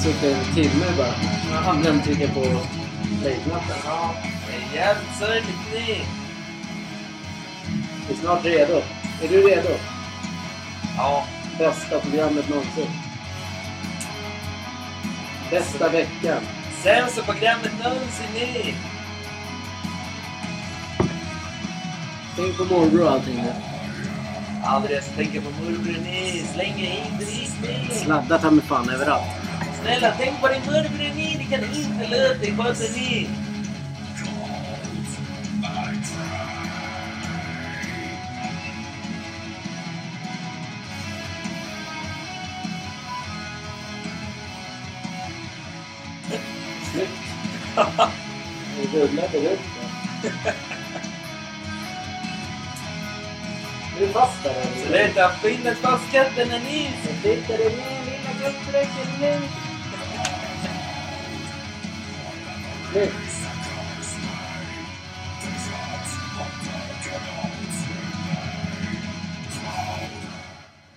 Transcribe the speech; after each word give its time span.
suttit 0.00 0.36
en 0.36 0.54
timme 0.54 0.86
bara. 0.98 1.14
Jaha. 1.50 1.76
Glömt 1.82 2.04
trycka 2.04 2.28
på 2.28 2.40
play-knappen. 3.20 3.76
Ja, 3.84 4.14
det 4.72 4.78
är 4.78 4.96
nu. 5.72 6.02
Vi 8.08 8.14
är 8.14 8.18
snart 8.20 8.44
redo. 8.44 8.82
Är 9.22 9.28
du 9.28 9.48
redo? 9.48 9.68
Ja, 10.96 11.24
Bästa 11.58 12.00
programmet 12.00 12.48
någonsin. 12.48 12.90
Bästa 15.50 15.88
veckan. 15.88 16.42
sämsta 16.82 17.22
programmet 17.22 17.72
någonsin 17.84 18.26
nu. 18.34 18.74
Tänk 22.36 22.56
på 22.56 22.64
morbror 22.64 23.04
och 23.04 23.10
allting 23.12 23.36
nu. 23.36 23.52
Ens 24.90 25.08
tänka 25.16 25.40
på 25.40 25.50
morbror 25.50 25.96
nu. 26.04 26.42
Slänga 26.54 26.94
in 26.94 27.18
drit 27.18 27.52
nu. 27.62 27.94
Sladdar 27.94 28.38
ta 28.38 28.50
mig 28.50 28.64
fan 28.64 28.90
överallt. 28.90 29.45
Snälla, 29.86 30.14
tänk 30.18 30.40
på 30.40 30.48
din 30.48 30.60
morbror 30.60 31.14
nu. 31.14 31.38
Det 31.38 31.44
kan 31.50 31.64
inte 31.74 32.08
låta 32.08 32.34
dig 32.34 32.56
sköta. 32.56 32.74
Snyggt. 46.92 47.10
Det 48.76 48.98
rullade 48.98 49.38
runt. 49.38 49.60
Är 53.96 54.00
du 54.00 54.08
fast 54.08 54.42
där 54.42 54.50
eller? 54.50 55.08
Sluta 55.08 55.30
finnas 55.30 55.78
fast 55.78 56.12
katterna 56.12 56.58
nu. 56.58 56.86
Så 57.04 57.12
sitter 57.22 57.58
det 57.58 57.76
ner 57.76 58.04
lilla 58.04 58.32
gubbfläcken 58.42 59.20
nu. 59.20 59.65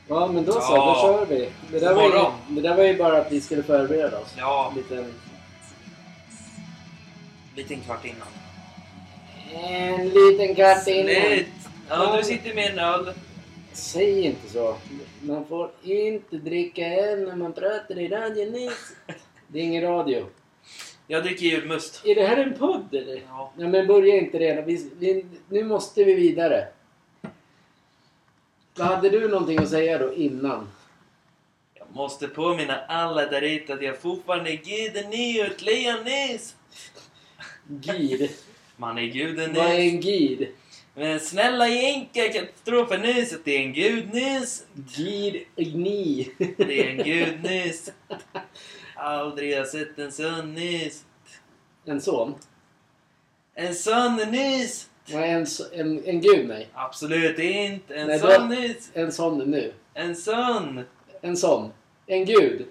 Ja 0.08 0.28
men 0.32 0.46
då 0.46 0.52
så, 0.52 0.60
Ja. 0.62 0.86
då 0.96 1.02
kör 1.02 1.26
vi. 1.36 1.50
Det 1.72 1.80
där, 1.80 1.94
var 1.94 2.04
ju, 2.04 2.10
morgon. 2.10 2.32
det 2.48 2.62
där 2.62 2.76
var 2.76 2.84
ju 2.84 2.98
bara 2.98 3.18
att 3.18 3.32
vi 3.32 3.42
skulle 3.42 3.64
förbereda 3.64 4.20
oss. 4.20 4.34
Ja, 4.38 4.74
En 4.92 5.06
liten, 7.56 7.82
kvart 7.82 8.06
innan. 8.06 8.28
en 9.64 10.10
liten 10.10 10.56
kvart 10.56 10.88
innan. 10.88 11.06
Slut. 11.16 11.48
Ja, 11.90 12.18
du 12.18 12.24
sitter 12.24 12.56
med 12.56 12.72
en 12.72 12.80
öl. 12.80 13.14
Säg 13.74 14.26
inte 14.26 14.50
så. 14.50 14.76
Man 15.22 15.46
får 15.46 15.70
inte 15.84 16.38
dricka 16.38 16.88
öl 16.88 17.28
när 17.28 17.36
man 17.36 17.54
pratar 17.54 18.00
i 18.00 18.08
radion 18.08 18.52
nu. 18.52 18.70
Det 19.48 19.60
är 19.60 19.64
ingen 19.64 19.84
radio. 19.84 20.26
Jag 21.12 21.24
dricker 21.24 21.46
julmust. 21.46 22.02
Är 22.06 22.16
det 22.16 22.28
här 22.28 22.38
en 22.38 22.54
podd 22.54 22.96
eller? 22.96 23.22
Ja. 23.28 23.54
Nej 23.58 23.68
men 23.68 23.88
börja 23.88 24.18
inte 24.18 24.40
redan. 24.40 24.66
Vi, 24.66 24.90
vi, 25.00 25.26
nu 25.50 25.64
måste 25.64 26.04
vi 26.04 26.14
vidare. 26.14 26.68
Vad 28.76 28.88
hade 28.88 29.10
du 29.10 29.28
någonting 29.28 29.58
att 29.58 29.70
säga 29.70 29.98
då 29.98 30.14
innan? 30.14 30.68
Jag 31.74 31.88
måste 31.94 32.28
påminna 32.28 32.80
alla 32.88 33.26
där 33.26 33.42
ute 33.42 33.74
att 33.74 33.84
jag 33.84 34.02
fortfarande 34.02 34.52
är 34.52 34.56
guden 34.56 35.10
ny 35.10 35.42
och 35.42 35.62
Leon 35.62 36.04
Nys. 36.04 36.56
Gid. 37.68 38.30
Man 38.78 38.98
är 38.98 39.06
guden 39.06 39.54
Vad 39.54 39.66
är 39.66 39.80
en 39.80 40.02
gid? 40.02 40.48
Men 40.96 41.20
snälla 41.20 41.68
jänka 41.68 42.34
katastrofen 42.34 43.02
nys 43.02 43.34
att 43.34 43.46
det 43.46 43.58
är 43.58 43.62
en 43.62 43.74
gud 43.74 44.14
nys. 44.14 44.66
Gid 44.96 45.46
ni. 45.56 46.32
Det 46.58 46.80
är 46.80 46.90
en 46.90 47.04
gud 47.04 47.44
nys. 47.44 47.92
Aldrig 49.00 49.58
har 49.58 49.66
sett 49.66 50.00
en 50.00 50.12
sån 50.12 50.54
nys. 50.54 51.04
En 51.86 52.02
son? 52.02 52.36
En 53.56 53.76
sån 53.76 54.16
nys. 54.16 54.90
Nej, 55.12 55.30
en, 55.32 55.46
en, 55.74 56.04
en 56.06 56.22
gud 56.22 56.48
nej. 56.48 56.68
Absolut 56.74 57.40
inte. 57.40 57.96
En 57.96 58.08
Nej, 58.08 58.20
då- 58.20 58.46
nys. 58.46 58.92
En 58.94 59.12
sån 59.12 59.38
nu. 59.52 59.74
En 59.94 60.16
sån. 60.16 60.84
En 61.22 61.38
sån. 61.38 61.72
En 62.06 62.26
gud. 62.26 62.66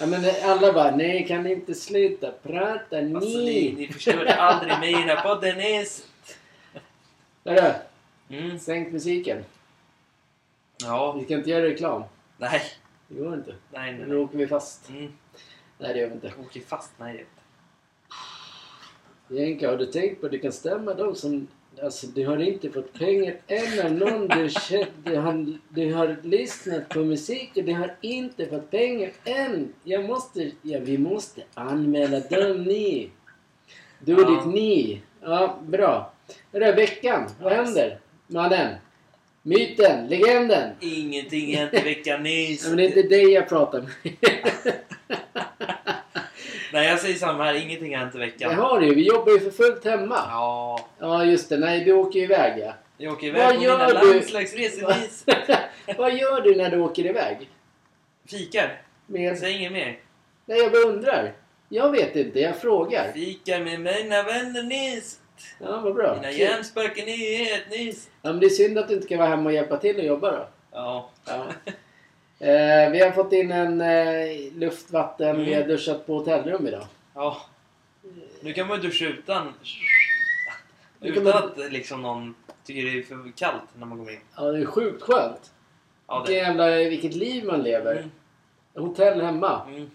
Ja 0.00 0.06
men 0.06 0.24
alla 0.44 0.72
bara, 0.72 0.96
nej 0.96 1.26
kan 1.26 1.42
ni 1.42 1.52
inte 1.52 1.74
sluta 1.74 2.30
prata 2.42 3.00
ni? 3.00 3.14
Alltså 3.14 3.38
ni, 3.38 3.74
ni 3.78 3.92
förstår 3.92 4.26
aldrig 4.26 4.72
mina 4.80 5.20
podden 5.20 5.56
nys. 5.58 6.06
Hörru, 7.44 7.72
Mm. 8.30 8.58
sänk 8.58 8.92
musiken. 8.92 9.44
Ja. 10.82 11.12
Vi 11.12 11.24
ska 11.24 11.34
inte 11.34 11.50
göra 11.50 11.64
reklam. 11.64 12.02
Nej. 12.38 12.62
Det 13.08 13.14
går 13.22 13.34
inte. 13.34 13.50
Nej, 13.72 13.92
nej, 13.92 14.00
Nu 14.00 14.06
nej. 14.06 14.16
åker 14.16 14.38
vi 14.38 14.46
fast. 14.46 14.88
Mm. 14.88 15.12
Nej 15.78 15.94
det 15.94 16.00
gör 16.00 16.08
vi 16.08 16.14
inte. 16.14 16.32
Åker 16.40 16.60
fast? 16.60 16.92
Nej. 16.98 17.26
Jenka, 19.28 19.70
har 19.70 19.76
du 19.76 19.86
tänkt 19.86 20.20
på 20.20 20.26
att 20.26 20.32
det 20.32 20.38
kan 20.38 20.52
stämma 20.52 20.94
de 20.94 21.14
som... 21.14 21.46
Alltså 21.82 22.06
du 22.06 22.26
har 22.26 22.38
inte 22.42 22.70
fått 22.70 22.92
pengar 22.92 23.36
än 23.46 23.86
av 23.86 23.92
någon 23.92 24.28
du, 24.28 24.46
kä- 24.46 24.86
du, 25.04 25.16
har, 25.16 25.58
du 25.68 25.94
har 25.94 26.16
lyssnat 26.22 26.88
på 26.88 26.98
musik 26.98 27.50
och 27.56 27.64
du 27.64 27.72
har 27.74 27.94
inte 28.00 28.46
fått 28.46 28.70
pengar 28.70 29.10
än. 29.24 29.72
Jag 29.84 30.04
måste... 30.04 30.50
Ja, 30.62 30.78
vi 30.82 30.98
måste 30.98 31.42
anmäla 31.54 32.20
dem 32.20 32.62
ni. 32.64 33.10
Du 33.98 34.14
och 34.14 34.20
Ja. 34.20 34.30
ditt 34.44 34.54
ni. 34.54 35.02
Ja, 35.22 35.58
bra. 35.66 36.12
Är 36.52 36.76
veckan? 36.76 37.30
Vad 37.40 37.52
händer? 37.52 37.98
Mannen? 38.26 38.74
Myten? 39.42 40.06
Legenden? 40.06 40.70
Ingenting 40.80 41.56
hänt 41.56 41.74
i 41.74 41.80
veckan 41.80 42.22
nyss. 42.22 42.62
Ja, 42.64 42.68
men 42.68 42.76
det 42.76 42.84
är 42.84 42.86
inte 42.86 43.02
dig 43.02 43.30
jag 43.30 43.48
pratar 43.48 43.80
med. 43.82 43.90
Nej, 46.76 46.88
jag 46.88 47.00
säger 47.00 47.14
samma 47.14 47.44
här. 47.44 47.54
Ingenting 47.54 47.94
har 47.96 48.00
hänt 48.02 48.14
i 48.14 48.18
Det 48.18 48.24
veckan. 48.26 48.54
har 48.54 48.80
du 48.80 48.86
ju. 48.86 48.94
Vi 48.94 49.06
jobbar 49.06 49.32
ju 49.32 49.40
för 49.40 49.50
fullt 49.50 49.84
hemma. 49.84 50.14
Ja, 50.28 50.88
Ja, 50.98 51.24
just 51.24 51.48
det. 51.48 51.56
Nej, 51.56 51.84
du 51.84 51.92
åker 51.92 52.18
iväg 52.18 52.58
ja. 52.58 52.72
jag 52.98 53.12
åker 53.12 53.32
Vad 53.32 53.40
iväg 53.42 53.56
på 53.58 53.64
gör 53.64 53.78
mina 53.78 54.00
du? 54.00 54.12
landslagsresor. 54.12 54.94
Vad 55.98 56.14
gör 56.14 56.40
du 56.40 56.54
när 56.56 56.70
du 56.70 56.80
åker 56.80 57.06
iväg? 57.06 57.50
Fikar. 58.30 58.82
Med... 59.06 59.38
Säg 59.38 59.52
inget 59.56 59.72
mer. 59.72 59.98
Nej, 60.46 60.58
jag 60.58 60.72
bara 60.72 60.82
undrar. 60.82 61.32
Jag 61.68 61.90
vet 61.90 62.16
inte, 62.16 62.40
jag 62.40 62.56
frågar. 62.60 63.12
Fikar 63.12 63.60
med 63.60 63.80
mina 63.80 64.22
vänner 64.22 64.62
nyss. 64.62 65.20
Ja, 65.60 65.80
vad 65.84 65.94
bra. 65.94 66.14
Mina 66.14 66.28
Kul. 66.30 66.40
hjärnspöken 66.40 67.04
nyhet 67.06 67.70
nyss. 67.70 68.08
Ja, 68.22 68.30
men 68.32 68.40
det 68.40 68.46
är 68.46 68.50
synd 68.50 68.78
att 68.78 68.88
du 68.88 68.94
inte 68.94 69.08
kan 69.08 69.18
vara 69.18 69.28
hemma 69.28 69.44
och 69.48 69.54
hjälpa 69.54 69.76
till 69.76 69.96
och 69.96 70.04
jobba 70.04 70.30
då. 70.30 70.48
Ja. 70.72 71.10
Ja. 71.26 71.46
Eh, 72.38 72.90
vi 72.90 73.00
har 73.00 73.10
fått 73.10 73.32
in 73.32 73.52
en 73.52 73.80
eh, 73.80 74.52
luftvatten. 74.54 75.36
Vi 75.44 75.54
har 75.54 75.60
Mm. 75.62 75.68
duschat 75.68 76.06
på 76.06 76.14
hotellrum 76.18 76.66
idag. 76.66 76.86
ja. 77.14 77.36
Nu 78.40 78.52
kan 78.52 78.66
man 78.68 78.80
ju 78.82 78.88
duscha 78.88 79.04
utan... 79.04 79.52
Utan 81.00 81.24
man- 81.24 81.32
att 81.32 81.72
liksom 81.72 82.02
någon 82.02 82.34
tycker 82.64 82.82
det 82.82 82.98
är 82.98 83.02
för 83.02 83.32
kallt 83.36 83.62
när 83.78 83.86
man 83.86 83.98
kommer 83.98 84.12
in. 84.12 84.18
Ja, 84.36 84.42
det 84.42 84.58
är 84.58 84.64
sjukt 84.66 85.02
skönt. 85.02 85.52
Ja, 86.06 86.24
Vilken 86.28 86.56
det. 86.56 86.70
jävla, 86.70 86.88
vilket 86.90 87.14
liv 87.14 87.44
man 87.44 87.62
lever. 87.62 87.96
Mm. 87.96 88.10
Hotell 88.88 89.20
hemma 89.20 89.62
Mm. 89.68 89.90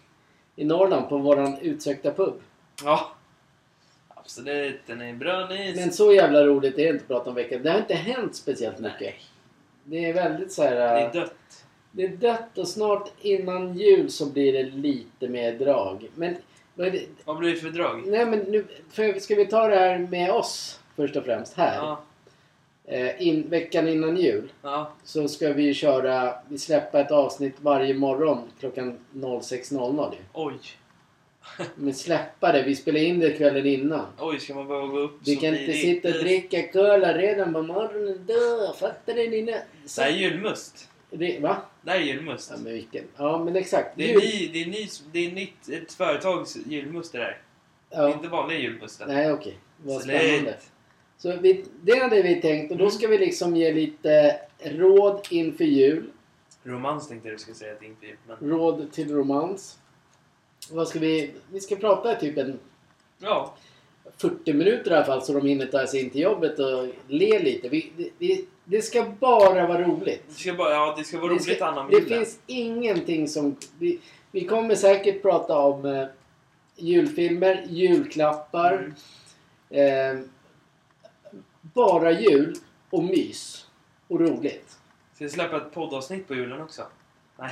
i 0.55 0.65
Norrland 0.65 1.09
på 1.09 1.17
våran 1.17 1.57
utsökta 1.57 2.11
pub. 2.11 2.33
Ja. 2.83 3.11
Absolut, 4.07 4.79
den 4.87 5.01
är 5.01 5.13
bra 5.13 5.47
nyss. 5.47 5.75
Men 5.75 5.91
så 5.91 6.13
jävla 6.13 6.43
roligt 6.45 6.73
är 6.73 6.83
det 6.83 6.89
inte 6.89 7.03
att 7.03 7.07
prata 7.07 7.29
om 7.29 7.35
veckan. 7.35 7.63
Det 7.63 7.69
har 7.71 7.77
inte 7.79 7.95
hänt 7.95 8.35
speciellt 8.35 8.79
mycket. 8.79 8.99
Nej, 8.99 9.19
Det 9.83 10.05
är 10.09 10.13
väldigt 10.13 10.51
så 10.51 10.63
här... 10.63 10.71
det 10.75 11.01
är 11.01 11.13
dött. 11.13 11.65
Det 11.91 12.03
är 12.03 12.09
dött 12.09 12.57
och 12.57 12.67
snart 12.67 13.11
innan 13.21 13.77
jul 13.77 14.11
så 14.11 14.25
blir 14.25 14.53
det 14.53 14.63
lite 14.63 15.27
mer 15.27 15.53
drag. 15.53 16.09
Men, 16.15 16.35
det? 16.75 17.05
Vad 17.25 17.37
blir 17.37 17.51
det 17.51 17.57
för 17.57 17.69
drag? 17.69 18.03
Nej 18.07 18.25
men 18.25 18.39
nu, 18.39 18.65
för, 18.89 19.19
ska 19.19 19.35
vi 19.35 19.45
ta 19.45 19.67
det 19.67 19.75
här 19.75 19.99
med 19.99 20.31
oss 20.31 20.79
först 20.95 21.15
och 21.15 21.25
främst 21.25 21.53
här. 21.53 21.75
Ja. 21.75 22.01
Eh, 22.85 23.27
in, 23.27 23.49
veckan 23.49 23.87
innan 23.87 24.17
jul 24.17 24.51
Ja. 24.61 24.91
så 25.03 25.27
ska 25.27 25.53
vi 25.53 25.73
köra, 25.73 26.33
vi 26.49 26.57
släppa 26.57 26.99
ett 26.99 27.11
avsnitt 27.11 27.55
varje 27.57 27.93
morgon 27.93 28.39
klockan 28.59 28.97
06.00 29.13 30.11
ju. 30.13 30.17
Oj. 30.33 30.53
Men 31.75 31.93
släppa 31.93 32.51
det, 32.51 32.63
vi 32.63 32.75
spelar 32.75 32.99
in 32.99 33.19
det 33.19 33.31
kvällen 33.31 33.65
innan. 33.65 34.05
Oj, 34.19 34.39
ska 34.39 34.53
man 34.55 34.67
behöva 34.67 34.87
gå 34.87 34.99
upp 34.99 35.19
Vi 35.25 35.35
så 35.35 35.41
kan 35.41 35.55
inte 35.55 35.73
sitta 35.73 36.07
och 36.07 36.13
dricka 36.13 36.67
cola 36.71 37.17
redan 37.17 37.53
på 37.53 37.61
morgonen 37.61 38.25
då. 38.27 38.73
Fattar 38.79 39.13
du 39.13 39.29
Nina? 39.29 39.51
Det 39.95 40.01
här 40.01 40.07
är 40.07 40.15
julmust. 40.15 40.89
Det, 41.09 41.39
va? 41.39 41.57
Det 41.81 41.91
här 41.91 41.97
är 41.97 42.01
julmust. 42.03 42.51
Ja 42.51 42.57
men 42.63 42.73
vilken? 42.73 43.03
Ja 43.17 43.43
men 43.45 43.55
exakt. 43.55 43.89
Det 43.97 44.03
är, 44.03 44.07
Jul- 44.09 44.19
ny, 44.21 44.49
det, 44.53 44.61
är 44.61 44.65
ny, 44.65 44.87
det 45.11 45.19
är 45.25 45.31
nytt, 45.31 45.69
ett 45.69 45.93
företags 45.93 46.57
julmust 46.65 47.11
det 47.11 47.17
där. 47.17 47.41
Det 47.89 47.95
är 47.95 48.01
ja. 48.01 48.13
inte 48.13 48.27
vanliga 48.27 48.59
julmusten. 48.59 49.07
Nej 49.07 49.31
okej. 49.31 49.57
Vad 49.83 50.01
Slut. 50.01 50.15
spännande. 50.21 50.57
Så 51.17 51.37
vi, 51.37 51.65
det 51.81 51.99
hade 51.99 52.21
vi 52.21 52.41
tänkt 52.41 52.71
och 52.71 52.77
då 52.77 52.83
Mm. 52.83 52.91
ska 52.91 53.07
vi 53.07 53.17
liksom 53.17 53.55
ge 53.55 53.73
lite 53.73 54.39
råd 54.63 55.27
inför 55.29 55.63
jul. 55.63 56.09
Romans 56.63 57.07
tänkte 57.07 57.27
jag 57.29 57.35
du 57.37 57.39
skulle 57.41 57.55
säga 57.55 57.73
inte 57.81 58.05
är. 58.05 58.15
Men 58.27 58.49
Råd 58.49 58.91
till 58.91 59.13
romans. 59.15 59.79
Vad 60.71 60.87
ska 60.87 60.99
vi... 60.99 61.31
Vi 61.51 61.59
ska 61.59 61.75
prata 61.75 62.15
typ 62.15 62.37
en 62.37 62.59
ja, 63.19 63.55
40 64.17 64.53
minuter 64.53 64.91
i 64.91 64.95
alla 64.95 65.05
fall 65.05 65.21
så 65.21 65.33
de 65.33 65.47
hinner 65.47 65.65
ta 65.65 65.87
sig 65.87 66.01
in 66.01 66.09
till 66.09 66.21
jobbet 66.21 66.59
och 66.59 66.87
le 67.07 67.39
lite. 67.39 67.69
Vi, 67.69 67.91
vi, 68.17 68.45
det 68.65 68.81
ska 68.81 69.05
bara 69.19 69.67
vara 69.67 69.81
roligt. 69.81 70.23
det 70.27 70.33
ska, 70.33 70.53
bara, 70.53 70.71
ja, 70.71 70.95
det 70.97 71.03
ska 71.03 71.17
vara 71.17 71.27
Det, 71.27 71.33
roligt 71.33 71.55
ska, 71.57 71.65
Anna 71.65 71.81
om 71.81 71.89
det 71.91 72.01
finns 72.01 72.39
ingenting 72.47 73.27
som... 73.27 73.55
Vi, 73.79 73.99
Vi 74.31 74.45
kommer 74.45 74.75
säkert 74.75 75.21
prata 75.21 75.57
om 75.57 75.85
eh, 75.85 76.05
julfilmer, 76.75 77.65
julklappar. 77.69 78.93
Mm. 79.69 80.17
Eh, 80.19 80.25
bara 81.61 82.11
jul 82.11 82.55
och 82.89 83.03
mys. 83.03 83.67
Och 84.07 84.19
roligt. 84.19 84.77
Ska 85.15 85.23
vi 85.23 85.29
släppa 85.29 85.57
ett 85.57 85.73
poddavsnitt 85.73 86.27
på 86.27 86.35
julen 86.35 86.61
också? 86.61 86.81
Nej. 87.39 87.51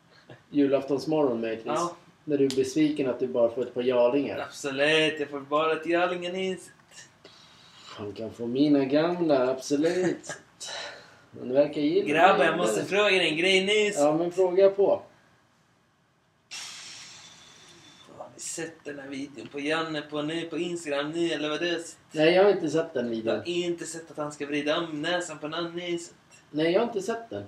Julaftonsmorgon 0.50 1.40
möjligtvis. 1.40 1.72
Ja, 1.76 1.96
När 2.24 2.38
du 2.38 2.44
är 2.44 2.56
besviken 2.56 3.10
att 3.10 3.20
du 3.20 3.26
bara 3.26 3.50
får 3.50 3.62
ett 3.62 3.74
par 3.74 3.82
jarlingar. 3.82 4.38
absolut. 4.38 5.20
Jag 5.20 5.28
får 5.28 5.40
bara 5.40 5.72
ett 5.72 5.86
Jarlingenis. 5.86 6.70
Han 8.00 8.12
kan 8.12 8.30
få 8.32 8.46
mina 8.46 8.84
gamla, 8.84 9.50
absolut. 9.50 10.32
Men 11.30 11.48
det 11.48 11.54
verkar 11.54 11.80
gilla 11.80 12.08
Grabbar, 12.08 12.44
jag 12.44 12.56
måste 12.56 12.84
fråga 12.84 13.08
dig 13.08 13.28
en 13.28 13.36
grej 13.36 13.66
nyss. 13.66 13.96
Ja, 13.98 14.16
men 14.16 14.32
fråga 14.32 14.70
på. 14.70 15.02
Har 18.18 18.28
ni 18.34 18.40
sett 18.40 18.84
den 18.84 18.98
här 18.98 19.08
videon 19.08 19.46
på 19.52 19.60
Janne 19.60 20.00
på, 20.02 20.22
nu, 20.22 20.42
på 20.42 20.58
Instagram 20.58 21.10
nu 21.10 21.28
eller 21.30 21.48
vad 21.48 21.60
det 21.60 21.68
är? 21.68 21.80
Nej, 22.12 22.34
jag 22.34 22.44
har 22.44 22.50
inte 22.50 22.70
sett 22.70 22.94
den 22.94 23.04
Jag 23.04 23.10
videon. 23.10 23.36
har 23.36 23.48
inte 23.48 23.84
sett 23.86 24.10
att 24.10 24.16
han 24.16 24.32
ska 24.32 24.46
vrida 24.46 24.78
om 24.78 25.02
näsan 25.02 25.38
på 25.38 25.48
Nannis. 25.48 26.14
Nej, 26.50 26.72
jag 26.72 26.80
har 26.80 26.86
inte 26.86 27.02
sett 27.02 27.30
den. 27.30 27.44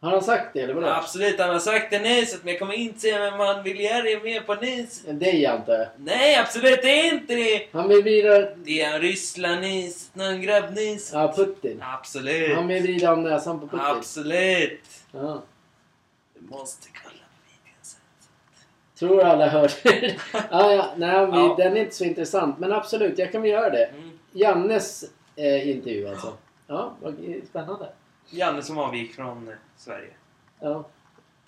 Har 0.00 0.10
han 0.10 0.22
sagt 0.22 0.54
det 0.54 0.60
eller 0.60 0.74
vadå? 0.74 0.86
Absolut, 0.86 1.40
han 1.40 1.50
har 1.50 1.58
sagt 1.58 1.90
det 1.90 1.98
nyss 1.98 2.38
men 2.42 2.52
jag 2.52 2.58
kommer 2.58 2.74
inte 2.74 3.00
säga 3.00 3.30
vem 3.30 3.40
han 3.40 3.62
vill 3.62 3.80
göra 3.80 4.22
med 4.22 4.46
på 4.46 4.54
nyss. 4.54 5.02
Dig 5.02 5.46
antar 5.46 5.72
jag. 5.74 5.88
Nej, 5.96 6.36
absolut 6.36 6.82
det 6.82 7.00
är 7.08 7.12
inte 7.14 7.34
det! 7.34 7.68
Han 7.72 7.88
vill 7.88 8.02
vrida... 8.02 8.48
Det 8.56 8.80
är 8.82 8.94
en 8.94 9.00
Ryssland-nys, 9.00 10.10
någon 10.12 10.42
grabb-nys. 10.42 11.10
Ja, 11.12 11.32
Putin. 11.36 11.82
Absolut. 11.94 12.56
Han 12.56 12.66
vill 12.68 12.82
vrida 12.82 13.12
om 13.12 13.22
näsan 13.22 13.60
på 13.60 13.66
Putin. 13.66 13.80
Absolut. 13.86 14.80
Ja. 15.12 15.42
Du 16.34 16.46
måste 16.56 16.88
kolla 17.04 17.24
på 17.24 17.40
videon 17.48 17.78
sen. 17.82 18.00
Tror 18.98 19.22
alla 19.24 19.48
hörde 19.48 19.72
det. 19.82 20.14
ja, 20.50 20.72
ja, 20.72 20.90
nej, 20.96 21.26
vi, 21.26 21.32
Ja. 21.32 21.54
den 21.58 21.76
är 21.76 21.80
inte 21.80 21.94
så 21.94 22.04
intressant. 22.04 22.58
Men 22.58 22.72
absolut, 22.72 23.18
jag 23.18 23.32
kan 23.32 23.42
väl 23.42 23.50
göra 23.50 23.70
det. 23.70 23.84
Mm. 23.84 24.10
Jannes 24.32 25.04
eh, 25.36 25.68
intervju 25.70 26.08
alltså. 26.08 26.32
Ja, 26.66 26.96
vad 27.02 27.14
spännande. 27.50 27.88
Janne 28.30 28.62
som 28.62 28.78
avgick 28.78 29.14
från 29.14 29.48
eh, 29.48 29.54
Sverige. 29.76 30.10
Ja. 30.60 30.84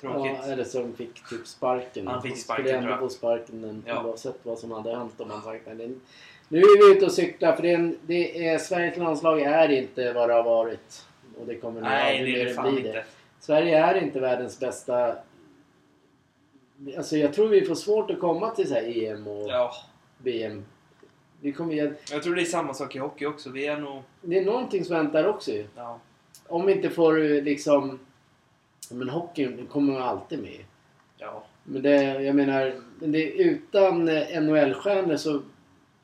Tråkigt. 0.00 0.32
Ja, 0.42 0.52
eller 0.52 0.64
som 0.64 0.94
fick 0.94 1.28
typ 1.28 1.46
sparken. 1.46 2.06
Han 2.06 2.22
fick 2.22 2.30
Han 2.30 2.38
sparken, 2.40 2.64
Skulle 2.66 2.78
ändå 2.78 2.96
få 2.98 3.08
sparken 3.08 3.82
Ja. 3.86 4.04
oavsett 4.04 4.36
vad 4.42 4.58
som 4.58 4.70
hade 4.70 4.96
hänt 4.96 5.20
om 5.20 5.30
han 5.30 5.42
sagt 5.42 5.62
nej. 5.66 5.76
det- 5.76 5.94
Nu 6.48 6.58
är 6.58 6.88
vi 6.90 6.96
ute 6.96 7.06
och 7.06 7.12
cyklar 7.12 7.56
för 7.56 7.62
det 7.62 7.70
är, 7.70 7.74
en, 7.74 7.98
det 8.06 8.48
är, 8.48 8.58
Sveriges 8.58 8.96
landslag 8.96 9.40
är 9.40 9.68
inte 9.68 10.12
vad 10.12 10.28
det 10.28 10.34
har 10.34 10.42
varit. 10.42 11.06
Och 11.40 11.46
det 11.46 11.56
kommer 11.56 11.80
nog 11.80 11.90
aldrig 11.90 12.34
det 12.34 12.38
det 12.38 12.44
mer 12.44 12.54
fan 12.54 12.72
bli 12.74 12.80
inte. 12.80 12.92
det. 12.92 13.04
Sverige 13.40 13.78
är 13.78 13.94
inte 13.94 14.20
världens 14.20 14.60
bästa... 14.60 15.16
Alltså 16.96 17.16
jag 17.16 17.34
tror 17.34 17.48
vi 17.48 17.64
får 17.66 17.74
svårt 17.74 18.10
att 18.10 18.20
komma 18.20 18.50
till 18.50 18.68
så 18.68 18.74
här 18.74 18.98
EM 19.04 19.26
och 19.26 19.50
Ja, 19.50 19.72
VM. 20.18 20.64
Vi 21.40 21.52
kommer, 21.52 21.96
jag 22.10 22.22
tror 22.22 22.34
det 22.34 22.42
är 22.42 22.44
samma 22.44 22.74
sak 22.74 22.96
i 22.96 22.98
hockey 22.98 23.26
också. 23.26 23.50
Vi 23.50 23.66
är 23.66 23.76
nog... 23.76 24.02
det 24.20 24.38
är 24.38 24.44
någonting 24.44 24.84
som 24.84 24.96
väntar 24.96 25.26
också 25.26 25.50
ju. 25.50 25.66
Ja. 25.76 25.98
Om 26.50 26.68
inte 26.68 26.90
får 26.90 27.22
eh, 27.22 27.42
liksom... 27.42 27.98
Men 28.90 29.08
hockeyn 29.08 29.66
kommer 29.66 29.92
man 29.92 30.02
alltid 30.02 30.42
med. 30.42 30.64
Ja. 31.18 31.44
Men 31.64 31.82
det, 31.82 32.22
jag 32.22 32.36
menar, 32.36 32.74
men 32.98 33.12
det, 33.12 33.32
utan 33.32 34.08
eh, 34.08 34.42
NHL-stjärnor 34.42 35.16
så... 35.16 35.40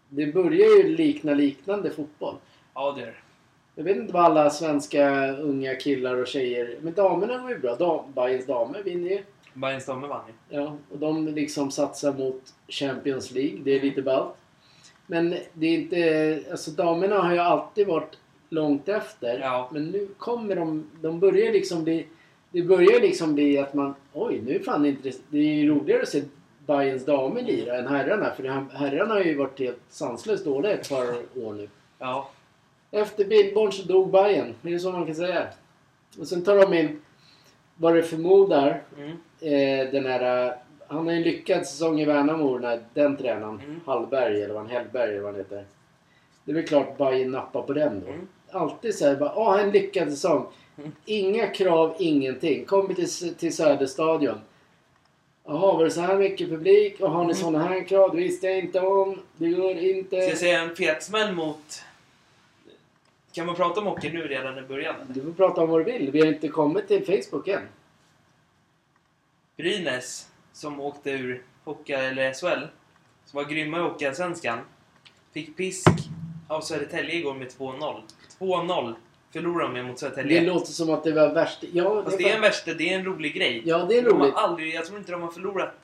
Det 0.08 0.26
börjar 0.26 0.76
ju 0.76 0.96
likna 0.96 1.34
liknande 1.34 1.90
fotboll. 1.90 2.34
Ja, 2.74 2.92
det 2.92 3.02
är 3.02 3.06
det. 3.06 3.14
Jag 3.74 3.84
vet 3.84 3.96
inte 3.96 4.12
vad 4.12 4.24
alla 4.24 4.50
svenska 4.50 5.32
unga 5.32 5.74
killar 5.74 6.16
och 6.16 6.26
tjejer... 6.26 6.78
Men 6.80 6.94
damerna 6.94 7.38
går 7.38 7.50
ju 7.50 7.58
bra. 7.58 7.76
Dam, 7.76 8.12
Bayerns 8.14 8.46
damer 8.46 8.82
vinner 8.82 9.10
ju. 9.10 9.22
Bayerns 9.54 9.86
damer 9.86 10.08
vann 10.08 10.24
ju. 10.28 10.56
Ja, 10.56 10.76
och 10.92 10.98
de 10.98 11.28
liksom 11.28 11.70
satsar 11.70 12.12
mot 12.12 12.42
Champions 12.68 13.30
League. 13.30 13.58
Det 13.64 13.70
är 13.70 13.80
lite 13.80 14.02
ballt. 14.02 14.34
Men 15.06 15.34
det 15.52 15.66
är 15.66 15.74
inte... 15.78 16.50
Alltså 16.50 16.70
damerna 16.70 17.18
har 17.18 17.32
ju 17.32 17.38
alltid 17.38 17.86
varit 17.86 18.18
långt 18.48 18.88
efter. 18.88 19.38
Ja. 19.38 19.68
Men 19.72 19.84
nu 19.90 20.08
kommer 20.18 20.56
de... 20.56 20.86
De 21.00 21.20
börjar 21.20 21.52
liksom 21.52 21.84
bli... 21.84 22.06
Det 22.50 22.62
börjar 22.62 23.00
liksom 23.00 23.34
bli 23.34 23.58
att 23.58 23.74
man... 23.74 23.94
Oj, 24.12 24.40
nu 24.46 24.54
är 24.54 24.58
fan 24.60 24.86
inte 24.86 25.08
det... 25.08 25.16
Det 25.28 25.38
är 25.38 25.54
ju 25.54 25.68
roligare 25.74 26.02
att 26.02 26.08
se 26.08 26.22
Bayerns 26.66 27.04
damer 27.04 27.42
lira 27.42 27.78
än 27.78 27.86
herrarna. 27.86 28.30
För 28.34 28.42
herrarna 28.76 29.14
har 29.14 29.20
ju 29.20 29.34
varit 29.34 29.58
helt 29.60 29.78
sanslöst 29.88 30.44
dåliga 30.44 30.72
ett 30.72 30.88
par 30.88 31.04
år 31.46 31.52
nu. 31.52 31.68
Ja. 31.98 32.30
Efter 32.90 33.24
Billborn 33.24 33.72
så 33.72 33.82
dog 33.86 34.10
Bayern. 34.10 34.54
Det 34.62 34.74
är 34.74 34.78
så 34.78 34.92
man 34.92 35.06
kan 35.06 35.14
säga. 35.14 35.46
Och 36.20 36.26
sen 36.28 36.44
tar 36.44 36.56
de 36.56 36.74
in, 36.74 37.00
vad 37.76 37.94
det 37.94 38.02
förmodar, 38.02 38.82
Mm. 38.98 39.10
eh, 39.40 39.92
den 39.92 40.06
här... 40.06 40.54
Han 40.88 41.04
har 41.06 41.12
ju 41.12 41.16
en 41.18 41.22
lyckad 41.22 41.66
säsong 41.66 42.00
i 42.00 42.04
Värnamo, 42.04 42.58
den, 42.58 42.70
här- 42.70 42.84
den 42.94 43.16
tränaren. 43.16 43.60
Mm. 43.64 43.80
Hallberg, 43.86 44.42
eller 44.42 44.54
vad 44.54 44.62
han 44.62 44.70
Hellberg, 44.70 45.10
eller 45.10 45.20
vad 45.20 45.30
han 45.32 45.40
heter. 45.40 45.64
Det 46.44 46.50
är 46.52 46.54
väl 46.54 46.66
klart 46.66 46.98
Bayern 46.98 47.30
nappar 47.30 47.62
på 47.62 47.72
den 47.72 48.00
då. 48.00 48.12
Mm. 48.12 48.28
Alltid 48.56 48.94
så 48.94 49.06
här, 49.06 49.16
bara, 49.16 49.34
åh, 49.36 49.60
en 49.60 49.70
lyckad 49.70 50.10
säsong. 50.10 50.46
Mm. 50.78 50.92
Inga 51.04 51.46
krav, 51.46 51.96
ingenting. 51.98 52.64
Kommer 52.64 52.94
till, 52.94 53.34
till 53.34 53.56
Söderstadion. 53.56 54.38
Jaha, 55.44 55.72
var 55.76 55.84
det 55.84 55.90
så 55.90 56.00
här 56.00 56.16
mycket 56.16 56.48
publik? 56.48 57.00
Och 57.00 57.10
har 57.10 57.16
Mm. 57.20 57.26
ni 57.28 57.34
såna 57.34 57.58
här 57.58 57.84
krav? 57.84 58.10
Det 58.10 58.16
visste 58.22 58.46
jag 58.46 58.58
inte 58.58 58.80
om. 58.80 59.20
Det 59.36 59.48
går 59.48 59.76
inte. 59.76 60.20
Ska 60.20 60.28
jag 60.28 60.38
säga 60.38 60.60
en 60.60 60.76
fet 60.76 61.02
smäll 61.02 61.34
mot... 61.34 61.82
Kan 63.32 63.46
man 63.46 63.54
prata 63.54 63.80
om 63.80 63.86
hockey 63.86 64.12
nu 64.12 64.28
redan 64.28 64.58
i 64.58 64.62
början? 64.62 64.94
eller? 65.00 65.14
Du 65.14 65.22
får 65.22 65.32
prata 65.32 65.60
om 65.62 65.70
vad 65.70 65.80
du 65.80 65.84
vill. 65.92 66.10
Vi 66.10 66.20
har 66.20 66.26
inte 66.26 66.48
kommit 66.48 66.88
till 66.88 67.06
Facebook 67.22 67.48
än. 67.48 67.62
Brynäs, 69.56 70.28
som 70.52 70.80
åkte 70.80 71.10
ur 71.10 71.42
Hockey 71.64 71.92
eller 71.92 72.32
SHL, 72.32 72.66
som 73.26 73.36
var 73.36 73.44
grymma 73.44 73.78
i 73.78 73.80
Hockeyallsvenskan, 73.80 74.58
fick 75.32 75.56
pisk 75.56 75.88
av 76.48 76.60
Södertälje 76.60 77.14
igår 77.14 77.34
med 77.34 77.48
2-0. 77.48 78.00
2-0 78.38 78.94
förlorade 79.32 79.74
de 79.74 79.82
mot 79.82 79.96
Det 79.96 80.00
Södertälje. 80.00 80.40
låter 80.40 80.72
som 80.72 80.90
att 80.90 81.04
det 81.04 81.12
var 81.12 81.34
värst. 81.34 81.64
Ja, 81.72 82.02
Fast 82.04 82.18
det 82.18 82.30
är 82.30 82.34
en 82.36 82.40
värsta, 82.40 82.74
det 82.74 82.92
är 82.92 82.98
en 82.98 83.04
rolig 83.04 83.34
grej. 83.34 83.62
Ja, 83.64 83.78
det 83.88 83.98
är 83.98 84.02
De 84.02 84.10
har 84.10 84.20
roligt. 84.20 84.34
aldrig, 84.34 84.74
jag 84.74 84.86
tror 84.86 84.98
inte 84.98 85.12
de 85.12 85.22
har 85.22 85.30
förlorat. 85.30 85.74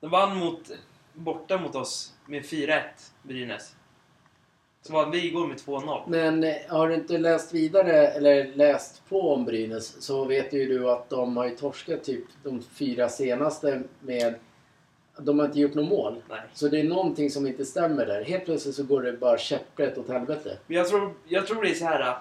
De 0.00 0.10
vann 0.10 0.36
mot, 0.36 0.70
borta 1.12 1.58
mot 1.58 1.74
oss 1.74 2.12
med 2.26 2.42
4-1, 2.44 2.80
Brynäs. 3.22 3.74
Så 4.82 4.92
vann 4.92 5.10
vi 5.10 5.26
igår 5.26 5.46
med 5.46 5.56
2-0. 5.56 6.02
Men 6.08 6.44
eh, 6.44 6.54
har 6.68 6.88
du 6.88 6.94
inte 6.94 7.18
läst 7.18 7.54
vidare, 7.54 8.06
eller 8.08 8.44
läst 8.54 9.02
på 9.08 9.32
om 9.34 9.44
Brynäs, 9.44 10.02
så 10.02 10.24
vet 10.24 10.52
ju 10.52 10.66
du 10.78 10.90
att 10.90 11.10
de 11.10 11.36
har 11.36 11.44
ju 11.48 11.56
torskat 11.56 12.04
typ 12.04 12.24
de 12.42 12.62
fyra 12.62 13.08
senaste 13.08 13.82
med... 14.00 14.34
De 15.18 15.38
har 15.38 15.46
inte 15.46 15.60
gjort 15.60 15.74
något 15.74 15.88
mål. 15.88 16.22
Nej. 16.28 16.40
Så 16.52 16.68
det 16.68 16.80
är 16.80 16.84
någonting 16.84 17.30
som 17.30 17.46
inte 17.46 17.64
stämmer 17.64 18.06
där. 18.06 18.24
Helt 18.24 18.44
plötsligt 18.44 18.74
så 18.74 18.84
går 18.84 19.02
det 19.02 19.12
bara 19.12 19.38
käpprätt 19.38 19.98
åt 19.98 20.08
helvete. 20.08 20.58
Men 20.66 20.76
jag 20.76 20.88
tror, 20.88 21.14
jag 21.28 21.46
tror 21.46 21.62
det 21.62 21.70
är 21.70 21.74
så 21.74 21.84
här. 21.84 22.18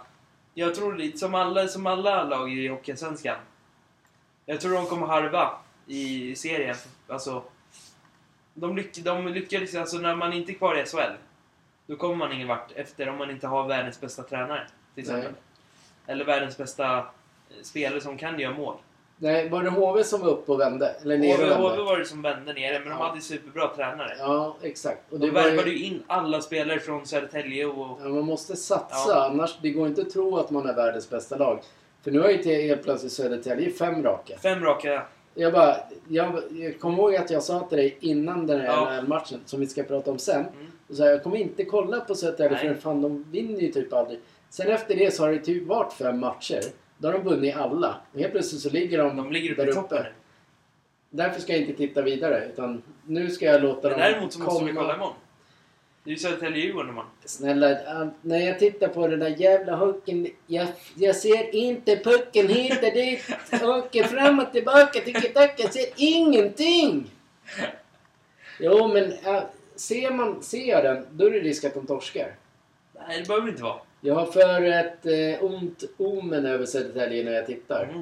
Jag 0.54 0.76
tror 0.76 0.96
lite 0.96 1.18
som 1.18 1.36
alla, 1.36 1.68
som 1.68 1.88
alla 1.88 2.24
lag 2.24 2.54
i 2.54 2.68
Hockeysvenskan. 2.68 3.38
Jag 4.46 4.62
tror 4.62 4.74
de 4.74 4.86
kommer 4.86 5.08
harva 5.08 5.52
i 5.88 6.36
serien. 6.36 6.76
Alltså, 7.08 7.44
de, 8.54 8.76
lyck, 8.76 8.98
de 8.98 9.28
lyckades, 9.28 9.76
alltså 9.76 9.98
när 9.98 10.16
man 10.16 10.34
inte 10.34 10.52
är 10.52 10.54
kvar 10.54 10.76
i 10.76 10.86
SHL. 10.86 11.16
Då 11.88 11.96
kommer 11.96 12.16
man 12.16 12.32
ingen 12.32 12.48
vart 12.48 12.72
efter 12.72 13.10
om 13.10 13.18
man 13.18 13.32
inte 13.32 13.48
har 13.48 13.68
världens 13.68 14.02
bästa 14.02 14.24
tränare. 14.24 14.68
Till 14.94 15.04
exempel. 15.04 15.32
Nej. 15.32 15.42
Eller 16.08 16.26
världens 16.26 16.58
bästa 16.58 16.98
eh, 16.98 17.06
spelare 17.64 18.02
som 18.02 18.18
kan 18.18 18.40
göra 18.40 18.54
mål. 18.54 18.78
Nej, 19.18 19.50
var 19.50 19.64
det 19.64 19.70
HV 19.70 20.04
som 20.04 20.22
var 20.22 20.30
uppe 20.30 20.52
och 20.52 20.60
vände? 20.60 20.96
Eller 21.02 21.18
ner 21.18 21.52
och 21.52 21.58
HV, 21.58 21.70
HV 21.76 21.84
var 21.84 21.98
det 22.00 22.06
som 22.06 22.22
vände 22.22 22.54
ner 22.54 22.74
men 22.74 22.84
de 22.84 22.90
Ja. 22.90 23.08
hade 23.08 23.22
superbra 23.22 23.68
tränare. 23.76 24.16
Ja, 24.20 24.56
exakt. 24.62 25.14
Och 25.14 25.20
De 25.20 25.30
värvade 25.30 25.70
ju... 25.70 25.86
in 25.86 26.04
alla 26.08 26.42
spelare 26.42 26.80
från 26.80 27.06
Södertälje 27.06 27.66
och... 27.66 28.00
Ja, 28.04 28.10
man 28.10 28.26
måste 28.26 28.56
satsa, 28.56 29.10
Ja. 29.10 29.26
annars 29.26 29.58
det 29.62 29.70
går 29.70 29.88
inte 29.88 30.02
att 30.02 30.10
tro 30.10 30.38
att 30.38 30.52
man 30.52 30.70
är 30.70 30.74
världens 30.74 31.10
bästa 31.10 31.38
lag. 31.38 31.60
För 32.04 32.12
nu 32.12 32.20
har 32.20 32.30
ju 32.30 32.62
helt 32.62 32.84
plötsligt 32.84 33.12
Södertälje 33.12 33.72
fem 33.72 34.04
raka. 34.04 34.38
Fem 34.38 34.64
raka... 34.64 35.02
Jag 35.38 35.54
bara, 35.54 35.76
jag, 36.08 36.42
jag 36.52 36.80
kommer 36.80 36.98
ihåg 36.98 37.16
att 37.16 37.30
jag 37.32 37.44
sa 37.44 37.60
till 37.60 37.78
dig 37.78 37.98
innan 38.00 38.48
den 38.48 38.60
här 38.62 38.68
Ja. 38.68 39.02
NHL-matchen, 39.02 39.40
som 39.46 39.60
vi 39.60 39.68
ska 39.68 39.84
prata 39.84 40.12
om 40.12 40.20
sen. 40.20 40.36
Mm. 40.40 40.72
Och 40.90 40.96
så 40.96 41.04
jag 41.04 41.24
kommer 41.24 41.38
inte 41.38 41.66
kolla 41.66 42.00
på 42.00 42.16
Södertälje 42.16 42.58
för 42.58 42.74
fan 42.82 43.02
de 43.02 43.26
vinner 43.32 43.60
ju 43.62 43.72
typ 43.72 43.94
aldrig. 43.94 44.20
Sen 44.50 44.68
efter 44.68 44.96
det 44.96 45.14
så 45.14 45.24
har 45.24 45.32
det 45.32 45.40
typ 45.40 45.68
varit 45.68 45.94
fem 45.94 46.20
matcher. 46.20 46.62
Då 46.98 47.08
har 47.08 47.14
de 47.14 47.24
vunnit 47.24 47.56
alla. 47.56 48.02
Och 48.14 48.20
helt 48.20 48.32
plötsligt 48.32 48.62
så 48.62 48.70
ligger 48.70 48.98
de, 48.98 49.18
De 49.18 49.32
ligger 49.32 49.52
uppe 49.52 49.66
där 49.66 50.04
nu. 50.04 50.12
Därför 51.10 51.42
ska 51.42 51.54
jag 51.54 51.62
inte 51.62 51.74
titta 51.74 52.02
vidare. 52.02 52.46
Utan 52.46 52.82
nu 53.06 53.30
ska 53.30 53.46
jag 53.46 53.62
låta 53.62 53.82
Men 53.82 53.92
dem 53.92 54.00
däremot 54.00 54.34
så 54.34 54.40
måste 54.40 54.66
vi 54.66 54.74
kolla 54.74 54.96
imorgon. 54.96 55.14
Det 56.04 56.10
är 56.10 56.12
ju 56.12 56.18
Södertälje-Djurgården 56.18 56.90
imorgon. 56.90 57.10
Snälla, 57.26 57.78
när 58.22 58.40
jag 58.40 58.60
tittar 58.60 58.88
på 58.88 59.08
den 59.08 59.20
där 59.20 59.36
jävla 59.38 59.76
hockeyn. 59.76 60.30
Jag, 60.48 60.68
jag 60.96 61.16
ser 61.16 61.56
inte 61.56 61.98
pucken 61.98 62.48
hit 62.48 62.84
och 62.84 62.94
dit. 62.94 63.24
Åker 63.64 64.04
fram 64.04 64.40
och 64.40 64.52
tillbaka, 64.52 65.00
tiki-taka. 65.00 65.54
Jag 65.58 65.74
ser 65.74 65.86
ingenting! 65.96 67.12
Jo, 68.60 68.88
men 68.88 69.12
äh, 69.12 69.44
ser, 69.76 70.12
man, 70.12 70.44
ser 70.44 70.66
jag 70.66 70.84
den, 70.84 71.06
då 71.12 71.26
är 71.26 71.32
det 71.32 71.40
risk 71.40 71.64
att 71.64 71.74
de 71.74 71.88
torskar. 71.88 72.36
Nej, 73.08 73.20
det 73.20 73.28
behöver 73.28 73.46
det 73.46 73.52
inte 73.52 73.64
vara. 73.64 73.80
Jag 74.06 74.16
har 74.16 74.26
för 74.26 74.62
ett 74.62 75.06
eh, 75.06 75.44
ont 75.44 75.84
omen 75.98 76.46
över 76.46 76.66
Södertälje 76.66 77.24
när 77.24 77.32
jag 77.32 77.46
tittar. 77.46 77.84
Mm. 77.84 78.02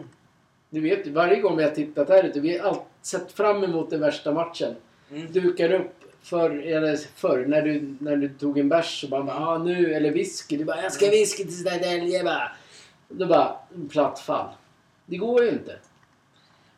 Du 0.69 0.81
vet 0.81 1.07
ju, 1.07 1.12
varje 1.12 1.41
gång 1.41 1.57
vi 1.57 1.63
har 1.63 1.72
tittat 1.72 2.10
här 2.10 2.24
ute, 2.24 2.39
vi 2.39 2.57
är 2.57 2.63
all, 2.63 2.77
sett 3.01 3.31
fram 3.31 3.63
emot 3.63 3.89
den 3.89 4.00
värsta 4.00 4.33
matchen. 4.33 4.75
Mm. 5.12 5.31
Dukar 5.31 5.72
upp 5.72 5.95
förr, 6.22 6.50
eller 6.50 6.95
förr 7.15 7.45
när, 7.48 7.62
du, 7.62 7.95
när 8.00 8.15
du 8.15 8.29
tog 8.29 8.60
en 8.60 8.69
bärs 8.69 9.01
så 9.01 9.07
bara 9.07 9.36
ah, 9.36 9.57
nu, 9.57 9.93
eller 9.93 10.12
whisky. 10.12 10.57
Du 10.57 10.65
bara 10.65 10.81
jag 10.81 10.93
ska 10.93 11.10
whisky 11.10 11.43
till 11.43 11.63
Södertälje 11.63 12.24
bara. 12.24 12.51
Då 13.07 13.25
bara 13.25 13.55
platt 13.89 14.19
fall. 14.19 14.50
Det 15.05 15.17
går 15.17 15.43
ju 15.43 15.50
inte. 15.50 15.77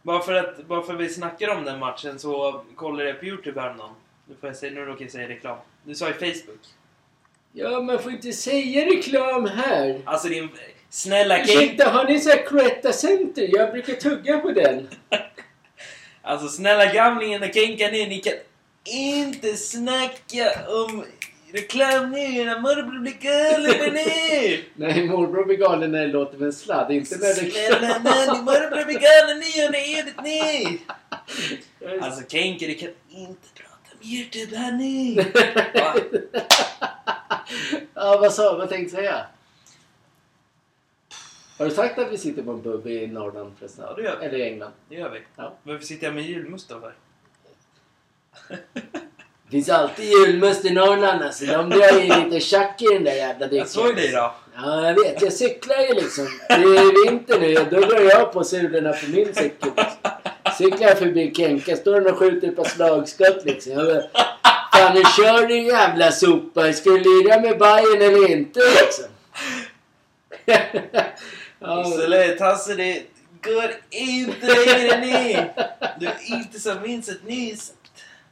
Bara 0.02 0.20
för 0.20 0.34
att 0.34 0.68
bara 0.68 0.82
för 0.82 0.94
att 0.94 1.00
vi 1.00 1.10
snackar 1.10 1.58
om 1.58 1.64
den 1.64 1.80
matchen 1.80 2.20
så 2.20 2.62
kollade 2.76 3.10
jag 3.10 3.20
på 3.20 3.26
Youtube 3.26 3.62
häromdagen. 3.62 3.94
Nu 4.26 4.36
får 4.36 4.50
jag 4.50 4.56
säga, 4.56 4.74
nu 4.74 4.82
råkar 4.82 5.02
jag 5.02 5.12
säga 5.12 5.30
reklam. 5.30 5.58
Du 5.84 5.96
sa 5.96 6.10
i 6.10 6.14
Facebook. 6.14 6.60
Ja, 7.58 7.82
man 7.82 8.00
får 8.00 8.12
inte 8.12 8.34
säga 8.34 8.86
reklam 8.86 9.46
här. 9.46 10.02
Alltså 10.06 10.28
din... 10.28 10.50
Snälla 10.90 11.46
King! 11.46 11.58
Ursäkta, 11.58 11.90
har 11.90 12.06
ni 12.06 12.20
så 12.20 12.30
här 12.30 12.46
Cloetta 12.46 12.94
Center? 12.94 13.50
Jag 13.54 13.72
brukar 13.72 13.94
tugga 13.94 14.40
på 14.40 14.52
den. 14.52 14.88
Alltså 16.22 16.48
snälla 16.48 16.94
gamlingen 16.94 17.44
och 17.44 17.54
Kenka 17.54 17.88
ni, 17.88 18.08
ni 18.08 18.20
kan 18.20 18.34
inte 18.86 19.56
snacka 19.58 20.52
om 20.68 21.06
reklam 21.54 22.12
nu 22.12 22.46
när 22.46 22.60
morbror 22.60 23.00
blir 23.00 23.14
galen 23.14 23.94
nu! 23.94 24.64
Nej, 24.76 25.08
morbror 25.08 25.46
blir 25.46 25.58
galen 25.58 25.92
när 25.92 26.02
det 26.02 26.08
låter 26.08 26.38
med 26.38 26.46
en 26.46 26.54
sladd. 26.54 26.92
Inte 26.92 27.18
när 27.18 27.28
det 27.28 27.52
Snälla 27.52 28.00
nanny, 28.00 28.42
morbror 28.42 28.86
blir 28.86 29.00
galen 29.00 29.40
nu 29.40 29.66
och 29.66 29.72
det 29.72 29.94
är 29.94 30.04
det 30.04 30.24
nu! 30.24 30.78
Alltså 32.02 32.22
Kenka, 32.30 32.66
du 32.68 32.76
kan 32.76 32.90
inte 33.10 33.48
prata 34.06 34.12
om 34.12 34.12
Youtube 34.12 34.58
här 34.58 34.72
nu! 34.72 35.16
Va? 35.74 35.96
ja, 37.94 38.18
vad 38.22 38.34
sa 38.34 38.58
Vad 38.58 38.70
tänkte 38.70 38.96
du 38.96 39.02
säga? 39.02 39.26
Har 41.58 41.66
du 41.66 41.72
sagt 41.72 42.00
att 42.00 42.12
vi 42.12 42.18
sitter 42.18 42.44
på 42.44 42.52
en 42.52 42.64
pub 42.64 42.88
i 42.88 43.08
Norrland 43.08 43.54
förresten? 43.60 43.86
Ja, 43.88 43.94
det 43.94 44.02
gör 44.02 44.20
vi. 44.20 44.26
Eller 44.26 44.38
i 44.38 44.44
England? 44.44 44.72
Det 44.90 44.96
gör 44.96 45.10
vi. 45.10 45.22
Ja. 45.36 45.54
Varför 45.64 45.86
sitter 45.86 46.06
jag 46.06 46.16
med 46.16 46.24
julmust 46.24 46.70
då 46.70 46.80
för? 46.80 46.94
Det 49.44 49.52
finns 49.52 49.70
alltid 49.70 50.06
julmust 50.06 50.66
i 50.66 50.74
Norrland 50.74 51.24
alltså. 51.24 51.46
De 51.46 51.70
drar 51.70 52.00
ju 52.00 52.24
lite 52.24 52.40
tjack 52.40 52.82
i 52.82 52.86
den 52.86 53.04
där 53.04 53.16
jävla 53.16 53.48
drycken. 53.48 53.58
Jag 53.58 53.68
såg 53.68 53.96
dig 53.96 54.12
då. 54.12 54.36
Ja, 54.56 54.88
jag 54.88 54.94
vet. 54.94 55.22
Jag 55.22 55.34
cyklar 55.34 55.80
ju 55.80 55.94
liksom. 55.94 56.28
Det 56.48 56.54
är 56.54 57.10
vinter 57.10 57.40
nu. 57.40 57.54
Då 57.54 57.88
drar 57.88 58.02
jag 58.02 58.34
på 58.34 58.44
sulorna 58.44 58.94
på 58.94 59.10
min 59.12 59.36
cykel. 59.36 59.72
Cyklar 60.58 60.88
jag 60.88 60.98
förbi 61.00 61.34
Kenka. 61.36 61.76
Står 61.76 61.94
han 61.94 62.08
och 62.08 62.18
skjuter 62.18 62.48
ett 62.48 62.56
par 62.56 62.64
slagskott 62.64 63.46
liksom. 63.46 63.72
Jag 63.74 63.86
bara, 63.86 64.26
Fan, 64.74 64.96
nu 64.96 65.02
kör 65.18 65.48
din 65.48 65.66
jävla 65.66 66.12
sopa. 66.12 66.74
Ska 66.74 66.90
du 66.90 66.98
lira 67.24 67.40
med 67.42 67.58
Bajen 67.58 68.02
eller 68.02 68.32
inte 68.32 68.60
liksom? 68.60 69.06
Absolut, 71.60 72.40
Hasse 72.40 72.76
det 72.76 73.04
går 73.44 73.72
inte 73.90 74.48
längre 74.48 75.00
ner! 75.00 75.54
Du 76.00 76.06
är 76.08 76.18
inte 76.26 76.60
som 76.60 76.82
Vincent 76.84 77.28
nyss. 77.28 77.74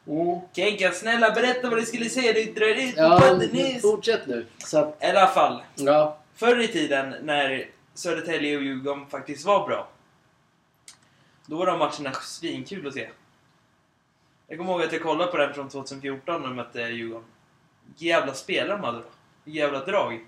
mm. 0.07 0.39
Kenka, 0.55 0.91
snälla 0.91 1.31
berätta 1.31 1.69
vad 1.69 1.79
du 1.79 1.85
skulle 1.85 2.09
säga. 2.09 2.33
Du 2.33 2.43
drar 2.43 2.67
ut 2.67 2.95
på 2.95 3.01
ja 3.01 3.19
podden 3.19 3.49
nyss. 3.49 3.81
fortsätt 3.81 4.27
nu. 4.27 4.45
Så 4.65 4.93
I 5.01 5.05
alla 5.05 5.27
fall. 5.27 5.61
ja. 5.75 6.17
Förr 6.35 6.59
i 6.61 6.67
tiden 6.67 7.15
när 7.23 7.65
Södertälje 7.95 8.57
och 8.57 8.63
Djurgården 8.63 9.05
faktiskt 9.11 9.45
var 9.45 9.67
bra. 9.67 9.87
Då 11.45 11.55
var 11.57 11.65
de 11.65 11.79
matcherna 11.79 12.11
svinkul 12.21 12.87
att 12.87 12.93
se. 12.93 13.09
Jag 14.47 14.57
kommer 14.57 14.71
ihåg 14.71 14.81
att 14.83 14.91
jag 14.93 15.01
kollade 15.01 15.31
på 15.31 15.37
den 15.37 15.53
från 15.53 15.69
2014 15.69 16.41
när 16.41 16.47
de 16.47 16.55
mötte 16.55 16.81
Djurgården. 16.81 17.25
Jävla 17.97 18.33
spelare 18.33 18.77
de 18.77 18.83
hade 18.83 18.97
då. 18.97 19.03
Jävla 19.51 19.85
drag. 19.85 20.25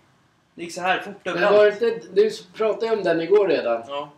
Det 0.56 0.64
gick 0.64 0.74
så 0.74 0.82
här 0.82 1.00
fort 1.02 1.16
Men 1.24 1.34
överallt. 1.36 1.82
var 1.82 1.90
det 1.90 2.16
du 2.16 2.32
pratade 2.54 2.86
ju 2.86 2.98
om 2.98 3.04
den 3.04 3.22
igår 3.22 3.48
redan. 3.48 3.84
Ja, 3.88 4.12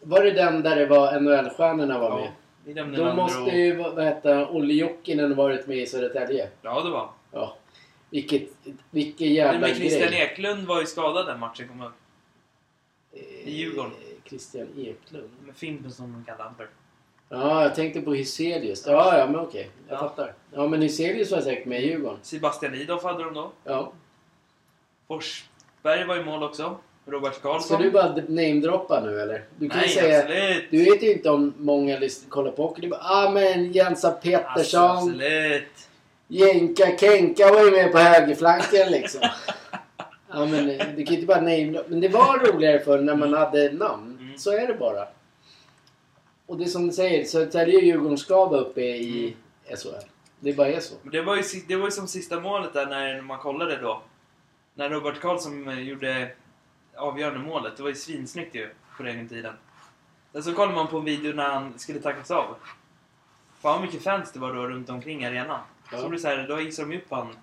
Var 0.00 0.24
det 0.24 0.30
den 0.30 0.62
där 0.62 0.76
det 0.76 0.86
var 0.86 1.20
NHL-stjärnorna 1.20 1.98
var 1.98 2.20
med? 2.20 2.32
ja. 2.76 2.84
Då 2.84 3.14
måste 3.14 3.40
och... 3.40 3.52
ju, 3.52 3.76
vad 3.76 4.04
hette 4.04 4.46
Olle 4.46 4.74
Jokinen 4.74 5.36
varit 5.36 5.66
med 5.66 5.78
i 5.78 5.86
Södertälje. 5.86 6.48
Ja, 6.62 6.82
det 6.82 6.90
var 6.90 7.10
Ja. 7.32 7.56
Vilket, 8.10 8.42
vilken 8.90 9.34
jävla 9.34 9.60
men 9.60 9.74
Christian 9.74 10.08
grej. 10.10 10.20
Eklund 10.20 10.66
var 10.66 10.80
ju 10.80 10.86
skadad 10.86 11.26
den 11.26 11.38
matchen, 11.38 11.68
kommer 11.68 11.84
jag 11.84 11.92
ihåg. 11.92 13.28
i 13.44 13.50
Djurgården. 13.50 13.92
Christian 14.28 14.66
Eklund. 14.78 15.30
Med 15.46 15.56
Fimpen 15.56 15.90
som 15.92 16.24
för. 16.56 16.68
Ja, 17.28 17.62
jag 17.62 17.74
tänkte 17.74 18.00
på 18.00 18.14
Hyselius. 18.14 18.84
Ja, 18.86 19.18
ja, 19.18 19.26
men 19.26 19.40
okej. 19.40 19.70
Jag 19.88 19.94
Ja. 19.96 20.00
fattar. 20.00 20.34
Ja, 20.52 20.66
men 20.66 20.82
Hyselius 20.82 21.30
var 21.32 21.40
säkert 21.40 21.66
med 21.66 21.82
i 21.82 21.86
Djurgården. 21.86 22.18
Sebastian 22.22 22.74
Idoff 22.74 23.02
hade 23.02 23.24
de 23.24 23.34
då. 23.34 23.52
Ja. 23.64 23.92
Forsberg 25.08 26.06
var 26.06 26.16
i 26.16 26.24
mål 26.24 26.42
också. 26.42 26.78
Robert 27.06 27.34
Ska 27.34 27.52
Karlsson. 27.52 27.82
du 27.82 27.90
bara 27.90 28.16
namedroppa 28.28 29.00
nu 29.00 29.20
eller? 29.20 29.44
Du 29.58 29.68
kan 29.68 29.78
Nej, 29.80 29.88
säga... 29.88 30.18
absolut. 30.18 30.64
Du 30.70 30.84
vet 30.84 31.02
ju 31.02 31.12
inte 31.12 31.30
om 31.30 31.54
många 31.58 31.98
kollar 32.28 32.50
på 32.50 32.62
hockey. 32.62 32.80
Du 32.82 32.88
bara, 32.88 33.00
ah 33.00 33.30
men 33.30 33.72
Jensa 33.72 34.08
Alltså, 34.08 34.30
Pettersson, 34.30 34.90
absolut. 34.98 35.62
Jenka 36.28 36.96
Kenka 36.98 37.52
var 37.52 37.64
ju 37.64 37.70
med 37.70 37.92
på 37.92 37.98
högerflanken 37.98 38.90
liksom. 38.92 39.20
ja 40.28 40.46
men 40.46 40.70
eh, 40.70 40.86
du 40.96 41.04
kan 41.04 41.14
ju 41.14 41.20
inte 41.20 41.26
bara 41.26 41.40
namedroppa. 41.40 41.88
Men 41.88 42.00
det 42.00 42.08
var 42.08 42.38
roligare 42.52 42.80
för 42.80 43.00
när 43.00 43.14
man 43.16 43.32
hade 43.34 43.72
namn. 43.72 44.07
Mm. 44.38 44.42
Så 44.42 44.50
är 44.50 44.66
det 44.66 44.74
bara. 44.74 45.08
Och 46.46 46.58
det 46.58 46.64
är 46.64 46.68
som 46.68 46.86
du 46.86 46.92
säger, 46.92 47.24
Södertälje 47.24 47.76
och 47.76 47.82
Djurgården 47.82 48.18
ska 48.18 48.44
vara 48.44 48.60
uppe 48.60 48.80
i 48.80 49.36
SHL. 49.64 50.06
Det 50.40 50.52
bara 50.52 50.68
är 50.68 50.80
så. 50.80 50.94
Men 51.02 51.12
det 51.12 51.22
var, 51.22 51.36
ju, 51.36 51.42
det 51.68 51.76
var 51.76 51.84
ju 51.84 51.90
som 51.90 52.08
sista 52.08 52.40
målet 52.40 52.72
där 52.72 52.86
när 52.86 53.20
man 53.20 53.38
kollade 53.38 53.76
då. 53.76 54.02
När 54.74 54.90
Robert 54.90 55.20
Karlsson 55.20 55.68
eh, 55.68 55.80
gjorde 55.80 56.32
avgörande 56.96 57.40
målet. 57.40 57.76
Det 57.76 57.82
var 57.82 57.90
ju 57.90 57.96
svinsnyggt 57.96 58.54
ju 58.54 58.70
på 58.96 59.02
den 59.02 59.28
tiden. 59.28 59.54
Sen 60.32 60.42
så 60.42 60.54
kollade 60.54 60.74
man 60.74 60.86
på 60.88 60.98
en 60.98 61.04
video 61.04 61.32
när 61.32 61.48
han 61.48 61.78
skulle 61.78 62.00
tackas 62.00 62.30
av. 62.30 62.56
Fan 63.60 63.72
vad 63.72 63.80
mycket 63.80 64.02
fans 64.02 64.32
det 64.32 64.38
var 64.38 64.54
då 64.54 64.66
runt 64.66 64.90
omkring 64.90 65.24
arenan. 65.24 65.60
Ja. 65.92 65.98
Så 65.98 66.08
det 66.08 66.18
så 66.18 66.28
här, 66.28 66.48
då 66.48 66.56
hissade 66.56 66.88
de 66.88 66.96
upp 66.96 67.10
han 67.10 67.36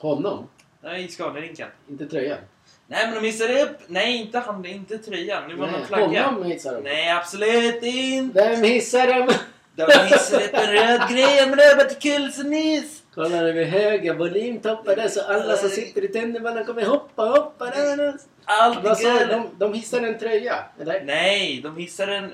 Honom, 0.00 0.48
där 0.80 0.94
i 0.94 1.08
skaderinken. 1.08 1.68
inte 1.88 2.06
tröjan. 2.06 2.38
Nej 2.86 3.06
men 3.06 3.14
de 3.14 3.26
hissade 3.26 3.62
upp... 3.62 3.78
Nej 3.86 4.16
inte 4.16 4.38
han, 4.38 4.66
inte 4.66 4.98
tröjan. 4.98 5.48
Det 5.48 5.54
var 5.54 5.66
någon 5.66 5.86
flagga. 5.86 6.26
honom 6.26 6.44
hissar 6.44 6.74
de. 6.74 6.80
Nej 6.80 7.10
absolut 7.10 7.82
inte! 7.82 8.48
Vem 8.48 8.62
hissar 8.62 9.06
dem? 9.06 9.32
De 9.76 9.82
hissade 10.06 10.44
upp 10.44 10.54
en 10.54 10.72
röd 10.72 11.00
grej 11.10 11.46
med 11.46 11.58
Robert 11.58 12.02
Kulsenys! 12.02 13.02
Kolla 13.14 13.28
nu 13.28 13.52
vid 13.52 13.66
höga 13.66 14.14
volymtoppar 14.14 14.96
där 14.96 15.08
så 15.08 15.20
alla 15.22 15.56
som 15.56 15.68
sitter 15.68 16.04
i 16.04 16.08
tunnelbanan 16.08 16.64
kommer 16.64 16.84
hoppa, 16.84 17.22
hoppa 17.24 17.64
där. 17.70 18.14
Allt 18.44 18.84
Vad 18.84 18.98
sa 18.98 19.20
är? 19.20 19.26
De, 19.26 19.48
de 19.58 19.74
hissar 19.74 20.00
en 20.00 20.18
tröja, 20.18 20.64
eller? 20.80 21.04
Nej, 21.04 21.60
de 21.62 21.76
hissar 21.76 22.08
en... 22.08 22.32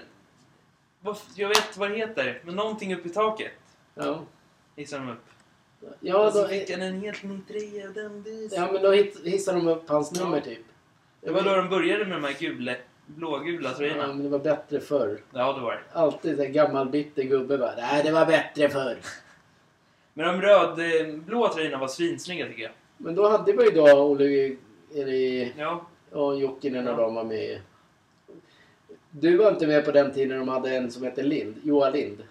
Jag 1.34 1.48
vet 1.48 1.76
vad 1.76 1.90
det 1.90 1.96
heter, 1.96 2.40
men 2.44 2.56
någonting 2.56 2.94
uppe 2.94 3.08
i 3.08 3.12
taket 3.12 3.52
Ja. 3.94 4.20
hissar 4.76 4.98
de 4.98 5.10
upp. 5.10 5.24
Ja, 6.00 6.26
och 6.26 6.32
så 6.32 6.42
då, 6.42 6.48
fick 6.48 6.70
han 6.70 6.82
en 6.82 7.00
helt 7.00 7.22
ny 7.22 7.38
och 7.88 7.94
den 7.94 8.22
dus. 8.22 8.52
ja, 8.56 8.68
men 8.72 8.82
då 8.82 8.92
hissar 9.24 9.54
de 9.54 9.68
upp 9.68 9.88
hans 9.88 10.12
Ja. 10.14 10.24
nummer 10.24 10.40
typ. 10.40 10.58
Det 11.20 11.30
var 11.30 11.42
då 11.42 11.54
de 11.56 11.68
började 11.68 12.04
med 12.04 12.16
de 12.16 12.24
här 12.24 12.36
gula, 12.40 12.74
blågula 13.06 13.68
Ja, 13.70 13.76
tröjorna. 13.76 14.06
men 14.06 14.22
det 14.22 14.28
var 14.28 14.38
bättre 14.38 14.80
förr. 14.80 15.20
Ja, 15.32 15.52
det 15.52 15.60
var 15.60 15.72
det. 15.72 15.98
Alltid 15.98 16.40
en 16.40 16.52
gammal 16.52 16.88
bitter 16.88 17.22
gubbe 17.22 17.58
bara. 17.58 17.74
Nej, 17.76 18.02
det 18.04 18.12
var 18.12 18.26
bättre 18.26 18.68
förr. 18.68 18.98
Men 20.14 20.26
de 20.40 20.46
röd-blå 20.46 21.52
tröjorna 21.54 21.78
var 21.78 21.88
svinsnygga 21.88 22.46
tycker 22.46 22.62
jag. 22.62 22.72
Men 22.96 23.14
då 23.14 23.28
hade 23.28 23.52
vi 23.52 23.64
ju 23.64 23.70
då 23.70 23.92
Olle 24.02 24.56
Eri 24.94 25.52
Ja, 25.58 25.86
och 26.10 26.38
Jokinen 26.40 26.88
och 26.88 26.92
Ja. 26.92 26.96
de 27.04 27.14
var 27.14 27.24
med. 27.24 27.60
Du 29.10 29.36
var 29.36 29.50
inte 29.50 29.66
med 29.66 29.84
på 29.84 29.90
den 29.92 30.12
tiden 30.12 30.38
de 30.38 30.48
hade 30.48 30.76
en 30.76 30.90
som 30.90 31.02
hette 31.02 31.22
Lind. 31.22 31.54
Johan 31.64 31.92
Lind. 31.92 32.22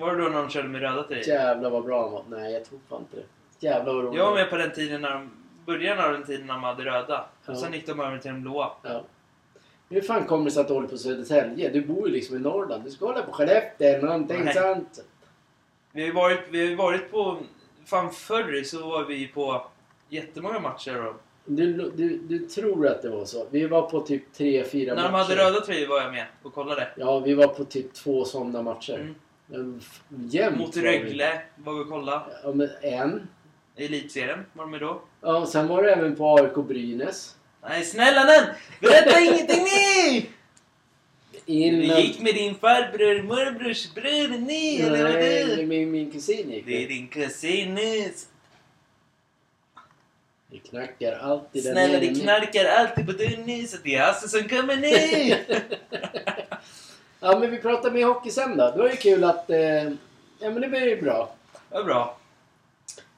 Var 0.00 0.16
det 0.16 0.22
då 0.22 0.28
när 0.28 0.38
de 0.38 0.50
körde 0.50 0.68
med 0.68 0.80
röda 0.80 1.02
tröjor? 1.02 1.28
Jävlar 1.28 1.70
vad 1.70 1.84
bra 1.84 2.02
han 2.02 2.12
var. 2.12 2.24
Nej, 2.40 2.52
jag 2.52 2.64
tror 2.64 2.78
fan 2.88 3.00
inte 3.00 3.16
det. 3.16 3.66
Jävlar 3.66 3.94
vad 3.94 4.04
roligt. 4.04 4.18
Jag 4.18 4.26
var 4.26 4.34
med 4.34 4.50
på 4.50 4.56
den 4.56 4.72
tiden 4.72 5.00
när 5.00 5.10
de... 5.10 5.30
Början 5.66 5.98
av 5.98 6.12
den 6.12 6.24
tiden 6.24 6.46
när 6.46 6.54
de 6.54 6.62
hade 6.64 6.84
röda. 6.84 7.24
Ja. 7.46 7.52
Och 7.52 7.58
sen 7.58 7.72
gick 7.72 7.86
de 7.86 8.00
över 8.00 8.18
till 8.18 8.30
den 8.30 8.42
blåa. 8.42 8.70
Ja. 8.82 9.02
Hur 9.88 10.00
fan 10.00 10.24
kommer 10.24 10.44
det 10.44 10.50
sig 10.50 10.60
att 10.60 10.68
du 10.68 10.74
håller 10.74 10.88
på 10.88 10.98
Södertälje? 10.98 11.68
Du 11.70 11.80
bor 11.80 12.08
ju 12.08 12.14
liksom 12.14 12.36
i 12.36 12.38
Norrland. 12.38 12.84
Du 12.84 12.90
ska 12.90 13.06
hålla 13.06 13.22
på 13.22 13.32
Skellefteå, 13.32 14.02
någonting 14.06 14.44
Nej. 14.44 14.54
sant. 14.54 15.04
Vi 15.92 16.00
har 16.00 16.06
ju 16.06 16.12
varit, 16.14 16.40
vi 16.50 16.68
har 16.70 16.76
varit 16.76 17.10
på... 17.10 17.38
Fan 17.84 18.10
förr 18.10 18.62
så 18.64 18.88
var 18.88 19.04
vi 19.04 19.28
på 19.28 19.66
jättemånga 20.08 20.60
matcher. 20.60 21.06
Och, 21.06 21.14
Du, 21.44 21.72
du, 21.96 22.16
du 22.18 22.38
tror 22.38 22.86
att 22.86 23.02
det 23.02 23.08
var 23.10 23.24
så. 23.24 23.46
Vi 23.50 23.66
var 23.66 23.82
på 23.90 24.00
typ 24.00 24.32
tre, 24.32 24.64
fyra 24.64 24.94
när 24.94 25.02
matcher. 25.02 25.12
de 25.12 25.18
hade 25.18 25.36
röda 25.50 25.60
tröjor 25.66 25.88
var 25.88 26.00
jag 26.00 26.12
med 26.12 26.26
och 26.42 26.54
kollade. 26.54 26.88
Ja, 26.96 27.18
vi 27.18 27.34
var 27.34 27.46
på 27.48 27.64
typ 27.64 27.94
två 27.94 28.24
sådana 28.24 28.62
matcher. 28.62 28.94
Mm. 28.94 29.14
Jämt 30.30 30.58
Mot. 30.58 30.76
Rögle 30.76 31.42
var 31.56 31.74
vi 31.74 31.80
och 31.80 31.88
kollade. 31.88 32.24
Ja, 32.44 32.52
men 32.52 32.70
en. 32.82 33.28
I 33.76 33.84
Elitserien 33.84 34.46
var 34.52 34.64
de 34.64 34.70
med 34.70 34.80
då. 34.80 35.02
Ja, 35.20 35.36
och 35.38 35.48
sen 35.48 35.68
var 35.68 35.82
det 35.82 35.92
även 35.92 36.16
på 36.16 36.36
AIK 36.38 36.54
Brynäs. 36.68 37.36
Nej 37.62 37.84
snälla 37.84 38.24
nån! 38.24 38.44
Berätta 38.80 39.20
ingenting 39.24 39.64
nu! 39.64 40.22
Innan... 41.46 41.80
Du 41.96 42.00
gick 42.02 42.20
med 42.20 42.34
din 42.34 42.54
farbror, 42.54 43.22
morbrors 43.22 43.94
bror 43.94 44.38
ni, 44.38 44.80
eller 44.80 45.02
vad 45.02 45.12
Nej, 45.12 45.56
du? 45.56 45.66
min, 45.66 45.90
min 45.90 46.10
kusin 46.12 46.50
gick 46.50 46.66
Det 46.66 46.76
är 46.76 46.80
det. 46.80 46.94
din 46.94 47.08
kusin 47.08 47.74
nyss. 47.74 48.28
Det 50.50 50.58
knackar 50.58 51.12
alltid 51.12 51.64
där 51.64 51.72
Snälla 51.72 52.00
det 52.00 52.10
nu. 52.10 52.20
knarkar 52.20 52.64
alltid 52.64 53.06
på 53.06 53.12
dörren 53.12 53.42
nu 53.46 53.66
så 53.66 53.76
det 53.84 53.94
är 53.94 54.00
Hasse 54.06 54.28
som 54.28 54.48
kommer 54.48 54.76
nu! 54.76 55.36
Ja, 57.20 57.38
men 57.38 57.50
vi 57.50 57.58
pratar 57.58 57.90
med 57.90 58.04
hockey 58.06 58.30
sen 58.30 58.56
då. 58.56 58.70
Det 58.70 58.78
var 58.78 58.88
ju 58.88 58.96
kul 58.96 59.24
att... 59.24 59.50
Eh, 59.50 59.58
ja, 59.84 59.90
men 60.50 60.60
det 60.60 60.68
blir 60.68 60.86
ju 60.86 61.02
bra. 61.02 61.34
Det 61.68 61.74
var 61.76 61.84
bra. 61.84 62.16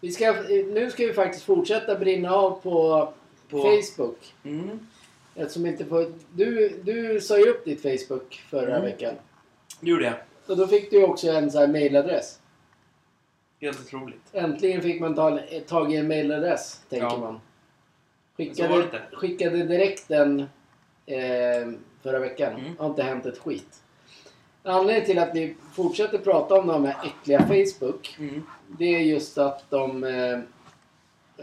Vi 0.01 0.13
ska, 0.13 0.29
eh, 0.29 0.67
nu 0.67 0.91
ska 0.91 1.07
vi 1.07 1.13
faktiskt 1.13 1.45
fortsätta 1.45 1.99
brinna 1.99 2.35
av 2.35 2.51
på, 2.63 3.13
På- 3.51 3.59
Facebook. 3.63 4.35
Mm. 4.45 4.87
Eftersom 5.35 5.67
inte 5.67 5.85
på, 5.85 6.11
du, 6.33 6.69
du 6.83 7.21
sa 7.21 7.39
ju 7.39 7.45
upp 7.51 7.65
ditt 7.65 7.83
Facebook 7.83 8.43
förra 8.51 8.71
Mm. 8.77 8.83
veckan. 8.83 9.15
Det 9.81 9.91
gjorde 9.91 10.05
jag. 10.05 10.15
Och 10.47 10.57
då 10.57 10.67
fick 10.67 10.91
du 10.91 10.97
ju 10.97 11.05
också 11.05 11.29
en 11.31 11.51
sån 11.51 11.61
här 11.61 11.69
mailadress. 11.69 12.39
Helt 13.61 13.81
otroligt. 13.81 14.23
Äntligen 14.33 14.83
fick 14.83 15.01
man 15.01 15.15
ta, 15.15 15.39
tag 15.67 15.93
i 15.93 15.97
en 15.97 16.09
mailadress, 16.09 16.81
tänker 16.89 17.07
Ja. 17.07 17.19
man. 17.19 17.41
Skickade, 18.37 18.85
skickade 19.13 19.57
direkt 19.65 20.09
den 20.09 20.41
eh, 21.07 21.69
förra 22.03 22.19
veckan. 22.19 22.53
Mm. 22.57 22.77
Har 22.79 22.87
inte 22.87 23.03
hänt 23.03 23.27
ett 23.27 23.39
skit. 23.39 23.82
Anledningen 24.63 25.07
till 25.07 25.19
att 25.19 25.35
vi 25.35 25.55
fortsätter 25.73 26.19
prata 26.19 26.55
om 26.55 26.67
de 26.67 26.85
här 26.85 26.97
äckliga 27.05 27.39
Facebook. 27.39 28.17
Mm. 28.19 28.43
Det 28.79 28.95
är 28.95 29.01
just 29.01 29.39
att 29.39 29.71
de... 29.71 30.05
Eh, 30.05 30.39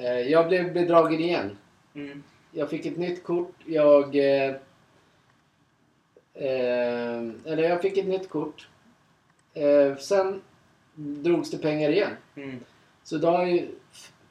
eh, 0.03 0.19
jag 0.19 0.47
blev 0.47 0.73
bedragen 0.73 1.19
igen. 1.19 1.57
Mm. 1.93 2.23
Jag 2.51 2.69
fick 2.69 2.85
ett 2.85 2.97
nytt 2.97 3.23
kort. 3.23 3.55
Jag... 3.65 4.15
Eh, 4.15 4.55
eh, 6.33 7.17
eller 7.45 7.63
jag 7.63 7.81
fick 7.81 7.97
ett 7.97 8.07
nytt 8.07 8.29
kort. 8.29 8.67
Eh, 9.53 9.97
sen 9.97 10.41
drogs 10.95 11.51
det 11.51 11.57
pengar 11.57 11.89
igen. 11.89 12.11
Mm. 12.35 12.59
Så 13.03 13.17
då 13.17 13.27
har 13.27 13.45
ju 13.45 13.67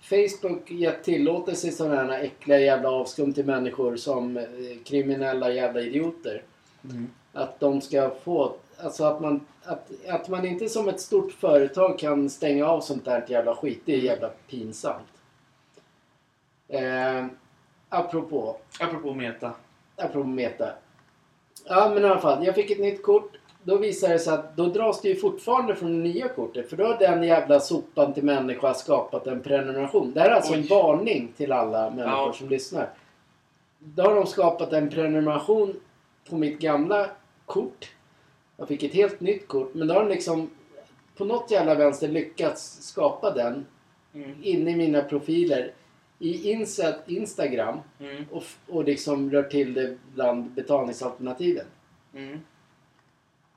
Facebook 0.00 0.70
gett 0.70 1.04
tillåtelse 1.04 1.68
i 1.68 1.72
sådana 1.72 2.12
här 2.12 2.22
äckliga 2.22 2.58
jävla 2.58 2.90
avskum 2.90 3.32
till 3.32 3.46
människor 3.46 3.96
som 3.96 4.46
kriminella 4.84 5.52
jävla 5.52 5.80
idioter. 5.80 6.42
Mm. 6.84 7.08
Att 7.32 7.60
de 7.60 7.80
ska 7.80 8.10
få... 8.24 8.56
Alltså 8.82 9.04
att 9.04 9.20
man, 9.20 9.46
att, 9.64 9.90
att 10.08 10.28
man 10.28 10.44
inte 10.46 10.68
som 10.68 10.88
ett 10.88 11.00
stort 11.00 11.32
företag 11.32 11.98
kan 11.98 12.30
stänga 12.30 12.66
av 12.66 12.80
sånt 12.80 13.04
där 13.04 13.24
jävla 13.28 13.54
skit. 13.54 13.82
Det 13.84 13.92
är 13.94 13.98
jävla 13.98 14.28
pinsamt. 14.50 15.08
Eh, 16.68 17.26
apropå 17.88 18.56
Apropå 18.80 19.14
Meta. 19.14 19.52
Apropå 19.96 20.28
Meta. 20.28 20.68
Ja 21.64 21.90
men 21.94 22.02
i 22.04 22.06
alla 22.06 22.20
fall, 22.20 22.46
jag 22.46 22.54
fick 22.54 22.70
ett 22.70 22.78
nytt 22.80 23.02
kort. 23.02 23.32
Då 23.62 23.76
visade 23.76 24.12
det 24.12 24.18
sig 24.18 24.34
att 24.34 24.56
då 24.56 24.66
dras 24.66 25.00
det 25.00 25.08
ju 25.08 25.16
fortfarande 25.16 25.74
från 25.76 25.92
det 25.92 26.08
nya 26.08 26.28
kortet. 26.28 26.70
För 26.70 26.76
då 26.76 26.84
har 26.84 26.98
den 26.98 27.22
jävla 27.22 27.60
sopan 27.60 28.14
till 28.14 28.24
människa 28.24 28.74
skapat 28.74 29.26
en 29.26 29.40
prenumeration. 29.42 30.12
Det 30.12 30.20
här 30.20 30.30
är 30.30 30.34
alltså 30.34 30.54
en 30.54 30.60
Oj. 30.60 30.68
varning 30.68 31.32
till 31.36 31.52
alla 31.52 31.90
människor 31.90 32.26
Ja. 32.26 32.32
som 32.32 32.48
lyssnar. 32.48 32.90
Då 33.78 34.02
har 34.02 34.14
de 34.14 34.26
skapat 34.26 34.72
en 34.72 34.90
prenumeration 34.90 35.80
på 36.30 36.36
mitt 36.36 36.58
gamla 36.58 37.06
kort. 37.46 37.90
Jag 38.60 38.68
fick 38.68 38.82
ett 38.82 38.92
helt 38.94 39.20
nytt 39.20 39.48
kort. 39.48 39.74
Men 39.74 39.88
då 39.88 39.94
har 39.94 40.00
de 40.00 40.08
liksom 40.08 40.50
på 41.16 41.24
något 41.24 41.50
jävla 41.50 41.74
vänster 41.74 42.08
lyckats 42.08 42.82
skapa 42.82 43.30
den 43.34 43.66
Mm. 44.14 44.34
inne 44.42 44.70
i 44.70 44.76
mina 44.76 45.02
profiler 45.02 45.72
i 46.18 46.50
Insta, 46.50 46.94
Instagram 47.06 47.78
Mm. 48.00 48.24
och, 48.30 48.42
och 48.66 48.84
liksom 48.84 49.30
rör 49.30 49.42
till 49.42 49.74
det 49.74 49.96
bland 50.14 50.50
betalningsalternativen. 50.50 51.66
Mm. 52.14 52.40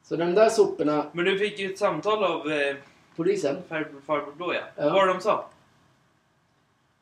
Så 0.04 0.16
de 0.16 0.34
där 0.34 0.50
soporna, 0.50 1.06
Men 1.14 1.26
du 1.26 1.40
fick 1.40 1.60
ju 1.60 1.72
ett 1.72 1.78
samtal 1.80 2.24
av 2.24 2.52
eh, 2.52 2.76
polisen, 3.16 3.56
farbror, 3.68 4.02
farbror 4.06 4.32
Blå 4.34 4.54
ja. 4.54 4.60
Ja. 4.76 4.84
Vad 4.84 4.94
var 4.94 5.08
det 5.08 5.14
de 5.14 5.22
sa? 5.22 5.50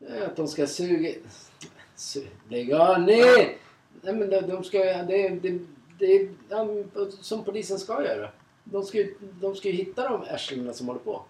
eh, 0.10 0.24
att 0.26 0.36
de 0.36 0.48
ska 0.48 0.68
suga... 0.68 1.10
Su, 1.96 2.26
lägg 2.50 2.74
av 2.74 3.02
ner! 3.02 3.56
Nej 4.02 4.16
men 4.16 4.30
de, 4.30 4.42
de 4.42 4.64
ska... 4.64 4.78
Det, 4.78 5.30
det, 5.30 5.60
det, 6.00 6.30
ja, 6.50 6.68
som 7.22 7.44
polisen 7.44 7.80
ska 7.80 8.04
göra. 8.06 8.30
De 8.64 8.84
ska, 8.84 8.98
de 9.42 9.56
ska 9.56 9.68
ju 9.70 9.74
hitta 9.76 10.10
de 10.10 10.22
arslena 10.34 10.74
som 10.74 10.88
håller 10.88 11.00
på. 11.00 11.22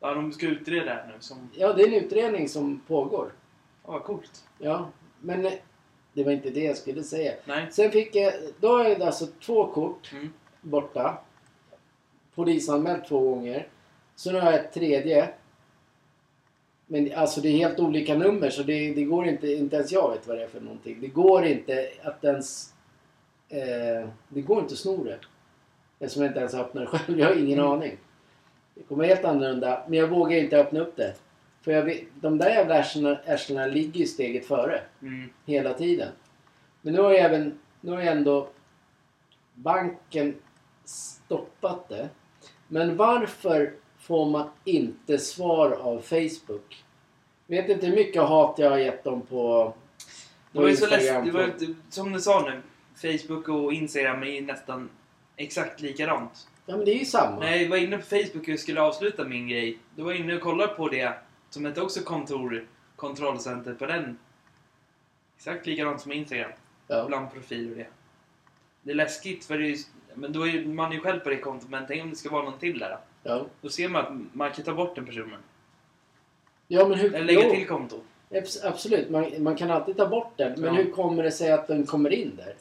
Ja, 0.00 0.14
de 0.14 0.32
ska 0.32 0.46
utreda 0.46 0.84
det 0.84 0.90
här 0.90 1.06
nu. 1.06 1.14
Som... 1.20 1.50
Ja, 1.54 1.72
det 1.72 1.82
är 1.82 1.88
en 1.88 2.04
utredning 2.04 2.48
som 2.48 2.80
pågår. 2.86 3.32
Ja, 3.86 3.92
vad 3.92 4.02
coolt. 4.04 4.44
Ja, 4.58 4.88
men 5.20 5.46
eh, 5.46 5.52
det 6.12 6.24
var 6.24 6.32
inte 6.32 6.50
det 6.50 6.64
jag 6.64 6.76
skulle 6.76 7.02
säga. 7.02 7.32
Nej. 7.44 7.66
Sen 7.70 7.90
fick 7.90 8.14
jag... 8.14 8.32
Då 8.60 8.76
är 8.78 8.98
det 8.98 9.06
alltså 9.06 9.26
två 9.26 9.66
kort 9.72 10.12
Mm. 10.12 10.32
borta. 10.60 11.18
Polisanmält 12.34 13.08
två 13.08 13.20
gånger. 13.20 13.68
Så 14.14 14.32
nu 14.32 14.40
har 14.40 14.52
jag 14.52 14.60
ett 14.60 14.72
tredje. 14.72 15.28
Men 16.86 17.12
alltså 17.14 17.40
det 17.40 17.48
är 17.48 17.52
helt 17.56 17.80
olika 17.80 18.14
nummer 18.14 18.50
så 18.50 18.62
det, 18.62 18.94
det 18.94 19.04
går 19.04 19.26
inte, 19.26 19.52
inte 19.52 19.76
ens 19.76 19.92
jag 19.92 20.10
vet 20.10 20.26
vad 20.26 20.36
det 20.38 20.42
är 20.44 20.48
för 20.48 20.60
någonting. 20.60 21.00
Det 21.00 21.06
går 21.08 21.44
inte 21.44 21.88
att 22.02 22.24
ens... 22.24 22.74
Eh, 23.48 24.08
det 24.28 24.40
går 24.40 24.60
inte 24.60 24.72
att 24.72 24.78
sno 24.78 25.04
det. 25.04 25.18
Eftersom 25.98 26.22
jag 26.22 26.30
inte 26.30 26.40
ens 26.40 26.54
öppnar 26.54 26.82
det 26.82 26.88
själv. 26.88 27.18
Jag 27.20 27.26
har 27.26 27.34
ingen 27.34 27.58
Mm. 27.58 27.70
aning. 27.72 27.96
Det 28.74 28.82
kommer 28.82 29.04
helt 29.04 29.24
annorlunda. 29.24 29.82
Men 29.88 29.98
jag 29.98 30.08
vågar 30.08 30.36
inte 30.36 30.58
öppna 30.58 30.80
upp 30.80 30.96
det. 30.96 31.14
För 31.62 31.72
jag 31.72 31.82
vet, 31.82 32.02
de 32.14 32.38
där 32.38 32.50
jävla 32.50 32.82
arslena- 33.26 33.66
ligger 33.66 34.00
ju 34.00 34.06
steget 34.06 34.46
före 34.46 34.80
Mm. 35.02 35.28
hela 35.46 35.74
tiden. 35.74 36.08
Men 36.82 36.94
nu 36.94 37.00
har 37.00 37.10
ju 37.12 37.16
även, 37.16 37.58
nu 37.80 37.90
har 37.92 38.00
ju 38.02 38.08
ändå 38.08 38.48
banken 39.54 40.34
stoppat 40.84 41.88
det. 41.88 42.08
Men 42.68 42.96
varför 42.96 43.72
får 43.98 44.24
man 44.30 44.48
inte 44.64 45.18
svar 45.18 45.70
av 45.72 46.00
Facebook? 46.00 46.84
Vet 47.46 47.68
inte 47.68 47.86
hur 47.86 47.96
mycket 47.96 48.22
hat 48.22 48.58
jag 48.58 48.70
har 48.70 48.78
gett 48.78 49.04
dem 49.04 49.20
på, 49.22 49.72
Det 50.52 50.58
var 50.60 50.68
ju 50.68 50.76
så 50.76 50.84
Instagram, 50.94 51.24
lätt, 51.24 51.32
det 51.34 51.38
var, 51.38 51.48
på- 51.74 51.74
som 51.90 52.12
du 52.12 52.20
sa 52.20 52.40
nu. 52.50 52.60
Facebook 52.96 53.48
och 53.48 53.72
Instagram 53.72 54.22
är 54.22 54.26
ju 54.26 54.40
nästan 54.40 54.88
exakt 55.36 55.80
likadant. 55.80 56.48
Ja 56.66 56.76
men 56.76 56.84
det 56.84 56.90
är 56.94 56.98
ju 56.98 57.04
samma. 57.04 57.40
När 57.40 57.56
jag 57.56 57.68
var 57.68 57.76
inne 57.76 57.96
på 57.98 58.04
Facebook 58.04 58.48
och 58.48 58.58
skulle 58.58 58.80
avsluta 58.80 59.24
min 59.24 59.48
grej. 59.48 59.78
Då 59.96 60.04
var 60.04 60.10
jag 60.10 60.20
inne 60.20 60.34
och 60.36 60.40
kollade 60.42 60.74
på 60.74 60.88
det. 60.88 61.12
Som 61.50 61.64
hette 61.64 61.80
också 61.82 62.00
kontor, 62.00 62.66
kontrollcenter 62.96 63.74
på 63.74 63.86
den. 63.86 64.18
Exakt 65.36 65.66
likadant 65.66 66.00
som 66.00 66.12
Instagram. 66.12 66.50
Ja. 66.88 67.04
Bland 67.08 67.32
profil 67.32 67.70
och 67.70 67.76
det. 67.76 67.86
Det 68.82 68.90
är 68.90 68.94
läskigt 68.94 69.44
för 69.44 69.58
det 69.58 69.68
är, 69.70 69.76
men 70.14 70.32
då 70.32 70.46
är 70.48 70.64
man 70.64 70.92
ju 70.92 71.00
själv 71.00 71.20
på 71.20 71.28
det 71.30 71.36
kontot. 71.36 71.70
Men 71.70 71.84
tänk 71.88 72.02
om 72.02 72.10
det 72.10 72.16
ska 72.16 72.30
vara 72.30 72.42
någon 72.50 72.58
till 72.58 72.78
där. 72.78 72.90
Då, 72.90 72.96
Ja, 73.30 73.46
då 73.60 73.68
ser 73.68 73.88
man 73.88 74.04
att 74.06 74.34
man 74.34 74.50
kan 74.50 74.64
ta 74.64 74.72
bort 74.74 74.94
den 74.94 75.06
personen. 75.06 75.40
ja 76.68 76.88
men 76.88 76.98
hur... 76.98 77.14
Eller 77.14 77.24
lägga 77.26 77.44
jo, 77.48 77.54
till 77.54 77.66
konto. 77.66 78.00
abs- 78.30 78.66
Absolut, 78.66 79.10
man, 79.10 79.42
man 79.42 79.56
kan 79.56 79.70
alltid 79.70 79.96
ta 79.96 80.06
bort 80.08 80.32
den. 80.36 80.60
Men 80.60 80.74
Ja. 80.74 80.82
hur 80.82 80.90
kommer 80.92 81.22
det 81.22 81.30
sig 81.30 81.52
att 81.52 81.66
den 81.68 81.86
kommer 81.86 82.10
in 82.12 82.36
där? 82.36 82.54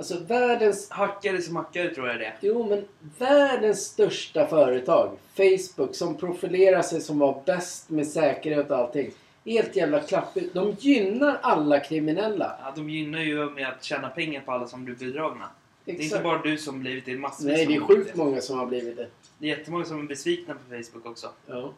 Alltså 0.00 0.18
världens 0.18 0.90
Hackare 0.90 1.42
som 1.42 1.56
hackare 1.56 1.94
tror 1.94 2.08
jag 2.08 2.18
det 2.18 2.24
är. 2.24 2.36
Jo, 2.40 2.68
men 2.68 2.84
världens 3.18 3.80
största 3.80 4.46
företag, 4.46 5.16
Facebook, 5.36 5.94
som 5.94 6.16
profilerar 6.16 6.82
sig 6.82 7.00
som 7.00 7.18
var 7.18 7.42
bäst 7.46 7.90
med 7.90 8.06
säkerhet 8.06 8.70
och 8.70 8.76
allting. 8.76 9.10
Helt 9.44 9.76
jävla 9.76 10.00
klappigt. 10.00 10.54
De 10.54 10.76
gynnar 10.78 11.38
alla 11.42 11.80
kriminella. 11.80 12.56
Ja, 12.62 12.72
de 12.76 12.90
gynnar 12.90 13.20
ju 13.20 13.50
med 13.50 13.68
att 13.68 13.84
tjäna 13.84 14.08
pengar 14.08 14.40
på 14.40 14.52
alla 14.52 14.66
som 14.66 14.84
blir 14.84 14.96
bedragna. 14.96 15.48
Det 15.84 15.90
är 15.90 15.92
inte 15.92 16.04
Exakt. 16.04 16.24
bara 16.24 16.42
du 16.42 16.58
som 16.58 16.80
blivit 16.80 17.06
det, 17.06 17.16
massvis 17.16 17.46
Nej, 17.46 17.66
det 17.66 17.74
är 17.74 17.80
sjukt 17.80 18.16
många 18.16 18.40
som 18.40 18.58
har 18.58 18.66
blivit 18.66 18.96
det. 18.96 19.06
Det 19.38 19.50
är 19.50 19.58
jättemånga 19.58 19.84
som 19.84 20.00
är 20.00 20.04
besvikna 20.04 20.54
på 20.54 20.76
Facebook 20.76 21.06
också. 21.06 21.28
Ja. 21.46 21.72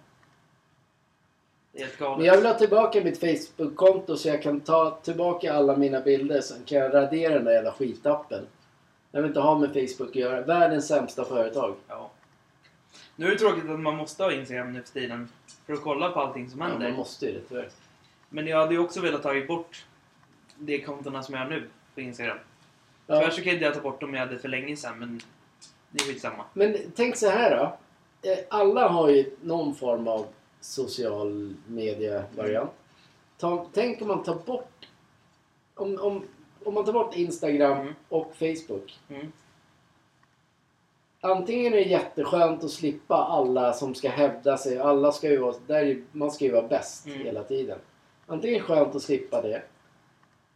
Helt 1.75 1.99
galet. 1.99 2.19
Men 2.19 2.27
jag 2.27 2.37
vill 2.37 2.47
ha 2.47 2.55
tillbaka 2.55 3.01
mitt 3.05 3.21
Facebook-konto 3.21 4.17
så 4.17 4.29
jag 4.29 4.43
kan 4.43 4.61
ta 4.61 4.99
tillbaka 5.03 5.53
alla 5.53 5.77
mina 5.77 6.01
bilder. 6.01 6.41
Sen 6.41 6.65
kan 6.65 6.79
jag 6.79 6.95
radera 6.95 7.35
den 7.35 7.45
där 7.45 7.53
jävla 7.53 7.73
skitappen. 7.73 8.47
Jag 9.13 9.21
vill 9.23 9.29
inte 9.29 9.41
ha 9.41 9.59
med 9.59 9.69
Facebook 9.73 10.09
att 10.11 10.17
göra. 10.17 10.41
Världens 10.41 10.89
sämsta 10.89 11.25
företag. 11.25 11.75
Ja. 11.89 12.11
Nu 13.17 13.27
är 13.27 13.31
det 13.31 13.39
tråkigt 13.39 13.71
att 13.71 13.81
man 13.81 13.97
måste 13.97 14.23
ha 14.23 14.33
Instagram 14.33 14.73
nu 14.73 14.83
för 14.83 14.93
tiden 14.93 15.29
för 15.67 15.73
att 15.73 15.83
kolla 15.83 16.11
på 16.11 16.21
allting 16.21 16.51
som 16.51 16.61
Ja, 16.61 16.67
händer. 16.67 16.89
man 16.89 16.97
måste 16.97 17.27
ju 17.27 17.33
det 17.33 17.41
tyvärr. 17.49 17.69
Men 18.29 18.47
jag 18.47 18.59
hade 18.59 18.75
ju 18.75 18.81
också 18.81 19.01
velat 19.01 19.23
ta 19.23 19.35
bort 19.49 19.85
de 20.59 20.79
kontona 20.79 21.23
som 21.23 21.35
jag 21.35 21.43
har 21.43 21.51
nu 21.51 21.69
på 21.95 22.01
Instagram. 22.01 22.39
Tyvärr 23.07 23.23
Ja. 23.23 23.31
så 23.31 23.43
kan 23.43 23.53
inte 23.53 23.65
jag 23.65 23.75
ta 23.75 23.81
bort 23.81 24.01
dem 24.01 24.15
jag 24.15 24.21
hade 24.21 24.39
för 24.39 24.49
länge 24.49 24.77
sedan, 24.77 24.99
men 24.99 25.21
det 25.91 26.03
är 26.05 26.07
skitsamma. 26.09 26.45
Men 26.53 26.77
tänk 26.97 27.17
så 27.17 27.29
här 27.31 27.57
då. 27.57 27.77
Eh, 28.31 28.39
Alla 28.49 28.89
har 28.89 29.09
ju 29.09 29.37
någon 29.43 29.75
form 29.75 30.09
av 30.09 30.27
social 30.65 31.55
media-variant. 31.67 32.71
Tänk 33.73 34.03
om 34.03 34.09
man 34.09 34.23
tar 34.23 34.35
bort... 34.35 34.89
Om, 35.75 35.99
om, 36.01 36.25
om 36.65 36.75
man 36.75 36.85
tar 36.85 36.93
bort 36.93 37.17
Instagram 37.17 37.81
Mm. 37.81 37.95
och 38.09 38.33
Facebook. 38.37 38.99
Mm. 39.09 39.33
Antingen 41.21 41.73
är 41.73 41.77
det 41.77 41.83
jätteskönt 41.83 42.65
att 42.65 42.71
slippa 42.71 43.15
alla 43.17 43.73
som 43.73 43.95
ska 43.95 44.09
hävda 44.09 44.57
sig. 44.57 44.79
Alla 44.79 45.13
ska 45.13 45.31
ju 45.31 45.37
vara, 45.39 45.55
där 45.67 45.85
är, 45.87 46.03
man 46.13 46.31
ska 46.31 46.45
ju 46.45 46.53
vara 46.53 46.69
bäst 46.69 47.07
Mm. 47.07 47.19
hela 47.19 47.43
tiden. 47.45 47.79
Antingen 48.27 48.55
är 48.57 48.61
det 48.61 48.67
skönt 48.67 48.95
att 48.95 49.03
slippa 49.03 49.43
det. 49.43 49.63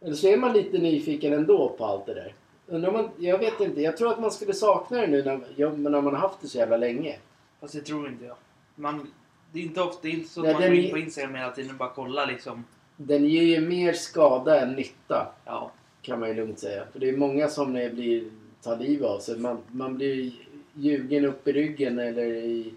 Eller 0.01 0.15
så 0.15 0.27
är 0.27 0.37
man 0.37 0.53
lite 0.53 0.77
nyfiken 0.77 1.33
ändå 1.33 1.69
på 1.77 1.85
allt 1.85 2.05
det 2.05 2.13
där. 2.13 2.35
Undrar 2.67 2.91
man, 2.91 3.09
jag 3.17 3.37
vet 3.37 3.59
inte. 3.59 3.81
Jag 3.81 3.97
tror 3.97 4.11
att 4.11 4.19
man 4.19 4.31
skulle 4.31 4.53
sakna 4.53 4.97
det 5.01 5.07
nu 5.07 5.23
när, 5.23 5.77
när 5.77 6.01
man 6.01 6.05
har 6.13 6.21
haft 6.21 6.41
det 6.41 6.47
så 6.47 6.57
jävla 6.57 6.77
länge. 6.77 7.19
Fast 7.59 7.73
det 7.73 7.81
tror 7.81 8.07
inte 8.07 8.25
jag. 8.25 8.35
Man, 8.75 9.11
det 9.57 9.61
är 9.63 9.65
inte 9.65 9.81
ofta, 9.81 9.99
det 10.01 10.07
är 10.07 10.11
inte 10.11 10.29
så 10.29 10.39
att 10.39 10.45
Nej, 10.45 10.53
man 10.53 10.61
går 10.63 10.73
in 10.73 10.91
på 10.91 10.97
Instagram 10.97 11.35
hela 11.35 11.51
tiden 11.51 11.71
och 11.71 11.77
bara 11.77 11.89
kollar 11.89 12.27
liksom. 12.27 12.63
Den 12.97 13.25
ger 13.25 13.41
ju 13.43 13.61
mer 13.67 13.93
skada 13.93 14.61
än 14.61 14.73
nytta. 14.73 15.27
Ja. 15.45 15.71
Kan 16.01 16.19
man 16.19 16.29
ju 16.29 16.35
lugnt 16.35 16.59
säga. 16.59 16.83
För 16.91 16.99
det 16.99 17.09
är 17.09 17.17
många 17.17 17.47
som 17.47 17.75
är- 17.75 17.89
blir 17.89 18.23
ta 18.63 18.75
livet 18.75 19.07
av 19.07 19.19
sig. 19.19 19.37
Man, 19.39 19.57
man 19.71 19.95
blir 19.95 20.31
ljugen 20.73 21.25
upp 21.25 21.47
i 21.47 21.53
ryggen 21.53 21.99
eller 21.99 22.25
i... 22.25 22.73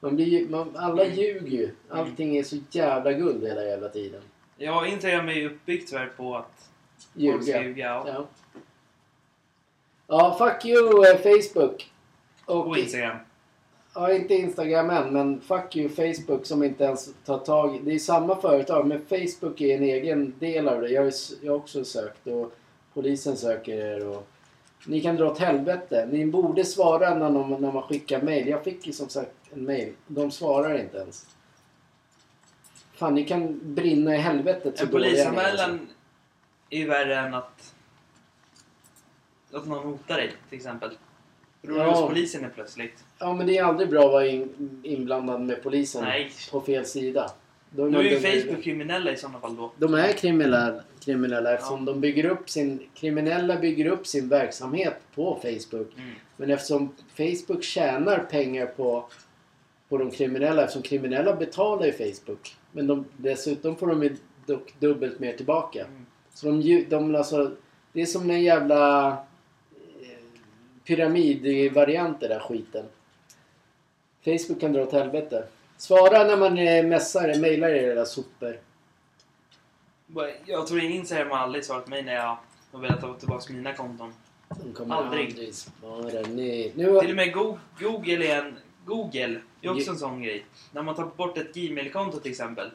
Man 0.00 0.16
blir, 0.16 0.48
man, 0.48 0.76
alla 0.76 1.04
Mm. 1.04 1.16
ljuger 1.18 1.58
ju. 1.58 1.70
Allting 1.90 2.36
är 2.36 2.42
så 2.42 2.56
jävla 2.70 3.12
guld 3.12 3.44
hela 3.46 3.64
jävla 3.64 3.88
tiden. 3.88 4.22
Ja, 4.56 4.86
Instagram 4.86 5.28
är 5.28 5.32
ju 5.32 5.46
uppbyggt 5.46 5.88
tyvärr 5.90 6.10
på 6.16 6.36
att 6.36 6.68
folk 7.14 7.42
ska 7.42 7.52
Ljuga. 7.52 7.62
ljuga. 7.62 7.84
Ja. 7.86 8.04
Ja. 8.06 8.26
Ja, 10.06 10.36
fuck 10.38 10.64
you 10.64 11.04
eh, 11.06 11.16
Facebook. 11.18 11.90
Och, 12.44 12.66
Och 12.66 12.78
Instagram. 12.78 13.16
Ja, 13.94 14.12
inte 14.12 14.34
Instagram 14.34 14.90
än, 14.90 15.12
men 15.12 15.40
fuck 15.40 15.76
you 15.76 15.88
Facebook 15.88 16.46
som 16.46 16.62
inte 16.62 16.84
ens 16.84 17.14
tar 17.24 17.38
tag 17.38 17.76
i... 17.76 17.78
Det 17.78 17.94
är 17.94 17.98
samma 17.98 18.36
företag, 18.40 18.86
men 18.86 19.06
Facebook 19.06 19.60
är 19.60 19.76
en 19.76 19.82
egen 19.82 20.34
del 20.38 20.68
av 20.68 20.80
det. 20.80 20.88
Jag 20.88 21.02
har, 21.02 21.08
s- 21.08 21.32
jag 21.42 21.52
har 21.52 21.56
också 21.58 21.84
sökt 21.84 22.26
och 22.26 22.52
polisen 22.94 23.36
söker 23.36 23.72
er 23.72 24.08
och... 24.08 24.26
Ni 24.86 25.00
kan 25.00 25.16
dra 25.16 25.30
åt 25.30 25.38
helvete. 25.38 26.08
Ni 26.12 26.26
borde 26.26 26.64
svara 26.64 27.14
när, 27.14 27.30
de, 27.30 27.50
när 27.50 27.72
man 27.72 27.82
skickar 27.82 28.22
mail. 28.22 28.48
Jag 28.48 28.64
fick 28.64 28.86
ju 28.86 28.92
som 28.92 29.08
sagt 29.08 29.32
en 29.52 29.64
mail. 29.64 29.92
De 30.06 30.30
svarar 30.30 30.78
inte 30.78 30.96
ens. 30.98 31.26
Fan, 32.94 33.14
ni 33.14 33.24
kan 33.24 33.74
brinna 33.74 34.14
i 34.14 34.18
helvetet 34.18 34.80
En 34.80 34.88
polisanmälan 34.88 35.88
är 36.70 36.78
ju 36.78 36.86
värre 36.88 37.18
än 37.18 37.34
att, 37.34 37.74
att 39.52 39.66
någon 39.66 39.84
hotar 39.86 40.16
dig, 40.16 40.32
till 40.48 40.56
exempel. 40.58 40.90
Är 41.62 41.68
Ja. 41.70 42.12
är 42.14 42.48
plötsligt. 42.54 43.04
Ja, 43.18 43.34
men 43.34 43.46
det 43.46 43.58
är 43.58 43.64
aldrig 43.64 43.90
bra 43.90 44.04
att 44.04 44.12
vara 44.12 44.26
in, 44.26 44.80
inblandad 44.82 45.40
med 45.40 45.62
polisen 45.62 46.04
Nej. 46.04 46.30
på 46.50 46.60
fel 46.60 46.84
sida. 46.86 47.30
Då 47.70 47.84
Då 47.84 47.90
man 47.90 48.06
är 48.06 48.10
ju 48.10 48.20
Facebook 48.20 48.64
kriminella 48.64 49.12
i 49.12 49.16
sådana 49.16 49.40
fall 49.40 49.56
då. 49.56 49.72
De 49.76 49.94
är 49.94 50.12
kriminella, 50.12 50.80
kriminella 51.04 51.54
eftersom 51.54 51.86
Ja. 51.86 51.92
de 51.92 52.00
bygger 52.00 52.24
upp 52.24 52.50
sin... 52.50 52.88
Kriminella 52.94 53.56
bygger 53.56 53.86
upp 53.86 54.06
sin 54.06 54.28
verksamhet 54.28 55.00
på 55.14 55.38
Facebook. 55.42 55.92
Mm. 55.96 56.10
Men 56.36 56.50
eftersom 56.50 56.94
Facebook 57.16 57.62
tjänar 57.64 58.18
pengar 58.18 58.66
på, 58.66 59.04
på 59.88 59.98
de 59.98 60.10
kriminella, 60.10 60.62
eftersom 60.62 60.82
kriminella 60.82 61.36
betalar 61.36 61.86
ju 61.86 61.92
Facebook. 61.92 62.56
Men 62.72 62.86
de, 62.86 63.04
dessutom 63.16 63.76
får 63.76 63.86
de 63.86 64.02
ju 64.02 64.16
dock 64.46 64.74
dubbelt 64.78 65.18
mer 65.18 65.32
tillbaka. 65.32 65.80
Mm. 65.80 66.06
Så 66.34 66.46
de, 66.50 66.84
de 66.88 67.14
alltså, 67.14 67.50
det 67.92 68.02
är 68.02 68.06
som 68.06 68.30
en 68.30 68.42
jävla 68.42 69.16
pyramidvariant 70.84 72.20
det 72.20 72.28
där 72.28 72.40
skiten. 72.40 72.84
Facebook 74.24 74.60
kan 74.60 74.72
dra 74.72 74.82
åt 74.82 74.92
helvete. 74.92 75.44
Svara 75.76 76.24
när 76.24 76.36
man 76.36 76.58
eh, 76.58 76.84
messar, 76.86 77.40
mejlar 77.40 77.68
era 77.68 78.04
sopor. 78.06 78.60
Jag 80.46 80.66
tror 80.66 80.80
ingen 80.80 80.92
Instagram 80.92 81.30
har 81.30 81.38
aldrig 81.38 81.64
svarat 81.64 81.88
mig 81.88 82.02
när 82.02 82.14
jag 82.14 82.38
har 82.72 82.80
velat 82.80 83.00
ta 83.00 83.14
tillbaka 83.14 83.52
mina 83.52 83.72
konton. 83.74 84.14
De 84.48 84.72
kommer 84.72 84.94
Aldrig. 84.94 85.26
aldrig, 85.26 85.54
svara. 85.54 86.20
Nej. 86.28 86.72
Nu, 86.76 87.00
Till 87.00 87.10
och 87.10 87.16
med 87.16 87.32
Go- 87.32 87.58
Google 87.80 88.26
är 88.26 88.42
en... 88.44 88.56
Google 88.84 89.40
är 89.62 89.70
också 89.70 89.90
en 89.90 89.98
sån 89.98 90.22
grej. 90.22 90.44
När 90.72 90.82
man 90.82 90.94
tar 90.94 91.04
bort 91.06 91.38
ett 91.38 91.54
Gmail-konto 91.54 92.20
till 92.20 92.30
exempel. 92.30 92.70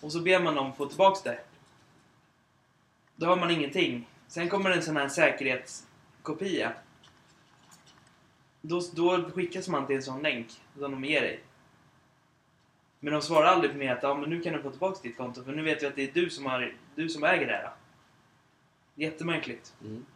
Och 0.00 0.12
så 0.12 0.20
ber 0.20 0.40
man 0.40 0.54
dem 0.54 0.72
få 0.76 0.86
tillbaks 0.86 1.22
det. 1.22 1.38
Då 3.16 3.26
har 3.26 3.36
man 3.36 3.50
ingenting. 3.50 4.08
Sen 4.28 4.48
kommer 4.48 4.70
en 4.70 4.82
sån 4.82 4.96
här 4.96 5.08
säkerhetskopia. 5.08 6.72
Då, 8.68 8.82
då 8.92 9.30
skickas 9.34 9.68
man 9.68 9.86
till 9.86 9.96
en 9.96 10.02
sån 10.02 10.22
länk 10.22 10.46
som 10.78 10.90
de 10.90 11.04
ger 11.04 11.20
dig. 11.20 11.40
Men 13.00 13.12
de 13.12 13.22
svarar 13.22 13.46
aldrig 13.46 13.72
på 13.72 13.78
mig 13.78 13.88
att 13.88 14.02
ja, 14.02 14.14
men 14.14 14.30
nu 14.30 14.40
kan 14.40 14.52
du 14.52 14.62
få 14.62 14.70
tillbaka 14.70 14.98
ditt 15.02 15.16
konto 15.16 15.44
för 15.44 15.52
nu 15.52 15.62
vet 15.62 15.82
vi 15.82 15.86
att 15.86 15.96
det 15.96 16.02
är 16.02 16.12
du 16.14 16.30
som, 16.30 16.46
har, 16.46 16.74
du 16.94 17.08
som 17.08 17.24
äger 17.24 17.46
det 17.46 17.52
här. 17.52 17.70
Jättemärkligt. 18.94 19.74
Mm. 19.84 20.06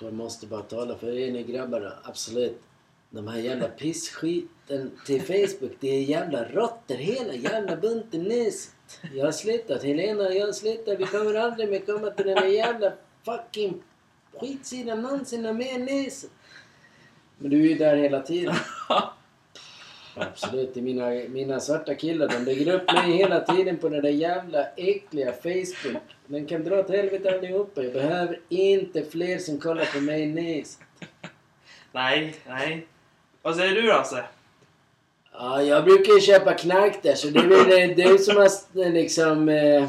Jag 0.00 0.12
måste 0.12 0.46
bara 0.46 0.62
tala 0.62 0.98
för 0.98 1.18
er 1.18 1.32
ni 1.32 1.42
grabbar. 1.42 1.98
Absolut. 2.04 2.60
De 3.10 3.28
här 3.28 3.38
jävla 3.38 3.68
pissskiten 3.68 4.90
till 5.06 5.22
Facebook. 5.22 5.72
Det 5.80 5.88
är 5.88 6.02
jävla 6.02 6.44
råttor 6.44 6.94
hela 6.94 7.34
jävla 7.34 7.76
bunten 7.76 8.22
nyss. 8.22 8.74
Jag 9.14 9.24
har 9.24 9.32
slutat. 9.32 9.82
Helena, 9.82 10.32
jag 10.32 10.46
har 10.46 10.52
slutat. 10.52 11.00
Vi 11.00 11.06
kommer 11.06 11.34
aldrig 11.34 11.70
mer 11.70 11.80
komma 11.80 12.10
till 12.10 12.26
den 12.26 12.38
här 12.38 12.46
jävla 12.46 12.92
fucking 13.24 13.82
skitsidan 14.40 15.02
någonsin 15.02 15.42
mer 15.56 15.78
nyss. 15.78 16.26
Men 17.38 17.50
du 17.50 17.60
är 17.64 17.68
ju 17.68 17.74
där 17.74 17.96
hela 17.96 18.20
tiden. 18.20 18.54
Absolut, 20.14 20.74
det 20.74 20.80
är 20.80 20.84
mina, 20.84 21.10
mina 21.28 21.60
svarta 21.60 21.94
killar. 21.94 22.28
De 22.28 22.44
lägger 22.44 22.74
upp 22.74 22.92
mig 22.92 23.12
hela 23.12 23.40
tiden 23.40 23.76
på 23.78 23.88
den 23.88 24.02
där 24.02 24.10
jävla 24.10 24.66
äckliga 24.76 25.32
Facebook. 25.32 26.02
Den 26.26 26.46
kan 26.46 26.64
dra 26.64 26.78
åt 26.80 26.90
helvete 26.90 27.34
allihopa. 27.38 27.82
Jag 27.82 27.92
behöver 27.92 28.40
inte 28.48 29.04
fler 29.04 29.38
som 29.38 29.58
kollar 29.60 29.84
på 29.84 30.00
mig 30.00 30.26
nyss. 30.26 30.78
Nej, 31.92 32.34
nej. 32.48 32.86
Vad 33.42 33.56
säger 33.56 33.74
du 33.74 33.82
då 33.82 33.92
Hasse? 33.92 34.24
Ja, 35.32 35.62
jag 35.62 35.84
brukar 35.84 36.12
ju 36.12 36.20
köpa 36.20 36.54
knark 36.54 37.02
där 37.02 37.14
så 37.14 37.28
det 37.28 37.38
är 37.40 37.46
väl 37.48 37.90
eh, 37.90 37.96
du 37.96 38.18
som 38.18 38.36
har 38.36 38.46
s- 38.46 38.66
liksom... 38.72 39.48
eh, 39.48 39.88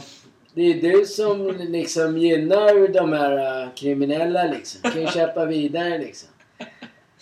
Det 0.53 0.61
är 0.61 0.81
du 0.81 1.05
som 1.05 1.47
liksom 1.57 2.17
gynnar 2.17 2.87
de 2.87 3.13
här 3.13 3.63
eh, 3.63 3.69
kriminella 3.75 4.43
liksom. 4.43 4.81
Du 4.83 4.91
kan 4.91 5.01
ju 5.01 5.07
köpa 5.07 5.45
vidare 5.45 5.97
liksom. 5.97 6.29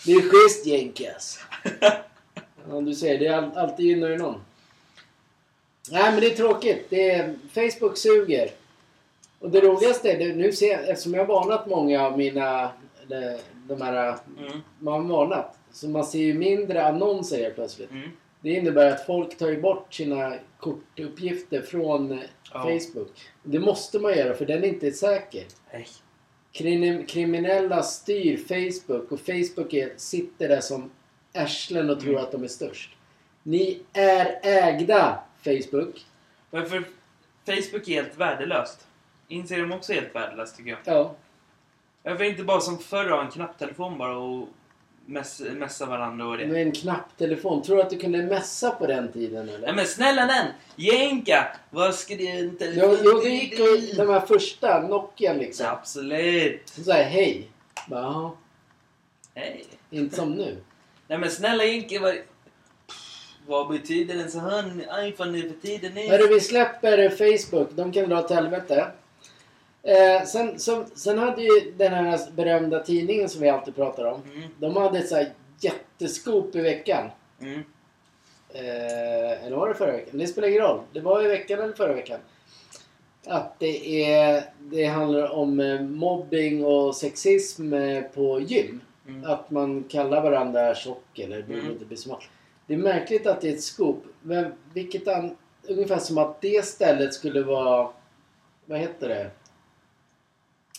Det 0.06 0.12
är 0.12 0.22
schysst 0.22 0.66
Jenkas. 0.66 1.40
Ja, 2.70 2.82
du 2.82 2.94
säger 2.94 3.20
det. 3.20 3.28
är 3.28 3.34
all, 3.38 3.58
alltid 3.58 3.86
gynnar 3.86 4.10
ju 4.10 4.18
någon. 4.18 4.42
Nej, 5.92 6.12
men 6.12 6.20
det 6.20 6.28
är 6.32 6.36
tråkigt. 6.36 6.86
Det 6.90 7.12
är, 7.12 7.36
Facebook 7.54 7.98
suger. 7.98 8.50
Och 9.40 9.50
det 9.50 9.62
roligaste 9.62 10.12
är, 10.12 10.34
nu 10.34 10.52
ser 10.52 10.72
jag, 10.72 10.90
eftersom 10.90 11.14
jag 11.14 11.26
har 11.26 11.34
varnat 11.42 11.68
många 11.68 12.06
av 12.06 12.18
mina, 12.18 12.72
de, 13.08 13.38
de 13.68 13.82
här, 13.82 14.16
Mm, 14.40 14.62
man 14.80 14.94
har 15.10 15.18
varnat. 15.18 15.58
Så 15.72 15.88
man 15.90 16.06
ser 16.06 16.20
ju 16.20 16.34
mindre 16.34 16.86
annonser 16.86 17.44
helt 17.44 17.56
plötsligt. 17.56 17.92
mm. 17.92 18.10
Det 18.42 18.50
innebär 18.50 18.92
att 18.92 19.06
folk 19.06 19.38
tar 19.38 19.48
ju 19.48 19.62
bort 19.62 19.94
sina 19.94 20.34
kortuppgifter 20.60 21.62
från 21.62 22.12
eh, 22.12 22.20
Ja. 22.54 22.60
Facebook. 22.64 23.30
Det 23.44 23.60
måste 23.60 24.00
man 24.00 24.18
göra 24.18 24.34
för 24.34 24.46
den 24.46 24.64
är 24.64 24.68
inte 24.68 24.92
säker. 24.92 25.44
Nej. 25.74 25.88
Krim, 26.52 27.06
kriminella 27.06 27.84
styr 27.84 28.38
Facebook 28.38 29.12
och 29.12 29.20
Facebook 29.20 29.74
är, 29.74 29.94
sitter 29.98 30.48
där 30.50 30.62
som 30.62 30.92
arslen 31.34 31.90
och 31.90 32.00
tror 32.00 32.12
Mm. 32.12 32.24
att 32.24 32.32
de 32.32 32.44
är 32.44 32.48
störst. 32.48 32.90
Ni 33.44 33.82
är 33.94 34.40
ägda 34.44 35.20
Facebook. 35.44 36.06
Varför 36.50 36.84
Facebook 37.46 37.88
är 37.88 37.94
helt 38.04 38.18
värdelöst. 38.18 38.88
Instagram 39.28 39.72
också 39.72 39.92
är 39.94 40.02
helt 40.02 40.16
värdelöst 40.16 40.58
tycker 40.58 40.70
jag. 40.70 40.80
Ja. 40.86 41.16
Varför 42.04 42.24
inte 42.24 42.44
bara 42.44 42.60
som 42.62 42.78
förr 42.78 43.10
ha 43.10 43.22
en 43.26 43.32
knapptelefon 43.32 43.98
bara 43.98 44.18
och 44.18 44.48
mess, 45.10 45.40
messa 45.40 45.86
varandra 45.86 46.26
och 46.28 46.38
det? 46.38 46.48
Med 46.48 46.62
en 46.62 46.72
knapptelefon. 46.72 47.62
Tror 47.64 47.76
du 47.76 47.82
att 47.82 47.90
du 47.90 47.98
kunde 47.98 48.18
messa 48.24 48.72
på 48.72 48.88
den 48.88 49.12
tiden 49.12 49.50
eller? 49.50 49.60
Nej 49.60 49.76
men 49.76 49.86
snälla 49.86 50.26
den! 50.26 50.46
Jänka! 50.76 51.48
Vad 51.70 51.96
ska 51.96 52.16
det 52.16 52.50
telefon 52.60 52.90
Jo, 52.92 52.98
jo 53.04 53.20
det 53.24 53.30
gick 53.30 53.60
ju 53.60 53.78
de 53.98 54.10
här 54.10 54.20
första 54.20 54.82
Nokia 54.82 55.34
liksom. 55.34 55.66
Absolut! 55.70 56.70
Så 56.70 56.92
här, 56.92 57.04
hej. 57.04 57.48
Bara, 57.88 58.02
"Jaha, 58.02 58.32
Hej. 59.36 59.66
inte 59.90 60.16
som 60.16 60.32
nu. 60.32 60.58
Nej 61.08 61.18
men 61.18 61.32
snälla 61.32 61.64
Jänke, 61.64 62.00
vad... 62.00 62.16
Vad 63.48 63.68
betyder 63.68 64.16
en 64.16 64.32
sån 64.32 64.42
här 64.42 65.06
iPhone 65.08 65.32
nu 65.32 65.42
för 65.42 65.68
tiden? 65.68 65.92
Hörru, 66.10 66.28
vi 66.34 66.40
släpper 66.40 67.10
Facebook. 67.10 67.70
De 67.72 67.92
kan 67.92 68.10
dra 68.10 68.20
åt 68.20 68.32
helvete. 68.32 68.88
Eh, 69.90 70.26
sen, 70.26 70.60
så, 70.60 70.86
sen 70.96 71.18
hade 71.20 71.42
ju 71.42 71.74
den 71.78 71.94
här 71.94 72.20
berömda 72.36 72.80
tidningen 72.84 73.30
som 73.30 73.42
vi 73.42 73.50
alltid 73.50 73.76
pratar 73.76 74.06
om. 74.06 74.22
Mm, 74.36 74.50
De 74.60 74.76
hade 74.76 75.00
ett 75.00 75.10
så 75.10 75.16
här 75.16 75.34
jätteskop 75.60 76.56
i 76.56 76.62
veckan. 76.62 77.10
mm, 77.42 77.64
Eh, 78.54 79.46
eller 79.46 79.56
var 79.58 79.68
det 79.70 79.76
förra 79.76 79.92
veckan? 79.92 80.20
Det 80.20 80.28
spelar 80.28 80.48
ingen 80.48 80.62
roll. 80.62 80.82
Det 80.94 81.00
var 81.00 81.24
i 81.26 81.28
veckan 81.28 81.60
eller 81.60 81.74
förra 81.74 81.94
veckan. 81.94 82.20
Att 83.28 83.60
det, 83.60 84.04
är, 84.14 84.44
det 84.60 84.86
handlar 84.86 85.30
om 85.32 85.60
eh, 85.60 85.82
mobbing 85.82 86.66
och 86.66 86.96
sexism 86.96 87.74
eh, 87.74 88.02
på 88.04 88.40
gym. 88.42 88.82
mm. 89.08 89.24
Att 89.32 89.52
man 89.52 89.84
kallar 89.84 90.22
varandra 90.22 90.76
tjock 90.76 91.20
eller 91.20 91.40
Mm. 91.42 91.72
inte 91.72 91.86
bli 91.86 91.98
smal. 91.98 92.24
Det 92.68 92.74
är 92.74 92.78
märkligt 92.78 93.28
att 93.28 93.42
det 93.42 93.50
är 93.50 93.54
ett 93.54 93.64
scoop. 93.64 94.04
Men 94.22 94.54
vilket 94.74 95.08
an, 95.08 95.36
ungefär 95.68 96.00
som 96.00 96.18
att 96.18 96.42
det 96.42 96.66
stället 96.66 97.14
skulle 97.14 97.42
vara... 97.44 97.90
Vad 98.66 98.80
heter 98.80 99.10
det? 99.10 99.30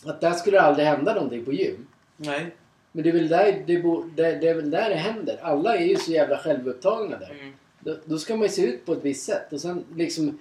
Att 0.05 0.21
där 0.21 0.31
skulle 0.31 0.57
det 0.57 0.61
aldrig 0.61 0.87
hända 0.87 1.13
någonting 1.13 1.45
på 1.45 1.53
gym. 1.53 1.87
Nej. 2.17 2.55
Men 2.91 3.03
det 3.03 3.09
är 3.09 3.13
väl 3.13 3.27
där 3.27 3.63
det, 3.65 3.79
bo, 3.79 4.03
det, 4.15 4.35
det, 4.35 4.47
är 4.47 4.55
väl 4.55 4.71
där 4.71 4.89
det 4.89 4.95
händer. 4.95 5.39
Alla 5.41 5.77
är 5.77 5.85
ju 5.85 5.95
så 5.95 6.11
jävla 6.11 6.37
självupptagna 6.37 7.17
där. 7.17 7.31
Mm. 7.39 7.53
Då, 7.79 7.97
då 8.05 8.17
ska 8.17 8.35
man 8.35 8.43
ju 8.43 8.49
se 8.49 8.65
ut 8.65 8.85
på 8.85 8.93
ett 8.93 9.03
visst 9.05 9.25
sätt. 9.25 9.53
Och 9.53 9.61
sen 9.61 9.85
liksom... 9.95 10.39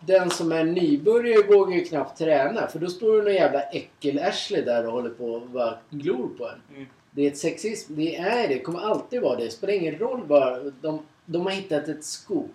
Den 0.00 0.30
som 0.30 0.52
är 0.52 0.64
nybörjare 0.64 1.46
vågar 1.46 1.76
ju 1.76 1.84
knappt 1.84 2.18
träna. 2.18 2.66
För 2.66 2.78
då 2.78 2.86
står 2.86 3.16
det 3.16 3.22
någon 3.22 3.34
jävla 3.34 3.62
äckel-Ashley 3.62 4.64
där 4.64 4.86
och 4.86 4.92
håller 4.92 5.10
på 5.10 5.24
och 5.24 5.48
bara 5.48 5.78
glor 5.90 6.28
på 6.38 6.48
en. 6.48 6.76
Mm. 6.76 6.86
Det 7.10 7.22
är 7.22 7.30
ett 7.30 7.38
sexism. 7.38 7.96
Det 7.96 8.16
är 8.16 8.48
det. 8.48 8.58
Kommer 8.58 8.80
alltid 8.80 9.22
vara 9.22 9.36
det. 9.36 9.44
Det 9.44 9.50
spelar 9.50 9.74
ingen 9.74 9.98
roll 9.98 10.26
bara. 10.26 10.58
De, 10.80 11.00
de 11.24 11.46
har 11.46 11.52
hittat 11.52 11.88
ett 11.88 12.04
skop. 12.04 12.50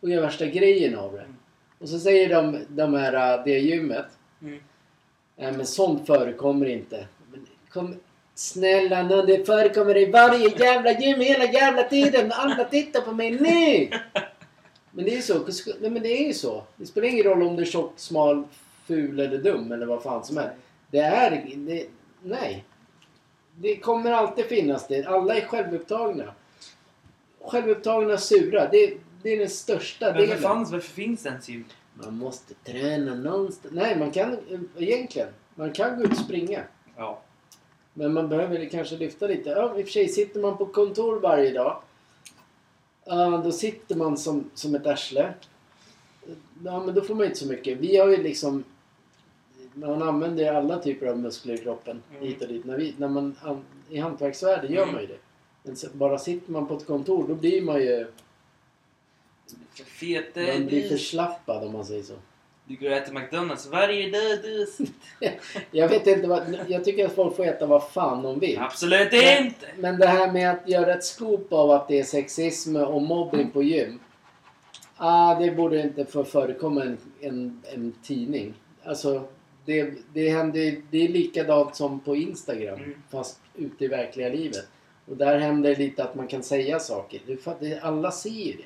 Och 0.00 0.10
gör 0.10 0.22
värsta 0.22 0.46
grejen 0.46 0.98
av 0.98 1.12
det. 1.12 1.18
Mm. 1.20 1.36
Och 1.78 1.88
så 1.88 1.98
säger 1.98 2.28
de, 2.28 2.58
de 2.68 2.94
här, 2.94 3.38
äh, 3.38 3.44
det 3.44 3.58
gymmet. 3.58 4.06
Mm. 4.42 4.60
Nej 5.40 5.52
men 5.52 5.66
sånt 5.66 6.06
förekommer 6.06 6.66
inte. 6.66 7.06
Men, 7.30 7.46
kom, 7.70 7.96
snälla 8.34 9.02
nån, 9.02 9.26
det 9.26 9.46
förekommer 9.46 9.96
i 9.96 10.10
varje 10.10 10.48
jävla 10.58 10.92
gym 10.92 11.20
hela 11.20 11.44
jävla 11.44 11.82
tiden. 11.82 12.32
Alla 12.32 12.64
tittar 12.64 13.00
på 13.00 13.12
mig 13.12 13.30
nu! 13.30 13.88
Men 14.90 15.04
det 15.04 15.10
är 15.10 15.16
ju 15.16 15.22
så. 15.22 15.38
Nej, 15.80 15.90
men 15.90 16.02
det 16.02 16.08
är 16.08 16.26
ju 16.26 16.34
så. 16.34 16.62
Det 16.76 16.86
spelar 16.86 17.08
ingen 17.08 17.24
roll 17.24 17.42
om 17.42 17.56
du 17.56 17.62
är 17.62 17.66
tjock, 17.66 17.92
smal, 17.96 18.44
ful 18.86 19.20
eller 19.20 19.38
dum 19.38 19.72
eller 19.72 19.86
vad 19.86 20.02
fan 20.02 20.24
som 20.24 20.36
helst. 20.36 20.54
Det 20.90 20.98
är... 20.98 21.30
Det, 21.56 21.86
nej. 22.22 22.64
Det 23.56 23.76
kommer 23.76 24.12
alltid 24.12 24.44
finnas 24.44 24.88
det. 24.88 25.04
Alla 25.04 25.36
är 25.36 25.40
självupptagna. 25.40 26.34
Självupptagna 27.40 28.18
sura. 28.18 28.68
Det, 28.68 28.94
det 29.22 29.30
är 29.30 29.38
den 29.38 29.50
största 29.50 30.12
delen. 30.12 30.38
fanns, 30.38 30.72
varför 30.72 30.92
finns 30.92 31.22
det 31.22 31.28
ens 31.28 31.48
gym? 31.48 31.64
Man 32.04 32.16
måste 32.18 32.54
träna 32.54 33.14
någonstans. 33.14 33.74
Nej, 33.74 33.98
man 33.98 34.10
kan 34.10 34.36
egentligen. 34.78 35.28
Man 35.54 35.72
kan 35.72 35.96
gå 35.98 36.04
ut 36.04 36.10
och 36.10 36.16
springa. 36.16 36.62
Ja. 36.96 37.20
Men 37.94 38.12
man 38.12 38.28
behöver 38.28 38.64
kanske 38.68 38.96
lyfta 38.96 39.26
lite. 39.26 39.50
Ja, 39.50 39.78
i 39.78 39.82
och 39.82 39.86
för 39.86 39.92
sig 39.92 40.08
sitter 40.08 40.40
man 40.40 40.56
på 40.56 40.66
kontor 40.66 41.20
varje 41.20 41.50
dag. 41.52 41.82
Då 43.44 43.52
sitter 43.52 43.96
man 43.96 44.16
som, 44.16 44.50
som 44.54 44.74
ett 44.74 44.86
arsle. 44.86 45.34
Ja, 46.64 46.80
men 46.84 46.94
då 46.94 47.00
får 47.00 47.14
man 47.14 47.26
inte 47.26 47.38
så 47.38 47.46
mycket. 47.46 47.78
Vi 47.78 47.96
har 47.96 48.08
ju 48.08 48.16
liksom... 48.22 48.64
Man 49.74 50.02
använder 50.02 50.52
alla 50.52 50.78
typer 50.78 51.06
av 51.06 51.18
muskler 51.18 51.54
i 51.54 51.58
kroppen 51.58 52.02
Mm. 52.10 52.22
hit 52.22 52.42
och 52.42 52.48
dit. 52.48 52.64
När 52.64 52.76
vi, 52.76 52.94
när 52.96 53.08
man, 53.08 53.36
an- 53.42 53.64
I 53.90 53.98
hantverksvärlden 53.98 54.72
gör 54.72 54.82
Mm. 54.82 54.94
man 54.94 55.02
ju 55.02 55.06
det. 55.08 55.18
Men 55.62 55.76
bara 55.92 56.18
sitter 56.18 56.52
man 56.52 56.66
på 56.66 56.76
ett 56.76 56.86
kontor 56.86 57.24
då 57.28 57.34
blir 57.34 57.62
man 57.62 57.80
ju... 57.80 58.06
För 59.74 59.84
fete 59.84 60.52
Man 60.52 60.66
blir 60.66 60.88
förslappad 60.88 61.64
om 61.64 61.72
man 61.72 61.84
säger 61.84 62.02
så. 62.02 62.14
Du 62.64 62.76
går 62.76 62.90
och 62.90 62.96
äter 62.96 63.12
McDonalds 63.12 63.66
varje 63.66 64.10
dag 64.10 64.38
du. 64.42 64.66
Jag 65.70 65.88
vet 65.88 66.06
inte 66.06 66.28
vad... 66.28 66.58
Jag 66.68 66.84
tycker 66.84 67.06
att 67.06 67.14
folk 67.14 67.36
får 67.36 67.44
äta 67.44 67.66
vad 67.66 67.90
fan 67.90 68.22
de 68.22 68.38
vill. 68.38 68.58
Absolut 68.58 69.12
Men- 69.12 69.46
inte! 69.46 69.66
Men 69.78 69.98
det 69.98 70.06
här 70.06 70.32
med 70.32 70.50
att 70.50 70.68
göra 70.68 70.94
ett 70.94 71.04
scoop 71.04 71.52
av 71.52 71.70
att 71.70 71.88
det 71.88 71.98
är 71.98 72.04
sexism 72.04 72.76
och 72.76 73.02
mobbing 73.02 73.50
på 73.50 73.62
gym. 73.62 74.00
Ah, 74.96 75.34
det 75.34 75.50
borde 75.50 75.80
inte 75.80 76.04
få 76.04 76.24
förekomma 76.24 76.82
en, 76.82 76.98
en, 77.20 77.62
en 77.72 77.94
tidning. 78.02 78.54
Alltså, 78.84 79.28
det, 79.64 79.92
det, 80.12 80.28
händer, 80.28 80.82
det 80.90 81.04
är 81.04 81.08
likadant 81.08 81.76
som 81.76 82.00
på 82.00 82.16
Instagram. 82.16 82.78
Mm. 82.78 83.02
Fast 83.10 83.40
ute 83.56 83.84
i 83.84 83.88
verkliga 83.88 84.28
livet. 84.28 84.68
Och 85.06 85.16
där 85.16 85.38
händer 85.38 85.76
lite 85.76 86.04
att 86.04 86.14
man 86.14 86.26
kan 86.26 86.42
säga 86.42 86.78
saker. 86.78 87.20
Alla 87.82 88.10
ser 88.10 88.30
ju 88.30 88.52
det. 88.52 88.62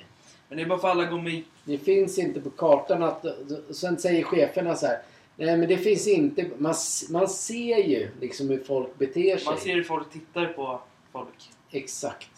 Men 0.48 0.58
det 0.58 0.64
är 0.64 0.68
bara 0.68 0.78
för 0.78 0.88
alla 0.88 1.04
går 1.04 1.22
med 1.22 1.42
Det 1.64 1.78
finns 1.78 2.18
inte 2.18 2.40
på 2.40 2.50
kartan 2.50 3.02
att... 3.02 3.24
Sen 3.70 3.98
säger 3.98 4.22
cheferna 4.22 4.76
så 4.76 4.86
här. 4.86 4.98
Nej 5.36 5.56
men 5.56 5.68
det 5.68 5.78
finns 5.78 6.08
inte... 6.08 6.50
Man, 6.58 6.74
man 7.10 7.28
ser 7.28 7.78
ju 7.78 8.10
liksom 8.20 8.48
hur 8.48 8.64
folk 8.64 8.98
beter 8.98 9.36
sig. 9.36 9.46
Man 9.46 9.58
ser 9.58 9.74
hur 9.74 9.84
folk 9.84 10.10
tittar 10.12 10.46
på 10.46 10.80
folk. 11.12 11.50
Exakt. 11.70 12.30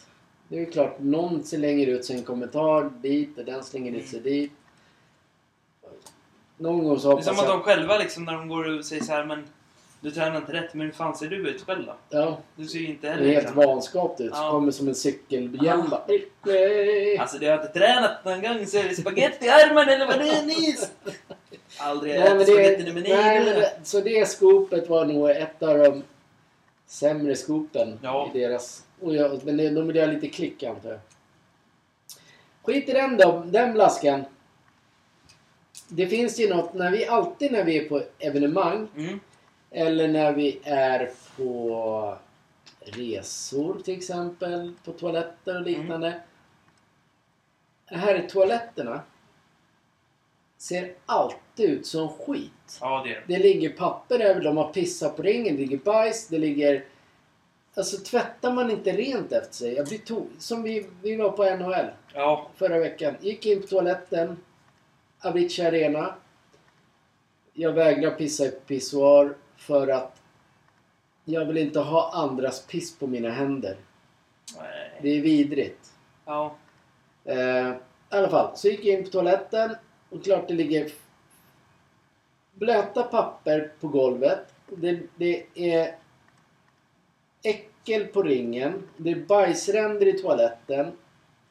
Det 0.48 0.56
är 0.56 0.60
ju 0.60 0.70
klart, 0.70 1.00
någon 1.00 1.44
slänger 1.44 1.86
ut 1.86 2.04
sig 2.04 2.16
en 2.16 2.22
kommentar 2.22 2.90
dit 3.02 3.38
och 3.38 3.44
den 3.44 3.64
slänger 3.64 3.92
ut 3.92 4.08
sig 4.08 4.20
dit. 4.20 4.52
Någon 6.56 6.84
gång 6.84 6.98
så 6.98 7.08
Det 7.08 7.12
är 7.12 7.16
hoppas 7.16 7.24
som 7.26 7.38
att 7.38 7.44
jag... 7.44 7.58
de 7.58 7.62
själva 7.62 7.98
liksom 7.98 8.24
när 8.24 8.32
de 8.32 8.48
går 8.48 8.78
och 8.78 8.84
säger 8.84 9.02
så 9.02 9.12
här 9.12 9.24
men 9.24 9.44
du 10.06 10.12
tränar 10.12 10.36
inte 10.36 10.52
rätt, 10.52 10.74
men 10.74 10.86
hur 10.86 10.92
fan 10.92 11.16
ser 11.16 11.26
du 11.26 11.48
ut 11.50 11.62
själv 11.66 11.86
då? 11.86 11.94
Ja, 12.10 12.38
Du 12.56 12.64
ser 12.66 12.78
ju 12.78 12.86
inte 12.86 13.06
det 13.06 13.12
heller 13.12 13.26
är 13.30 13.34
helt 13.34 13.54
vanskapt 13.56 14.20
ut. 14.20 14.30
Ja. 14.34 14.50
kommer 14.50 14.72
som 14.72 14.88
en 14.88 14.94
cykelhjälm 14.94 15.88
bara... 15.90 16.04
Nej. 16.44 17.18
Alltså 17.18 17.38
du 17.38 17.48
har 17.50 17.54
inte 17.56 17.78
tränat 17.78 18.24
någon 18.24 18.42
gång 18.42 18.66
så 18.66 18.78
är 18.78 18.82
det 18.88 18.94
spagetti 18.94 19.46
i 19.46 19.48
armen 19.48 19.88
eller 19.88 20.06
vad 20.06 20.18
det 20.18 20.28
är 20.28 20.42
nyss? 20.46 20.90
Aldrig 21.78 22.14
Nej, 22.14 22.22
ätit 22.28 22.38
det, 22.38 22.52
spagetti 22.52 22.84
nummer 22.84 23.00
nej, 23.00 23.38
men 23.44 23.44
nio. 23.44 23.54
det, 23.60 23.72
så 23.82 24.00
det 24.00 24.28
skopet 24.28 24.88
var 24.88 25.04
nog 25.04 25.30
ett 25.30 25.62
av 25.62 25.78
de 25.78 26.02
sämre 26.86 27.36
skopen 27.36 27.98
Ja. 28.02 28.30
i 28.34 28.38
deras... 28.38 28.82
Och 29.00 29.14
jag, 29.14 29.44
men 29.44 29.56
det, 29.56 29.70
de 29.70 29.86
vill 29.86 29.98
ha 30.00 30.06
lite 30.06 30.28
klick 30.28 30.62
antar 30.62 30.90
jag. 30.90 30.98
Skit 32.62 32.88
i 32.88 32.92
den 32.92 33.16
då, 33.16 33.42
den 33.46 33.72
blaskan. 33.72 34.24
Det 35.88 36.06
finns 36.06 36.40
ju 36.40 36.48
något, 36.54 36.74
när 36.74 36.90
vi 36.90 37.06
alltid 37.06 37.52
när 37.52 37.64
vi 37.64 37.78
är 37.78 37.88
på 37.88 38.02
evenemang 38.18 38.88
Mm. 38.96 39.20
Eller 39.76 40.08
när 40.08 40.32
vi 40.32 40.60
är 40.64 41.10
på 41.36 42.18
resor 42.80 43.80
till 43.84 43.96
exempel, 43.98 44.72
på 44.84 44.92
toaletter 44.92 45.56
och 45.56 45.62
liknande. 45.62 46.20
Här 47.86 48.24
i 48.24 48.28
toaletterna 48.28 49.00
ser 50.58 50.94
alltid 51.06 51.70
ut 51.70 51.86
som 51.86 52.08
skit. 52.08 52.78
Ja 52.80 53.02
det 53.06 53.10
är 53.10 53.14
det. 53.26 53.34
Det 53.34 53.42
ligger 53.42 53.70
papper 53.70 54.18
över, 54.20 54.40
de 54.44 54.56
har 54.56 54.72
pissat 54.72 55.16
på 55.16 55.22
ringen, 55.22 55.56
det 55.56 55.60
ligger 55.62 55.78
bajs, 55.78 56.28
det 56.28 56.38
ligger... 56.38 56.84
Alltså 57.74 57.96
tvättar 58.04 58.52
man 58.52 58.70
inte 58.70 58.92
rent 58.92 59.32
efter 59.32 59.54
sig. 59.54 59.74
Jag 59.74 59.86
blir 59.86 59.98
to- 59.98 60.26
Som 60.38 60.62
vi, 60.62 60.86
vi 61.02 61.16
var 61.16 61.30
på 61.30 61.44
NHL 61.44 61.86
Ja. 62.14 62.50
förra 62.56 62.78
veckan. 62.78 63.14
Gick 63.20 63.46
in 63.46 63.60
på 63.60 63.66
toaletten. 63.66 64.36
Avicii 65.20 65.66
Arena. 65.66 66.14
Jag 67.52 67.72
vägrar 67.72 68.10
pissa 68.10 68.44
i 68.44 68.50
pissoar 68.50 69.34
för 69.56 69.88
att 69.88 70.22
jag 71.24 71.44
vill 71.44 71.56
inte 71.56 71.80
ha 71.80 72.10
andras 72.14 72.66
piss 72.66 72.98
på 72.98 73.06
mina 73.06 73.30
händer. 73.30 73.76
Nej. 74.56 74.98
Det 75.02 75.08
är 75.08 75.22
vidrigt. 75.22 75.92
Ja. 76.24 76.56
Eh, 77.24 77.68
I 77.68 77.74
alla 78.08 78.28
fall, 78.28 78.56
så 78.56 78.68
gick 78.68 78.84
jag 78.84 78.98
in 78.98 79.04
på 79.04 79.10
toaletten 79.10 79.76
och 80.10 80.24
klart 80.24 80.48
det 80.48 80.54
ligger 80.54 80.90
blöta 82.52 83.02
papper 83.02 83.72
på 83.80 83.88
golvet. 83.88 84.54
Det, 84.68 85.00
det 85.16 85.46
är 85.54 85.94
äckel 87.42 88.06
på 88.06 88.22
ringen. 88.22 88.88
Det 88.96 89.10
är 89.10 89.16
bajsränder 89.16 90.06
i 90.06 90.12
toaletten. 90.12 90.92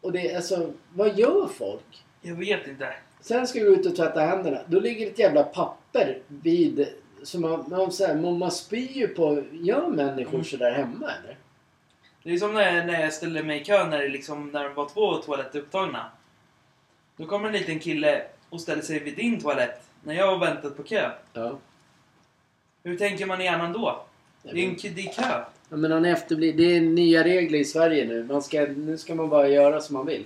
Och 0.01 0.11
det 0.11 0.31
är 0.31 0.35
alltså, 0.35 0.73
vad 0.93 1.19
gör 1.19 1.47
folk? 1.47 2.05
Jag 2.21 2.35
vet 2.35 2.67
inte. 2.67 2.93
Sen 3.21 3.47
ska 3.47 3.59
vi 3.59 3.65
ut 3.65 3.85
och 3.85 3.95
tvätta 3.95 4.19
händerna. 4.19 4.59
Då 4.67 4.79
ligger 4.79 5.07
ett 5.07 5.19
jävla 5.19 5.43
papper 5.43 6.21
vid... 6.27 6.87
Så 7.25 7.39
man, 7.39 7.65
man, 7.67 7.91
så 7.91 8.05
här, 8.05 8.15
man, 8.15 8.37
man 8.37 8.51
spyr 8.51 8.91
ju 8.91 9.07
på... 9.07 9.43
Gör 9.51 9.87
människor 9.87 10.33
Mm. 10.33 10.45
sådär 10.45 10.71
hemma 10.71 11.11
eller? 11.23 11.37
Det 12.23 12.33
är 12.33 12.37
som 12.37 12.53
när, 12.53 12.85
när 12.85 13.01
jag 13.01 13.13
ställde 13.13 13.43
mig 13.43 13.61
i 13.61 13.63
kö 13.63 13.87
när 13.87 13.99
det, 13.99 14.09
liksom, 14.09 14.49
när 14.49 14.63
det 14.63 14.69
var 14.69 14.89
två 14.89 15.15
toaletter 15.17 15.59
upptagna. 15.59 16.11
Då 17.17 17.25
kommer 17.25 17.47
en 17.47 17.53
liten 17.53 17.79
kille 17.79 18.23
och 18.49 18.61
ställer 18.61 18.81
sig 18.81 18.99
vid 18.99 19.15
din 19.15 19.41
toalett 19.41 19.81
när 20.03 20.13
jag 20.13 20.27
har 20.27 20.37
väntat 20.37 20.77
på 20.77 20.83
kö. 20.83 21.11
Ja. 21.33 21.57
Hur 22.83 22.97
tänker 22.97 23.25
man 23.25 23.41
i 23.41 23.43
hjärnan 23.43 23.73
då? 23.73 24.05
Det 24.43 24.49
är 24.49 24.69
en 24.69 24.95
det 24.95 25.01
är 25.01 25.13
kö. 25.13 25.43
Ja, 25.69 25.77
men 25.77 25.91
han 25.91 26.05
efterblir... 26.05 26.53
Det 26.53 26.77
är 26.77 26.81
nya 26.81 27.23
regler 27.23 27.59
i 27.59 27.65
Sverige 27.65 28.05
nu. 28.05 28.23
Man 28.23 28.41
ska, 28.43 28.61
nu 28.61 28.97
ska 28.97 29.15
man 29.15 29.29
bara 29.29 29.47
göra 29.47 29.81
som 29.81 29.93
man 29.93 30.05
vill. 30.05 30.25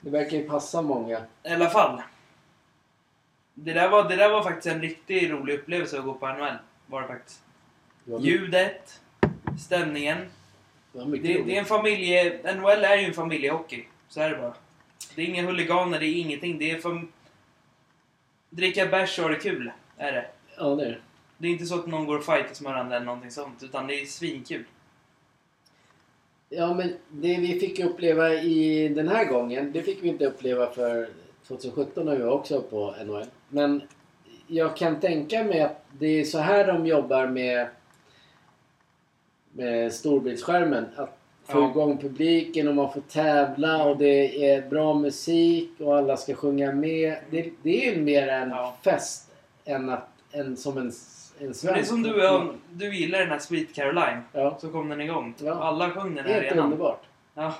Det 0.00 0.10
verkar 0.10 0.36
ju 0.36 0.48
passa 0.48 0.82
många. 0.82 1.20
I 1.44 1.48
alla 1.48 1.70
fall. 1.70 2.02
Det 3.64 3.72
där, 3.72 3.88
var, 3.88 4.08
det 4.08 4.16
där 4.16 4.30
var 4.30 4.42
faktiskt 4.42 4.66
en 4.66 4.82
riktigt 4.82 5.30
rolig 5.30 5.54
upplevelse 5.54 5.98
att 5.98 6.04
gå 6.04 6.14
på 6.14 6.26
NHL. 6.26 6.56
Var 6.86 7.02
det 7.02 7.08
faktiskt. 7.08 7.42
Det 8.04 8.18
Ljudet, 8.20 9.00
stämningen. 9.60 10.18
det 10.92 10.98
var 10.98 11.16
det 11.16 11.56
är 11.56 11.58
en 11.58 11.64
familje... 11.64 12.40
NHL 12.54 12.84
är 12.84 12.96
ju 12.96 13.04
en 13.04 13.14
familjehockey. 13.14 13.84
Så 14.08 14.20
är 14.20 14.30
det 14.30 14.36
bara. 14.36 14.54
Det 15.14 15.22
är 15.22 15.26
inga 15.26 15.42
huliganer, 15.42 16.00
det 16.00 16.06
är 16.06 16.14
ingenting. 16.14 16.58
Det 16.58 16.70
är 16.70 16.80
fam... 16.80 17.12
Dricka 18.50 18.86
bärs 18.86 19.18
och 19.18 19.24
ha 19.24 19.30
det 19.30 19.40
kul. 19.40 19.70
Är 19.96 20.12
det. 20.12 20.26
Ja, 20.56 20.64
det 20.64 20.84
är 20.84 20.90
det. 20.90 20.98
Det 21.38 21.48
är 21.48 21.52
inte 21.52 21.66
så 21.66 21.74
att 21.74 21.86
någon 21.86 22.06
går 22.06 22.18
och 22.18 22.24
fightas 22.24 22.60
med 22.60 22.72
varandra 22.72 22.96
eller 22.96 23.06
någonting 23.06 23.30
sånt. 23.30 23.62
Utan 23.62 23.86
det 23.86 23.94
är 24.00 24.06
svinkul. 24.06 24.64
Ja, 26.48 26.74
men 26.74 26.96
det 27.08 27.36
vi 27.36 27.60
fick 27.60 27.80
uppleva 27.80 28.34
i 28.34 28.88
den 28.88 29.08
här 29.08 29.24
gången, 29.24 29.72
det 29.72 29.82
fick 29.82 30.02
vi 30.02 30.08
inte 30.08 30.26
uppleva 30.26 30.70
för 30.70 31.08
2017 31.48 32.04
när 32.06 32.16
vi 32.16 32.22
var 32.22 32.32
också 32.32 32.62
på 32.62 32.94
NHL. 33.06 33.24
Men 33.48 33.82
jag 34.46 34.76
kan 34.76 35.00
tänka 35.00 35.44
mig 35.44 35.60
att 35.60 35.84
det 35.98 36.06
är 36.20 36.24
så 36.24 36.38
här 36.38 36.66
de 36.66 36.86
jobbar 36.86 37.26
med, 37.26 37.66
med 39.52 39.92
storbildsskärmen. 39.92 40.86
Att 40.96 41.18
få 41.44 41.58
Ja. 41.60 41.70
igång 41.70 41.98
publiken 41.98 42.68
och 42.68 42.74
man 42.74 42.92
får 42.92 43.00
tävla 43.00 43.84
och 43.84 43.96
det 43.96 44.50
är 44.50 44.68
bra 44.68 44.94
musik 44.94 45.70
och 45.80 45.96
alla 45.96 46.16
ska 46.16 46.34
sjunga 46.34 46.72
med. 46.72 47.16
Det, 47.30 47.50
det 47.62 47.86
är 47.88 47.94
ju 47.94 48.02
mer 48.02 48.28
en 48.28 48.50
Ja. 48.50 48.76
fest 48.84 49.30
än, 49.64 49.88
att, 49.90 50.08
än 50.32 50.56
som 50.56 50.78
en, 50.78 50.86
en 50.86 50.92
svensk. 50.92 51.64
Men 51.64 51.74
det 51.74 51.80
är 51.80 51.84
som 51.84 52.02
du, 52.02 52.18
ja, 52.18 52.46
du 52.72 52.96
gillar 52.96 53.18
den 53.18 53.28
här 53.28 53.38
Sweet. 53.38 53.74
Caroline. 53.74 54.20
Ja, 54.32 54.58
Så 54.60 54.68
kom 54.72 54.88
den 54.88 55.00
igång. 55.00 55.34
Ja. 55.42 55.52
Alla 55.54 55.90
sjöng 55.90 56.14
den 56.14 56.24
här 56.24 56.32
helt 56.32 56.44
redan. 56.44 56.58
underbart. 56.64 57.02
Ja. 57.34 57.54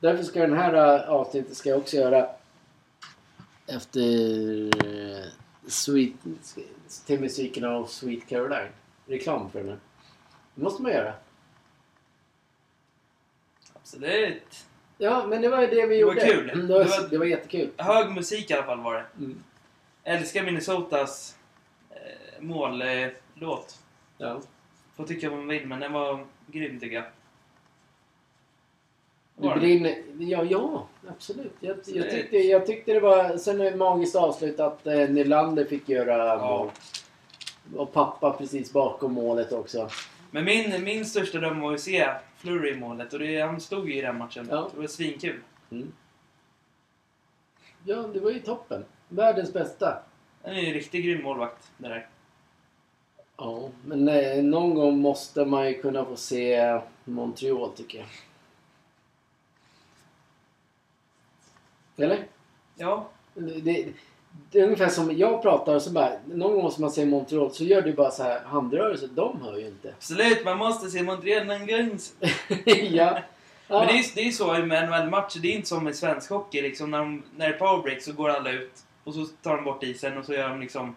Därför 0.00 0.24
ska 0.24 0.40
den 0.40 0.56
här 0.58 0.74
äh, 1.04 1.10
avsnittet 1.10 1.56
ska 1.56 1.68
jag 1.68 1.78
också 1.78 1.96
göra 1.96 2.26
efter 3.66 4.00
äh, 4.86 5.24
Sweet, 5.66 6.12
till 7.06 7.20
musiken 7.20 7.64
av 7.64 7.86
Sweet 7.86 8.26
Caroline. 8.28 8.68
Reklam 9.06 9.50
för 9.50 9.64
här. 9.64 9.78
Det 10.54 10.62
måste 10.62 10.82
man 10.82 10.92
göra. 10.92 11.14
Absolut. 13.72 14.66
Ja, 14.98 15.26
men 15.26 15.42
det 15.42 15.48
var 15.48 15.60
ju 15.60 15.66
det 15.66 15.86
vi 15.86 15.98
Det 15.98 16.04
var 16.04 16.14
gjorde. 16.14 16.26
kul. 16.26 16.50
Mm, 16.50 16.66
Det 16.66 16.72
var, 16.74 16.84
Det 16.84 16.90
var- 16.90 17.08
det 17.08 17.18
var 17.18 17.26
jättekul. 17.26 17.70
Hög 17.76 18.10
musik 18.14 18.50
i 18.50 18.54
alla 18.54 18.62
fall 18.66 18.80
var 18.80 18.94
det. 18.94 19.06
Mm. 19.18 19.42
Älskar 20.04 20.44
Minnesotas 20.44 21.36
eh, 21.90 22.42
mållåt. 22.42 23.78
Ja. 24.18 24.40
Får 24.96 25.04
tycka 25.06 25.30
vad 25.30 25.38
man 25.38 25.48
vill, 25.48 25.66
men 25.66 25.80
den 25.80 25.92
var 25.92 26.26
grym 26.46 26.80
tycker 26.80 26.96
jag. 26.96 27.04
Du 29.36 29.54
brinner... 29.54 30.02
Ja, 30.18 30.44
ja, 30.44 30.86
absolut. 31.08 31.52
Jag, 31.60 31.76
jag, 31.86 32.10
tyckte, 32.10 32.36
jag 32.36 32.66
tyckte 32.66 32.92
det 32.92 33.00
var... 33.00 33.36
Sen 33.36 33.60
är 33.60 33.70
det 33.70 33.76
magiskt 33.76 34.16
avslut 34.16 34.60
att 34.60 34.86
eh, 34.86 35.08
Nylander 35.08 35.64
fick 35.64 35.88
göra 35.88 36.16
Ja. 36.26 36.48
mål. 36.48 36.70
Och 37.80 37.92
pappa 37.92 38.32
precis 38.32 38.72
bakom 38.72 39.12
målet 39.12 39.52
också. 39.52 39.88
Men 40.30 40.44
min, 40.44 40.84
min 40.84 41.04
största 41.06 41.38
dröm 41.38 41.60
var 41.60 41.74
att 41.74 41.80
se 41.80 42.08
Flurry 42.36 42.70
i 42.72 42.76
målet 42.76 43.12
och 43.12 43.18
det, 43.18 43.40
han 43.40 43.60
stod 43.60 43.90
ju 43.90 43.98
i 43.98 44.00
den 44.00 44.18
matchen. 44.18 44.48
Ja. 44.50 44.70
Det 44.74 44.80
var 44.80 44.86
svinkul. 44.86 45.40
Mm. 45.70 45.92
Ja, 47.84 47.96
det 47.96 48.20
var 48.20 48.30
ju 48.30 48.38
toppen. 48.38 48.84
Världens 49.08 49.52
bästa. 49.52 50.02
Han 50.44 50.54
är 50.54 50.60
ju 50.60 50.66
en 50.66 50.74
riktigt 50.74 51.04
grym 51.04 51.22
målvakt, 51.22 51.70
det 51.78 51.88
där. 51.88 52.08
Ja, 53.36 53.68
men 53.84 54.08
eh, 54.08 54.42
någon 54.44 54.74
gång 54.74 54.98
måste 54.98 55.44
man 55.44 55.68
ju 55.68 55.82
kunna 55.82 56.04
få 56.04 56.16
se 56.16 56.80
Montreal 57.04 57.70
tycker 57.70 57.98
jag. 57.98 58.06
Eller? 61.96 62.26
Ja, 62.76 63.08
Det, 63.34 63.60
det, 63.60 63.86
det 64.50 64.60
är 64.60 64.64
ungefär 64.64 64.88
som 64.88 65.18
jag 65.18 65.42
pratar 65.42 65.74
och 65.74 65.82
så 65.82 65.90
bara, 65.90 66.12
någon 66.26 66.52
gång 66.52 66.62
måste 66.62 66.80
man 66.80 66.90
se 66.90 67.06
Montreal 67.06 67.50
så 67.50 67.64
gör 67.64 67.82
du 67.82 67.92
bara 67.92 68.10
så 68.10 68.22
här 68.22 68.40
handrörelser. 68.44 69.08
De 69.14 69.42
hör 69.42 69.56
ju 69.58 69.66
inte. 69.66 69.94
absolut. 69.96 70.44
Man 70.44 70.58
måste 70.58 70.90
se 70.90 71.02
Montreal 71.02 71.46
någon 71.46 71.66
gång. 71.66 71.98
ja. 72.66 72.68
ja. 72.90 73.20
Men 73.68 73.86
det 73.86 73.92
är, 73.92 74.14
det 74.14 74.20
är 74.20 74.30
så 74.30 74.52
med 74.52 74.88
NHL-matcher. 74.88 75.38
Det 75.42 75.48
är 75.48 75.52
inte 75.56 75.68
som 75.68 75.88
i 75.88 75.94
svensk 75.94 76.30
hockey. 76.30 76.62
Liksom, 76.62 76.90
när, 76.90 76.98
de, 76.98 77.22
när 77.36 77.48
det 77.48 77.54
är 77.54 77.58
powerbreak 77.58 78.02
så 78.02 78.12
går 78.12 78.28
alla 78.28 78.50
ut 78.50 78.84
och 79.04 79.14
så 79.14 79.24
tar 79.42 79.56
de 79.56 79.64
bort 79.64 79.82
isen 79.82 80.18
och 80.18 80.24
så 80.24 80.32
gör 80.32 80.48
de 80.48 80.60
liksom... 80.60 80.96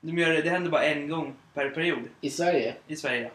De 0.00 0.18
gör 0.18 0.30
det, 0.30 0.42
det 0.42 0.50
händer 0.50 0.70
bara 0.70 0.84
en 0.84 1.08
gång 1.08 1.34
per 1.54 1.70
period 1.70 2.02
I 2.20 2.30
Sverige? 2.30 2.74
i 2.86 2.96
Sverige. 2.96 3.30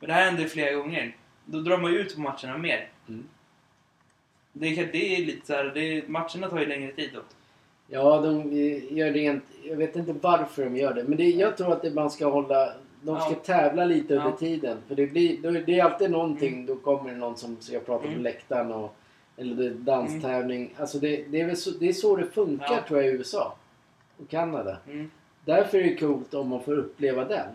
Men 0.00 0.08
det 0.08 0.14
här 0.14 0.24
händer 0.24 0.44
flera 0.44 0.72
gånger. 0.72 1.16
Då 1.44 1.58
drar 1.58 1.78
man 1.78 1.92
ju 1.92 1.98
ut 1.98 2.14
på 2.14 2.20
matcherna 2.20 2.58
mer. 2.58 2.88
Mm. 3.08 3.28
Det, 4.52 4.66
är- 4.78 4.88
det 4.92 5.16
är 5.16 5.24
lite 5.24 5.46
så 5.46 5.52
här, 5.52 5.64
det 5.74 6.08
matcherna 6.08 6.48
tar 6.50 6.58
ju 6.60 6.66
längre 6.66 6.92
tid 6.92 7.10
då. 7.14 7.20
Ja, 7.90 8.20
de 8.20 8.52
gör 8.96 9.10
rent... 9.12 9.44
Jag 9.64 9.76
vet 9.76 9.96
inte 9.96 10.14
varför 10.20 10.64
de 10.64 10.76
gör 10.76 10.94
det. 10.94 11.04
Men 11.04 11.16
det, 11.18 11.24
jag 11.30 11.56
tror 11.56 11.72
att 11.72 11.82
det 11.82 11.90
man 11.90 12.10
ska 12.10 12.26
hålla... 12.28 12.72
De 13.02 13.20
ska 13.20 13.30
Ja. 13.30 13.36
tävla 13.44 13.84
lite 13.84 14.14
under 14.16 14.30
Ja. 14.30 14.36
tiden. 14.36 14.76
För 14.88 14.94
det, 14.94 15.06
blir, 15.06 15.62
det 15.66 15.78
är 15.80 15.84
alltid 15.84 16.10
någonting. 16.10 16.52
Mm. 16.54 16.66
Då 16.66 16.76
kommer 16.76 17.10
det 17.10 17.16
någon 17.16 17.36
som 17.36 17.56
ska 17.60 17.80
prata 17.80 18.02
på 18.02 18.08
Mm. 18.08 18.22
läktaren. 18.22 18.72
Och, 18.72 18.94
eller 19.36 19.54
det 19.56 19.70
danstävling. 19.70 20.74
Alltså 20.76 20.98
det, 20.98 21.24
det, 21.28 21.40
är 21.40 21.54
så, 21.54 21.70
det 21.70 21.88
är 21.88 21.92
så 21.92 22.16
det 22.16 22.26
funkar 22.26 22.66
Ja. 22.72 22.84
tror 22.88 23.02
jag 23.02 23.08
i 23.14 23.16
USA. 23.16 23.56
Och 24.18 24.28
Kanada. 24.30 24.76
Mm. 24.90 25.10
Därför 25.44 25.78
är 25.78 25.82
det 25.82 25.96
coolt 25.96 26.34
om 26.34 26.48
man 26.48 26.62
får 26.62 26.78
uppleva 26.78 27.24
den. 27.24 27.46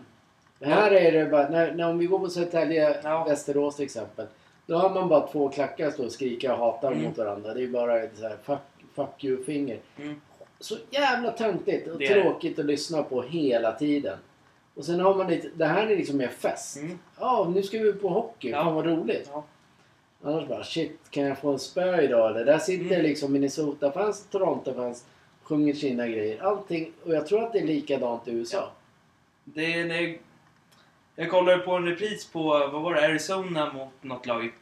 Men 0.58 0.70
Här 0.72 0.90
är 0.90 1.12
det 1.12 1.30
bara, 1.30 1.48
när, 1.48 1.74
när 1.74 1.90
om 1.90 1.98
vi 1.98 2.06
går 2.06 2.18
på 2.18 2.28
Södertälje. 2.28 3.02
Västerås 3.28 3.76
till 3.76 3.84
exempel. 3.84 4.26
Då 4.66 4.76
har 4.76 4.90
man 4.90 5.08
bara 5.08 5.26
två 5.26 5.48
klackar 5.48 5.90
stå 5.90 6.04
och 6.04 6.12
skrika 6.12 6.52
och 6.52 6.58
hata 6.58 6.86
Mm. 6.86 7.02
mot 7.02 7.18
varandra. 7.18 7.54
Det 7.54 7.62
är 7.62 7.68
bara 7.68 8.02
ett 8.02 8.16
så 8.18 8.22
här 8.28 8.36
fuck, 8.42 8.58
fuck 8.94 9.24
you-finger. 9.24 9.78
Mm. 9.98 10.20
Så 10.60 10.76
jävla 10.90 11.30
töntigt 11.30 11.88
och 11.88 11.98
Det 11.98 12.06
är 12.06 12.14
det. 12.16 12.22
tråkigt 12.22 12.58
att 12.58 12.64
lyssna 12.64 13.02
på 13.02 13.22
hela 13.22 13.72
tiden. 13.72 14.18
Och 14.74 14.84
sen 14.84 15.00
har 15.00 15.14
man 15.14 15.30
lite, 15.30 15.48
det 15.54 15.64
här 15.66 15.86
är 15.86 15.96
liksom 15.96 16.16
mer 16.16 16.28
fest. 16.28 16.76
Mm. 16.76 16.98
Ja, 17.20 17.52
nu 17.54 17.62
ska 17.62 17.78
vi 17.78 17.92
på 17.92 18.08
hockey. 18.08 18.50
Ja. 18.50 18.64
Fan 18.64 18.74
vad 18.74 18.86
roligt. 18.86 19.30
Ja. 19.32 19.44
Annars 20.22 20.48
bara 20.48 20.64
shit, 20.64 20.98
kan 21.10 21.22
jag 21.24 21.38
få 21.38 21.52
en 21.52 21.58
spö 21.58 22.02
idag 22.02 22.30
eller? 22.30 22.44
Där 22.44 22.58
sitter 22.58 22.94
Mm. 22.94 23.02
liksom 23.02 23.32
Minnesota-fans, 23.32 24.26
Toronto-fans, 24.30 25.04
sjunger 25.42 25.74
sina 25.74 26.08
grejer. 26.08 26.42
Allting. 26.42 26.92
Och 27.04 27.14
jag 27.14 27.26
tror 27.26 27.42
att 27.44 27.52
det 27.52 27.58
är 27.58 27.66
likadant 27.66 28.28
i 28.28 28.30
USA. 28.32 28.70
Det 29.44 29.74
är, 29.80 29.88
det, 29.88 30.18
jag 31.16 31.30
kollade 31.30 31.58
på 31.58 31.76
en 31.76 31.86
repris 31.86 32.26
på, 32.26 32.42
vad 32.42 32.82
var 32.82 32.94
det, 32.94 33.06
Arizona 33.06 33.72
mot 33.72 34.02
något 34.02 34.26
lag. 34.26 34.52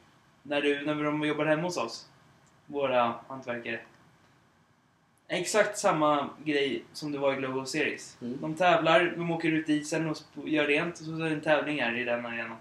När, 0.42 0.62
du, 0.62 0.86
när 0.86 1.04
de 1.04 1.24
jobbade 1.24 1.50
hemma 1.50 1.62
hos 1.62 1.76
oss. 1.76 2.08
Våra 2.66 3.14
hantverkare. 3.28 3.80
Exakt 5.28 5.78
samma 5.78 6.28
grej 6.44 6.84
som 6.92 7.12
det 7.12 7.18
var 7.18 7.32
i 7.32 7.36
Global 7.36 7.66
Series. 7.66 8.18
Mm. 8.22 8.38
De 8.40 8.54
tävlar, 8.54 9.14
de 9.16 9.30
åker 9.30 9.48
ut 9.48 9.68
i 9.68 9.72
isen 9.72 10.08
och 10.08 10.48
gör 10.48 10.66
rent 10.66 11.00
och 11.00 11.04
så 11.06 11.12
är 11.12 11.30
det 11.30 11.34
en 11.34 11.40
tävling 11.40 11.82
här 11.82 11.98
i 11.98 12.04
den 12.04 12.26
arenan. 12.26 12.56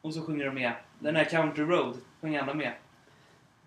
Och 0.00 0.14
så 0.14 0.22
sjunger 0.22 0.44
de 0.44 0.54
med. 0.54 0.72
Den 0.98 1.16
här 1.16 1.24
Country 1.24 1.64
Road 1.64 1.96
sjunger 2.20 2.42
alla 2.42 2.54
med. 2.54 2.72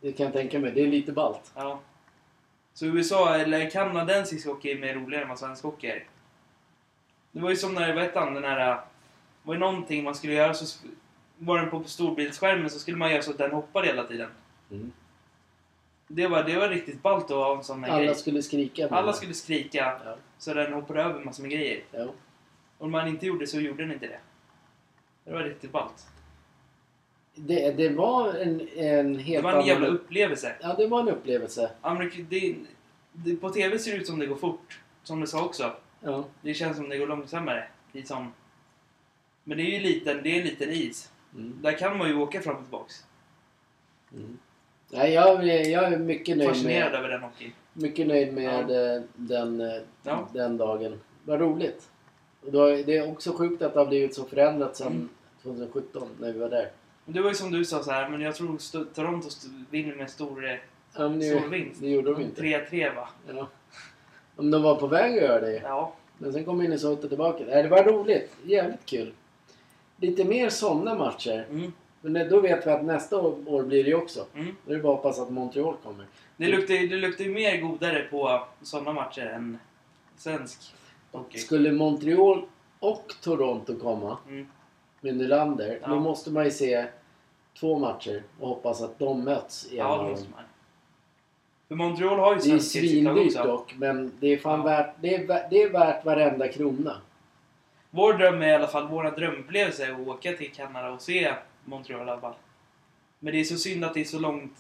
Det 0.01 0.11
kan 0.11 0.23
jag 0.23 0.33
tänka 0.33 0.59
mig. 0.59 0.71
Det 0.71 0.81
är 0.81 0.88
lite 0.88 1.11
ballt. 1.11 1.51
Ja. 1.55 1.79
Så 2.73 2.85
USA, 2.85 3.35
eller 3.35 3.69
kanadensisk 3.69 4.47
hockey 4.47 4.71
är 4.71 4.79
mer 4.79 4.93
roligare 4.93 5.23
än 5.23 5.29
vad 5.29 5.39
svensk 5.39 5.63
hockey 5.63 5.88
är. 5.88 6.03
Det 7.36 7.41
var 7.41 7.50
ju 7.50 7.56
som 7.56 7.74
när, 7.74 7.93
vad 7.93 8.04
hette 8.04 8.19
han, 8.19 8.34
den 8.34 8.43
här... 8.43 8.69
Det 8.76 8.82
var 9.43 9.54
ju 9.54 9.60
någonting 9.60 10.04
man 10.04 10.15
skulle 10.15 10.34
göra 10.34 10.54
så 10.54 10.88
var 11.38 11.60
den 11.60 11.69
på 11.69 11.84
storbildsskärmen 11.84 12.69
så 12.69 12.80
skulle 12.80 12.98
man 12.98 13.12
göra 13.12 13.21
så 13.21 13.32
att 13.32 13.38
den 13.38 13.52
hoppade 13.52 13.88
hela 13.88 14.04
tiden. 14.04 14.30
Mm. 14.71 14.91
Det 16.08 16.28
var, 16.28 16.43
det 16.43 16.58
var 16.58 16.69
riktigt 16.69 17.02
ballt 17.02 17.24
att 17.24 17.30
ha 17.32 17.58
en 17.58 17.63
sån 17.63 17.84
här 17.84 17.91
Alla 17.91 18.04
grej. 18.04 18.15
skulle 18.15 18.41
skrika. 18.43 18.88
Alla 18.89 19.08
det. 19.08 19.13
skulle 19.13 19.34
skrika 19.34 20.00
Ja. 20.06 20.15
så 20.38 20.54
den 20.54 20.74
hoppade 20.74 21.02
över 21.04 21.24
massor 21.24 21.43
med 21.43 21.52
grejer. 21.52 21.84
Ja. 21.91 22.06
Om 22.78 22.91
man 22.91 23.08
inte 23.08 23.26
gjorde 23.26 23.48
så 23.48 23.60
gjorde 23.60 23.84
den 23.84 23.91
inte 23.91 24.08
det. 24.08 24.19
Det 25.24 25.32
var 25.34 25.43
riktigt 25.43 25.71
ballt. 25.71 26.06
Det, 27.36 27.71
det 27.71 27.89
var 27.89 28.34
en, 28.34 28.67
en 28.76 29.19
helt 29.19 29.43
Det 29.43 29.52
var 29.52 29.60
en 29.60 29.65
jävla 29.67 29.88
annan- 29.88 29.98
upplevelse. 30.00 30.56
Ja, 30.62 30.74
det 30.78 30.88
var 30.88 31.00
en 31.00 31.10
upplevelse. 31.10 31.71
Amerik- 31.82 32.26
det, 32.30 32.56
det, 33.12 33.36
på 33.36 33.50
TV 33.50 33.80
ser 33.80 33.91
det 33.91 33.98
ut 33.98 34.08
som 34.08 34.19
det 34.19 34.26
går 34.26 34.36
fort. 34.36 34.80
Som 35.04 35.19
du 35.21 35.28
sa 35.28 35.45
också. 35.45 35.71
Ja. 36.06 36.26
Det 36.41 36.54
känns 36.54 36.78
som 36.78 36.89
det 36.89 36.98
går 36.98 37.08
långsammare. 37.08 37.68
Liksom. 37.91 38.34
Men 39.44 39.58
det 39.58 39.63
är 39.63 39.80
ju 39.80 39.80
liten, 39.80 40.20
det 40.24 40.30
är 40.30 40.39
en 40.39 40.46
liten 40.48 40.70
is. 40.70 41.12
Mm. 41.36 41.54
Där 41.62 41.72
kan 41.78 41.98
man 41.98 42.08
ju 42.10 42.15
åka 42.15 42.41
fram 42.41 42.56
och 42.56 42.62
tillbaks. 42.62 43.06
Mm. 44.13 44.38
Nej, 44.91 45.13
jag, 45.13 45.50
är- 45.50 45.70
jag 45.70 45.94
är 45.94 45.98
mycket 45.98 46.38
nöjd 46.38 46.50
Fascinerad 46.50 46.91
med, 46.91 47.00
över 47.00 47.10
den 47.10 47.22
hockeyn. 47.22 47.52
mycket 47.74 48.08
nöjd 48.08 48.34
med 48.34 48.72
eh, 48.96 49.02
den, 49.15 49.62
eh, 49.62 49.82
Ja. 50.04 50.30
den 50.34 50.58
dagen. 50.58 51.00
Vad 51.24 51.39
roligt. 51.39 51.89
Och 52.41 52.52
då, 52.52 52.68
det 52.68 52.98
är 52.98 53.12
också 53.12 53.34
sjukt 53.34 53.62
att 53.62 53.74
det 53.74 53.80
har 53.80 53.88
blivit 53.88 54.15
så 54.15 54.24
förändrat 54.26 54.76
sedan 54.76 54.88
Mm. 54.91 55.10
2017 55.44 56.08
när 56.20 56.34
vi 56.34 56.39
var 56.39 56.50
där. 56.50 56.72
Det 57.06 57.22
var 57.22 57.30
ju 57.30 57.36
som 57.36 57.52
du 57.52 57.65
sa 57.65 57.84
så 57.84 57.91
här, 57.91 58.10
men 58.10 58.22
jag 58.22 58.36
tror 58.36 58.86
Toronto 58.94 59.30
vinner 59.70 59.96
med 59.96 60.10
stor, 60.10 60.46
eh, 60.46 60.52
Ja, 60.52 61.10
stor 61.10 61.50
vinst. 61.50 61.82
det 61.82 61.88
gjorde 61.89 62.13
de 62.13 62.22
inte. 62.22 62.41
3-3 62.41 62.96
va? 62.96 63.10
Ja. 63.28 63.48
Om 64.36 64.52
de 64.52 64.63
var 64.63 64.76
på 64.76 64.88
väg 64.88 65.17
att 65.17 65.24
göra 65.24 65.39
det. 65.41 65.62
Ja. 65.63 65.93
Men 66.17 66.34
sen 66.34 66.45
kom 66.45 66.58
Minnesota 66.58 67.08
tillbaka. 67.08 67.43
Nej, 67.48 67.63
det 67.63 67.69
var 67.69 67.84
roligt. 67.84 68.36
Jävligt 68.43 68.86
kul. 68.86 69.13
Lite 69.98 70.24
mer 70.26 70.50
sådana 70.50 70.95
matcher. 70.95 71.45
Mm. 71.50 71.71
Men 72.02 72.30
då 72.30 72.39
vet 72.39 72.67
vi 72.67 72.71
att 72.71 72.86
nästa 72.86 73.17
år 73.21 73.36
år 73.45 73.63
blir 73.63 73.84
det 73.84 73.89
ju 73.89 73.95
också. 73.95 74.26
Mm. 74.36 74.56
Då 74.65 74.71
är 74.71 74.76
det 74.78 74.84
bara 74.84 74.93
att 74.93 74.98
hoppas 75.04 75.19
att 75.19 75.30
Montreal 75.30 75.76
kommer. 75.84 76.06
Det 76.38 76.48
luktar 76.48 76.74
ju 76.74 76.88
det 76.88 76.95
luktar 76.95 77.24
ju 77.24 77.34
mer 77.34 77.62
godare 77.62 78.02
på 78.12 78.43
sådana 78.62 78.93
matcher 78.93 79.26
än 79.26 79.58
svensk 80.17 80.60
hockey. 81.12 81.38
Skulle 81.38 81.71
Montreal 81.71 82.41
och 82.80 83.13
Toronto 83.21 83.76
komma 83.80 84.17
Mm. 84.30 84.48
med 85.02 85.17
Nylander. 85.17 85.80
Ja. 85.82 85.88
Då 85.88 86.00
måste 86.00 86.32
man 86.32 86.45
ju 86.45 86.52
se 86.52 86.86
två 87.60 87.80
matcher 87.80 88.24
och 88.39 88.48
hoppas 88.48 88.82
att 88.82 89.00
de 89.00 89.24
möts 89.24 89.65
i 89.65 89.69
en 89.71 89.78
Ja, 89.78 89.86
av 89.86 89.98
det 89.98 90.04
dem. 90.04 90.12
måste 90.12 90.30
man. 90.30 90.39
För 91.67 91.75
Montreal 91.75 92.19
har 92.19 92.36
ju 92.36 92.41
Det 92.41 92.51
är 92.56 92.60
svindyrt 92.60 93.25
också. 93.28 93.43
dock, 93.43 93.73
men 93.78 94.12
det 94.19 94.28
är 94.34 94.38
fan 94.38 94.60
Ja. 94.60 94.65
värt, 94.65 94.89
det 95.01 95.15
är, 95.15 95.19
vä- 95.28 95.47
det 95.49 95.62
är 95.63 95.69
värt 95.69 96.06
varenda 96.06 96.47
krona. 96.47 97.01
Vår 97.89 98.13
dröm 98.13 98.41
är 98.41 98.47
i 98.47 98.54
alla 98.56 98.67
fall, 98.67 98.88
våra 98.88 99.12
drömupplevelse 99.12 99.86
är 99.86 99.91
att 99.91 100.08
åka 100.08 100.34
till 100.34 100.51
Kanada 100.51 100.91
och 100.91 101.01
se 101.01 101.34
Montreal 101.65 102.08
i 102.08 102.12
alla 102.12 102.21
fall. 102.21 102.34
Men 103.19 103.34
det 103.34 103.39
är 103.39 103.43
så 103.43 103.58
synd 103.58 103.84
att 103.86 103.93
det 103.93 104.01
är 104.01 104.06
så 104.06 104.19
långt... 104.19 104.51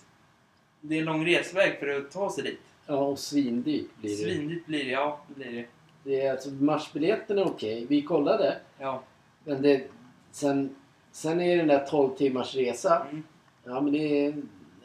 Det 0.81 0.95
är 0.95 0.99
en 0.99 1.05
lång 1.05 1.25
resväg 1.25 1.79
för 1.79 1.89
att 1.99 2.11
ta 2.11 2.31
sig 2.31 2.43
dit. 2.43 2.59
Ja, 2.87 2.95
och 2.95 3.19
svindyrt 3.19 3.85
blir 4.01 4.09
det. 4.11 4.15
Svindyrt 4.23 4.65
blir 4.65 4.83
det, 4.85 4.91
ja. 4.91 5.19
Det 5.27 5.33
blir 5.35 5.51
det. 5.53 5.65
det 6.03 6.21
är, 6.21 6.31
alltså, 6.31 6.49
matchbiljetten 6.49 7.37
är 7.37 7.47
okej. 7.47 7.85
Vi 7.89 8.01
kollade. 8.01 8.57
Ja. 8.79 9.03
Men 9.43 9.61
det, 9.61 9.83
sen, 10.31 10.75
sen 11.11 11.41
är 11.41 11.49
det 11.49 11.55
den 11.55 11.67
där 11.67 11.85
12 11.89 12.15
timmars 12.15 12.55
resa. 12.55 13.05
Mm. 13.11 13.23
Ja, 13.63 13.81
men 13.81 13.93
det 13.93 14.25
är... 14.25 14.33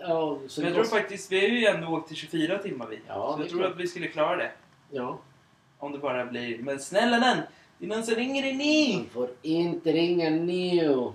Ja, 0.01 0.39
så 0.47 0.61
Men 0.61 0.75
jag 0.75 0.75
tror 0.75 0.99
faktiskt, 0.99 1.33
vi 1.33 1.41
har 1.41 1.49
ju 1.49 1.67
ändå 1.67 1.89
åkt 1.89 2.09
till 2.09 2.17
24 2.17 2.59
timmar 2.59 2.87
vi. 2.87 3.01
Ja, 3.07 3.35
så 3.37 3.43
jag 3.43 3.51
tror 3.51 3.61
klart. 3.61 3.73
att 3.73 3.81
vi 3.81 3.87
skulle 3.87 4.09
klara 4.09 4.37
det. 4.37 4.53
Ja. 4.91 5.19
Om 5.79 5.93
det 5.93 5.99
bara 5.99 6.27
blir... 6.27 6.59
Men 6.59 6.81
snälla 6.81 7.19
nån! 7.19 7.37
Det 7.79 7.85
är 7.85 7.89
någon 7.89 8.05
som 8.05 8.15
ringer 8.15 8.43
dig 8.43 8.55
nu! 8.57 8.99
Man 8.99 9.09
får 9.09 9.31
inte 9.43 9.93
ringa 9.93 10.31
Neo. 10.31 11.15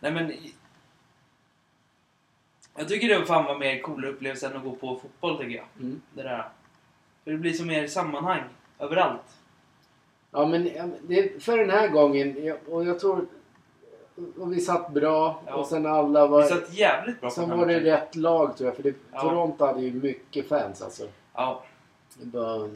Nej 0.00 0.12
men... 0.12 0.32
Jag 2.76 2.88
tycker 2.88 3.08
det 3.08 3.26
fan 3.26 3.44
var 3.44 3.58
mer 3.58 3.80
coolare 3.80 4.12
upplevelse 4.12 4.46
än 4.46 4.56
att 4.56 4.64
gå 4.64 4.72
på 4.72 4.98
fotboll 4.98 5.38
tycker 5.38 5.56
jag. 5.56 5.66
Mm. 5.80 6.02
Det 6.14 6.22
där. 6.22 6.48
För 7.24 7.30
det 7.30 7.36
blir 7.36 7.52
så 7.52 7.64
mer 7.64 7.86
sammanhang 7.86 8.42
överallt. 8.78 9.36
Ja, 10.30 10.46
men 10.46 10.70
det, 11.02 11.42
för 11.44 11.58
den 11.58 11.70
här 11.70 11.88
gången, 11.88 12.56
och 12.68 12.84
jag 12.84 13.00
tror... 13.00 13.26
Och 14.38 14.52
vi 14.52 14.60
satt 14.60 14.90
bra 14.92 15.42
Ja. 15.46 15.54
och 15.54 15.66
sen 15.66 15.86
alla 15.86 16.26
var... 16.26 16.42
Vi 16.42 16.48
satt 16.48 16.72
jävligt 16.74 17.20
bra 17.20 17.30
Sen 17.30 17.58
var 17.58 17.66
det 17.66 17.80
rätt 17.80 18.16
lag 18.16 18.56
tror 18.56 18.68
jag, 18.68 18.76
för 18.76 18.82
det, 18.82 18.94
Ja. 19.12 19.20
Toronto 19.20 19.64
hade 19.64 19.80
ju 19.82 19.92
mycket 19.92 20.48
fans 20.48 20.82
alltså. 20.82 21.02
Ja. 21.34 21.64
Det, 22.22 22.38
och 22.40 22.68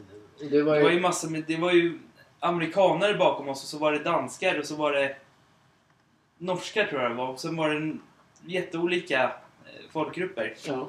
det 0.51 0.61
var 0.63 0.73
Det 0.73 0.79
ju... 0.79 0.83
var 0.83 0.91
ju 0.91 0.99
massor 0.99 1.29
med... 1.29 1.43
Det 1.47 1.55
var 1.57 1.71
ju... 1.71 1.99
amerikanare 2.39 3.13
bakom 3.13 3.49
oss 3.49 3.63
och 3.63 3.69
så 3.69 3.77
var 3.77 3.91
det 3.91 3.99
danskar 3.99 4.59
och 4.59 4.65
så 4.65 4.75
var 4.75 4.91
det 4.91 5.15
norskar 6.37 6.85
tror 6.85 7.01
jag 7.01 7.11
det 7.11 7.15
var 7.15 7.27
och 7.27 7.39
sen 7.39 7.55
var 7.55 7.69
det 7.69 7.97
jätteolika 8.45 9.23
eh, 9.23 9.29
folkgrupper. 9.91 10.53
Ja. 10.67 10.87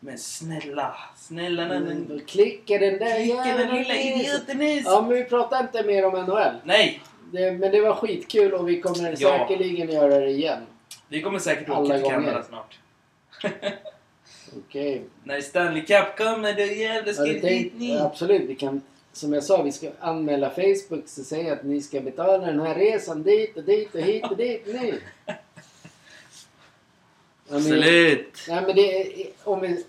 Men 0.00 0.18
snälla, 0.18 0.94
snälla 1.16 1.62
Mm, 1.64 1.84
nej. 1.84 2.18
då 2.18 2.24
klickar 2.26 2.78
den 2.78 2.98
där 2.98 3.18
Vilken 3.18 3.56
den 3.56 3.74
lilla 3.74 3.94
idioten 3.94 4.62
är! 4.62 4.82
Ja, 4.84 5.00
men 5.00 5.10
vi 5.16 5.24
pratar 5.24 5.60
inte 5.60 5.82
mer 5.84 6.06
om 6.06 6.12
NHL. 6.24 6.54
Nej! 6.64 7.02
Det, 7.32 7.52
men 7.52 7.70
det 7.72 7.80
var 7.80 7.94
skitkul 7.94 8.52
och 8.54 8.68
vi 8.68 8.80
kommer 8.80 9.14
Ja. 9.18 9.38
säkerligen 9.48 9.90
göra 9.90 10.18
det 10.20 10.30
igen. 10.30 10.62
Vi 11.08 11.22
kommer 11.22 11.38
säkert 11.38 11.68
åka 11.68 11.78
Alla 11.78 11.94
till 11.94 12.02
gånger. 12.02 12.16
Kanada 12.20 12.42
snart. 12.42 12.78
Okej. 14.58 15.02
När 15.24 15.40
Stanley 15.40 15.82
Cup 15.82 16.16
kommer 16.18 16.54
då 16.54 16.62
jävlar 16.62 17.12
ska 17.12 17.22
vi 17.24 17.72
ni. 17.76 17.98
Absolut, 17.98 18.42
vi 18.42 18.54
kan... 18.54 18.80
Som 19.12 19.32
jag 19.32 19.44
sa, 19.44 19.62
vi 19.62 19.72
ska 19.72 19.90
anmäla 20.00 20.50
Facebook 20.50 21.02
så 21.08 21.24
säga 21.24 21.52
att 21.52 21.64
ni 21.64 21.82
ska 21.82 22.00
betala 22.00 22.46
den 22.46 22.60
här 22.60 22.74
resan 22.74 23.22
dit 23.22 23.56
och 23.56 23.62
dit 23.64 23.94
och 23.94 24.00
hit 24.00 24.24
och 24.30 24.36
dit 24.36 24.66
nu. 24.66 25.00
Ja, 27.48 27.58
men- 27.58 27.66
Absolut! 27.66 28.38
Nej 28.48 28.62
men 28.66 28.76
det 28.76 29.06
om 29.44 29.60
vi, 29.60 29.84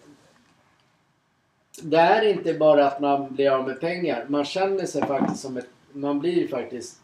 Det 1.82 1.98
är 1.98 2.22
inte 2.22 2.54
bara 2.54 2.88
att 2.88 3.00
man 3.00 3.36
blir 3.36 3.50
av 3.50 3.68
med 3.68 3.80
pengar. 3.80 4.26
Man 4.30 4.46
känner 4.46 4.86
sig 4.86 5.02
faktiskt 5.02 5.42
som 5.42 5.58
ett... 5.58 5.68
Man 5.92 6.20
blir 6.20 6.48
faktiskt 6.48 7.00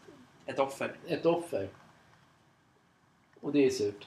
Ett 0.50 0.58
offer. 0.58 0.92
ett 1.08 1.26
offer. 1.26 1.68
Och 3.40 3.52
det 3.52 3.66
är 3.66 3.70
surt. 3.70 4.06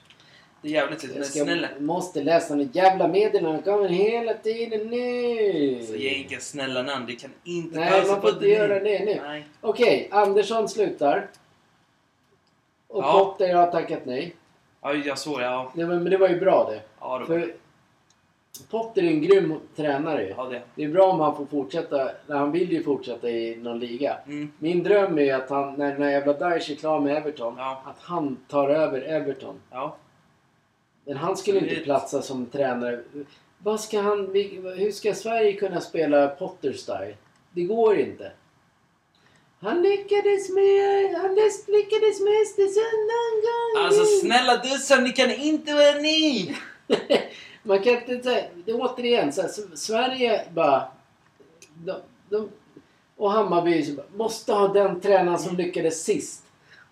Det 0.61 0.67
är 0.67 0.71
jävligt 0.71 1.01
surt. 1.01 1.11
Men 1.15 1.25
ska, 1.25 1.43
snälla. 1.43 1.67
måste 1.79 2.23
läsa 2.23 2.55
de 2.55 2.63
jävla 2.73 3.07
meddelandena. 3.07 3.61
De 3.65 3.71
kommer 3.71 3.89
hela 3.89 4.33
tiden 4.33 4.87
nu. 4.87 5.85
Så 5.85 5.95
ge 5.95 6.09
inga 6.09 6.39
snälla 6.39 6.81
namn. 6.81 7.05
Det 7.05 7.15
kan 7.15 7.31
inte 7.43 7.79
Nej, 7.79 7.91
passa 7.91 8.11
man 8.11 8.21
får 8.21 8.29
inte 8.29 8.47
göra 8.47 8.79
det 8.79 9.05
nu. 9.05 9.19
Nej. 9.23 9.45
Okej, 9.61 10.07
Andersson 10.11 10.69
slutar. 10.69 11.27
Och 12.87 13.03
Ja. 13.03 13.11
Potter 13.13 13.53
har 13.55 13.71
tackat 13.71 14.05
nej. 14.05 14.35
Ja, 14.81 14.93
jag 14.93 15.17
såg 15.17 15.39
det. 15.39 15.45
Ja, 15.45 15.71
Nej, 15.75 15.85
men 15.85 16.03
men 16.03 16.11
det 16.11 16.17
var 16.17 16.29
ju 16.29 16.39
bra 16.39 16.69
det. 16.71 16.81
ja, 16.99 17.19
det 17.19 17.25
var... 17.25 17.39
För 17.39 17.53
Potter 18.69 19.03
är 19.03 19.07
en 19.07 19.21
grym 19.21 19.59
tränare 19.75 20.23
ju. 20.23 20.29
ja 20.37 20.43
det. 20.45 20.61
Det 20.75 20.83
är 20.83 20.89
bra 20.89 21.11
om 21.11 21.19
han 21.19 21.35
får 21.37 21.45
fortsätta. 21.45 22.11
Han 22.27 22.51
vill 22.51 22.71
ju 22.71 22.83
fortsätta 22.83 23.29
i 23.29 23.55
någon 23.55 23.79
liga. 23.79 24.17
Mm. 24.27 24.51
Min 24.59 24.83
dröm 24.83 25.19
är 25.19 25.35
att 25.35 25.49
han, 25.49 25.73
när 25.73 25.91
den 25.91 26.01
här 26.03 26.11
jävla 26.11 26.33
Daesh 26.33 26.71
är 26.71 26.75
klar 26.75 26.99
med 26.99 27.17
Everton, 27.17 27.55
Ja. 27.57 27.83
att 27.85 27.99
han 27.99 28.37
tar 28.47 28.69
över 28.69 29.01
Everton. 29.01 29.55
Ja. 29.71 29.95
Men 31.05 31.17
han 31.17 31.37
skulle 31.37 31.59
inte 31.59 31.75
platsa 31.75 32.21
som 32.21 32.45
tränare. 32.45 33.03
Vad 33.57 33.79
ska 33.79 34.01
han, 34.01 34.19
hur 34.77 34.91
ska 34.91 35.13
Sverige 35.13 35.53
kunna 35.53 35.81
spela 35.81 36.27
Potter-style? 36.27 37.13
Det 37.51 37.63
går 37.63 37.97
inte. 37.99 38.31
Han 39.61 39.81
lyckades 39.81 40.49
med, 40.49 41.15
han 41.21 41.35
lyckades 41.67 42.19
med 42.21 42.33
Östersund 42.41 43.03
någon 43.13 43.35
gång. 43.45 43.85
Alltså 43.85 44.05
snälla 44.05 44.57
dussar, 44.57 45.01
ni 45.01 45.09
kan 45.09 45.31
inte 45.31 45.73
vara 45.73 45.93
ni! 45.93 46.55
Man 47.63 47.79
kan 47.83 47.93
inte 47.93 48.23
säga, 48.23 48.45
återigen 48.67 49.33
så 49.33 49.41
här, 49.41 49.75
Sverige 49.75 50.41
bara... 50.53 50.83
De, 51.75 51.95
de, 52.29 52.49
och 53.17 53.31
Hammarby 53.31 53.95
bara, 53.95 54.05
måste 54.15 54.53
ha 54.53 54.67
den 54.67 55.01
tränaren 55.01 55.39
som 55.39 55.57
lyckades 55.57 56.03
sist. 56.03 56.45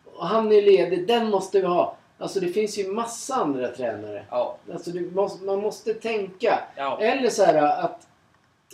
Och 0.06 0.26
han 0.28 0.52
är 0.52 0.62
ledig, 0.62 1.08
den 1.08 1.30
måste 1.30 1.62
vi 1.62 1.68
ha. 1.68 1.98
Alltså 2.18 2.40
det 2.40 2.48
finns 2.48 2.78
ju 2.80 2.88
massa 2.92 3.36
andra 3.36 3.68
tränare. 3.68 4.26
Ja. 4.30 4.58
Alltså 4.74 4.92
måste, 4.96 5.46
man 5.46 5.60
måste 5.62 5.94
tänka. 5.94 6.60
Ja. 6.76 7.00
Eller 7.02 7.30
så 7.30 7.44
här 7.44 7.84
att... 7.86 8.08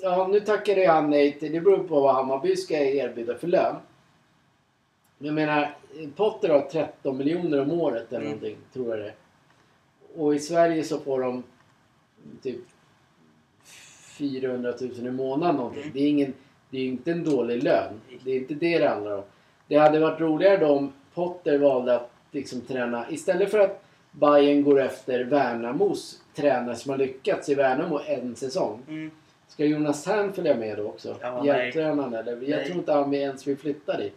Ja, 0.01 0.27
nu 0.27 0.39
tackade 0.39 0.81
jag 0.81 0.93
han 0.93 1.09
nej 1.09 1.39
till... 1.39 1.51
Det 1.51 1.61
beror 1.61 1.83
på 1.83 1.99
vad 2.01 2.15
Hammarby 2.15 2.55
ska 2.55 2.77
erbjuda 2.77 3.35
för 3.37 3.47
lön. 3.47 3.75
Men 5.17 5.25
Jag 5.27 5.35
menar, 5.35 5.75
Potter 6.15 6.49
har 6.49 6.61
13 6.61 7.17
miljoner 7.17 7.61
om 7.61 7.71
året 7.71 8.07
eller 8.09 8.19
Mm. 8.19 8.25
någonting, 8.31 8.57
tror 8.73 8.89
jag 8.89 8.99
det. 9.05 9.13
Och 10.15 10.35
i 10.35 10.39
Sverige 10.39 10.83
så 10.83 10.99
får 10.99 11.21
de 11.21 11.43
typ 12.41 12.59
400 14.17 14.73
000 14.81 15.07
i 15.07 15.11
månaden 15.11 15.55
någonting. 15.55 15.81
Mm. 15.81 15.93
Det 15.93 15.99
är 15.99 16.09
ingen... 16.09 16.33
Det 16.69 16.77
är 16.77 16.85
inte 16.85 17.11
en 17.11 17.23
dålig 17.23 17.63
lön. 17.63 18.01
Det 18.23 18.31
är 18.31 18.35
inte 18.35 18.53
det 18.53 18.79
det 18.79 18.87
handlar 18.87 19.17
om. 19.17 19.23
Det 19.67 19.75
hade 19.75 19.99
varit 19.99 20.19
roligare 20.19 20.57
då 20.57 20.67
om 20.67 20.93
Potter 21.13 21.57
valde 21.57 21.95
att 21.95 22.11
liksom 22.31 22.61
träna... 22.61 23.09
Istället 23.09 23.51
för 23.51 23.59
att 23.59 23.83
Bayern 24.11 24.63
går 24.63 24.81
efter 24.81 25.23
Värnamos 25.23 26.21
tränare 26.35 26.75
som 26.75 26.91
har 26.91 26.97
lyckats 26.97 27.49
i 27.49 27.55
Värnamo 27.55 27.99
en 28.05 28.35
säsong. 28.35 28.81
Mm. 28.87 29.11
Ska 29.47 29.65
Jonas 29.65 30.03
Thern 30.03 30.33
följa 30.33 30.55
med 30.55 30.77
då 30.77 30.83
också? 30.83 31.15
Ja, 31.21 31.45
Hjälptränaren 31.45 32.13
eller? 32.13 32.31
Jag 32.31 32.49
Nej. 32.49 32.65
tror 32.65 32.77
inte 32.77 32.93
han 32.93 33.13
ens 33.13 33.47
vill 33.47 33.57
flytta 33.57 33.97
dit. 33.97 34.13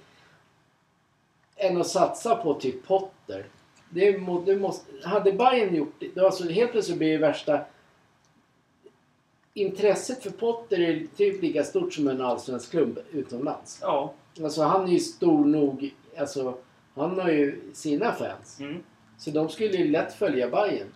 Än 1.57 1.81
att 1.81 1.87
satsa 1.87 2.35
på 2.37 2.55
typ 2.55 2.87
Potter. 2.87 3.45
Det, 3.91 4.19
må, 4.19 4.41
det 4.41 4.57
måste, 4.57 5.09
hade 5.09 5.33
Bayern 5.33 5.75
gjort 5.75 6.03
det, 6.15 6.21
alltså 6.21 6.49
helt 6.49 6.73
plötsligt 6.73 6.99
blir 6.99 7.13
det 7.13 7.19
värsta... 7.19 7.61
Intresset 9.55 10.23
för 10.23 10.31
Potter 10.31 10.81
är 10.81 11.07
typ 11.17 11.43
lika 11.43 11.65
stort 11.65 11.95
som 11.95 12.09
en 12.09 12.21
allsvensk 12.21 12.71
klubb 12.71 12.99
utomlands. 13.13 13.79
Ja. 13.83 14.15
Alltså 14.43 14.63
han 14.63 14.89
är 14.89 14.93
ju 14.93 15.01
stor 15.01 15.45
nog. 15.45 15.95
Alltså 16.19 16.59
han 16.95 17.19
har 17.19 17.31
ju 17.31 17.61
sina 17.73 18.13
fans. 18.13 18.61
Mm. 18.61 18.83
Så 19.19 19.31
de 19.31 19.49
skulle 19.49 19.77
ju 19.77 19.89
lätt 19.91 20.13
följa 20.13 20.51
Bayern. 20.51 20.89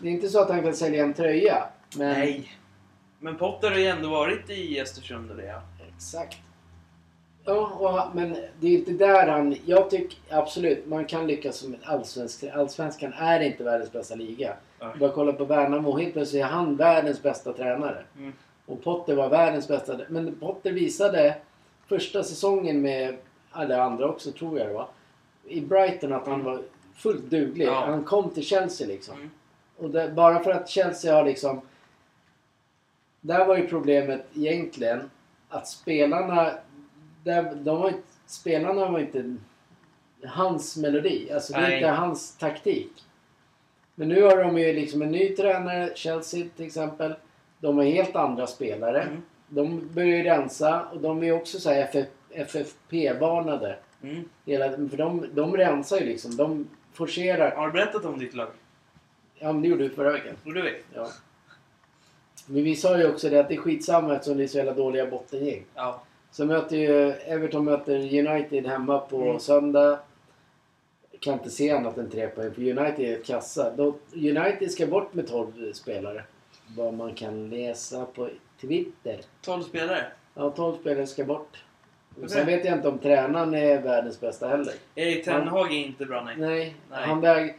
Det 0.00 0.08
är 0.08 0.12
inte 0.12 0.28
så 0.28 0.40
att 0.40 0.50
han 0.50 0.62
kan 0.62 0.74
sälja 0.74 1.04
en 1.04 1.14
tröja. 1.14 1.68
Men... 1.96 2.18
Nej. 2.18 2.52
Men 3.18 3.36
Potter 3.36 3.70
har 3.70 3.78
ju 3.78 3.86
ändå 3.86 4.10
varit 4.10 4.50
i 4.50 4.80
Östersund 4.80 5.30
och 5.30 5.36
det 5.36 5.46
ja. 5.46 5.62
Exakt. 5.96 6.38
Ja, 7.50 7.66
och, 7.66 8.16
men 8.16 8.36
det 8.60 8.66
är 8.66 8.78
inte 8.78 8.92
där 8.92 9.28
han... 9.28 9.56
Jag 9.66 9.90
tycker 9.90 10.18
absolut, 10.30 10.86
man 10.86 11.04
kan 11.04 11.26
lyckas 11.26 11.56
som 11.56 11.74
en 11.74 11.80
allsvensk. 11.84 12.44
Allsvenskan 12.44 13.12
är 13.12 13.40
inte 13.40 13.64
världens 13.64 13.92
bästa 13.92 14.14
liga. 14.14 14.54
Ja. 14.78 14.92
Bara 15.00 15.12
kolla 15.12 15.32
på 15.32 15.44
Värnamo, 15.44 15.98
helt 15.98 16.12
plötsligt 16.12 16.42
är 16.42 16.46
han 16.46 16.76
världens 16.76 17.22
bästa 17.22 17.52
tränare. 17.52 18.04
Mm. 18.18 18.32
Och 18.66 18.82
Potter 18.82 19.14
var 19.14 19.28
världens 19.28 19.68
bästa. 19.68 20.00
Men 20.08 20.34
Potter 20.34 20.72
visade 20.72 21.36
första 21.86 22.22
säsongen 22.22 22.82
med 22.82 23.16
alla 23.50 23.82
andra 23.82 24.08
också, 24.08 24.32
tror 24.32 24.58
jag 24.58 24.68
det 24.68 24.74
var. 24.74 24.88
I 25.44 25.60
Brighton 25.60 26.12
att 26.12 26.26
han 26.26 26.44
var 26.44 26.62
fullt 26.94 27.24
duglig. 27.30 27.66
Ja. 27.66 27.84
Han 27.86 28.04
kom 28.04 28.30
till 28.30 28.44
Chelsea 28.44 28.86
liksom. 28.86 29.16
Mm. 29.16 29.30
Och 29.78 29.90
det, 29.90 30.08
bara 30.08 30.42
för 30.44 30.50
att 30.50 30.68
Chelsea 30.68 31.14
har 31.14 31.24
liksom... 31.24 31.60
Där 33.20 33.46
var 33.46 33.56
ju 33.56 33.66
problemet 33.66 34.26
egentligen 34.34 35.10
att 35.48 35.68
spelarna... 35.68 36.50
Där, 37.24 37.54
de 37.54 37.80
var 37.80 37.88
inte, 37.88 38.02
spelarna 38.26 38.90
var 38.90 38.98
inte 38.98 39.36
hans 40.24 40.76
melodi. 40.76 41.32
Alltså 41.32 41.52
det 41.52 41.58
är 41.58 41.62
Nej. 41.62 41.76
inte 41.76 41.88
hans 41.88 42.36
taktik. 42.36 42.92
Men 43.94 44.08
nu 44.08 44.22
har 44.22 44.36
de 44.36 44.58
ju 44.58 44.72
liksom 44.72 45.02
en 45.02 45.10
ny 45.10 45.28
tränare, 45.28 45.92
Chelsea 45.94 46.46
till 46.56 46.66
exempel. 46.66 47.14
De 47.58 47.76
har 47.76 47.84
helt 47.84 48.16
andra 48.16 48.46
spelare. 48.46 49.02
Mm. 49.02 49.22
De 49.48 49.88
börjar 49.94 50.16
ju 50.16 50.22
rensa 50.22 50.86
och 50.92 51.00
de 51.00 51.22
är 51.22 51.32
också 51.32 51.58
så 51.58 51.70
här 51.70 51.82
FF, 51.82 52.06
FFP-varnade. 52.30 53.76
Mm. 54.02 54.28
Hela, 54.46 54.70
för 54.70 54.96
de, 54.96 55.26
de 55.34 55.56
rensar 55.56 56.00
ju 56.00 56.06
liksom. 56.06 56.36
De 56.36 56.68
forcerar. 56.92 57.56
Har 57.56 57.66
du 57.66 57.72
berättat 57.72 58.04
om 58.04 58.18
ditt 58.18 58.34
lag? 58.34 58.48
Ja 59.38 59.52
men 59.52 59.62
det 59.62 59.68
gjorde 59.68 59.82
vi 59.82 59.94
förra 59.94 60.12
veckan. 60.12 60.34
Du 60.44 60.62
vet? 60.62 60.84
Ja. 60.94 61.08
Men 62.46 62.64
vi 62.64 62.76
sa 62.76 62.98
ju 62.98 63.08
också 63.08 63.28
det 63.28 63.40
att 63.40 63.48
det 63.48 63.54
är 63.54 63.58
skitsamma 63.58 64.14
eftersom 64.14 64.38
det 64.38 64.44
är 64.44 64.48
så 64.48 64.58
jävla 64.58 64.74
dåliga 64.74 65.06
bottengäng. 65.06 65.64
Ja. 65.74 66.02
Så 66.30 66.44
möter 66.46 66.76
ju 66.76 67.10
Everton 67.12 67.64
möter 67.64 67.96
United 68.26 68.66
hemma 68.66 68.98
på 68.98 69.22
Mm. 69.22 69.40
söndag. 69.40 69.98
Kan 71.20 71.32
inte 71.34 71.50
se 71.50 71.70
annat 71.70 71.98
än 71.98 72.10
tre 72.10 72.26
poäng 72.28 72.50
för 72.54 72.62
United 72.62 73.00
är 73.00 73.14
ett 73.16 73.26
kassa. 73.26 73.70
Då, 73.76 73.94
United 74.14 74.70
ska 74.70 74.86
bort 74.86 75.14
med 75.14 75.28
12 75.28 75.72
spelare. 75.72 76.24
Vad 76.76 76.94
man 76.94 77.14
kan 77.14 77.50
läsa 77.50 78.04
på 78.04 78.28
Twitter. 78.60 79.20
12 79.42 79.62
spelare. 79.62 80.06
Ja, 80.34 80.50
12 80.50 80.76
spelare 80.80 81.06
ska 81.06 81.24
bort. 81.24 81.64
Varför 82.14 82.34
Sen 82.34 82.46
vet 82.46 82.64
jag 82.64 82.74
inte 82.76 82.88
om 82.88 82.98
tränaren 82.98 83.54
är 83.54 83.80
världens 83.82 84.20
bästa 84.20 84.48
heller. 84.48 84.72
Erik 84.94 85.24
Ten 85.24 85.48
Hag 85.48 85.72
är 85.72 85.76
inte 85.76 86.04
bra 86.06 86.24
nej. 86.24 86.34
Nej, 86.38 86.74
Nej. 86.90 87.04
Han, 87.06 87.20
väg, 87.20 87.54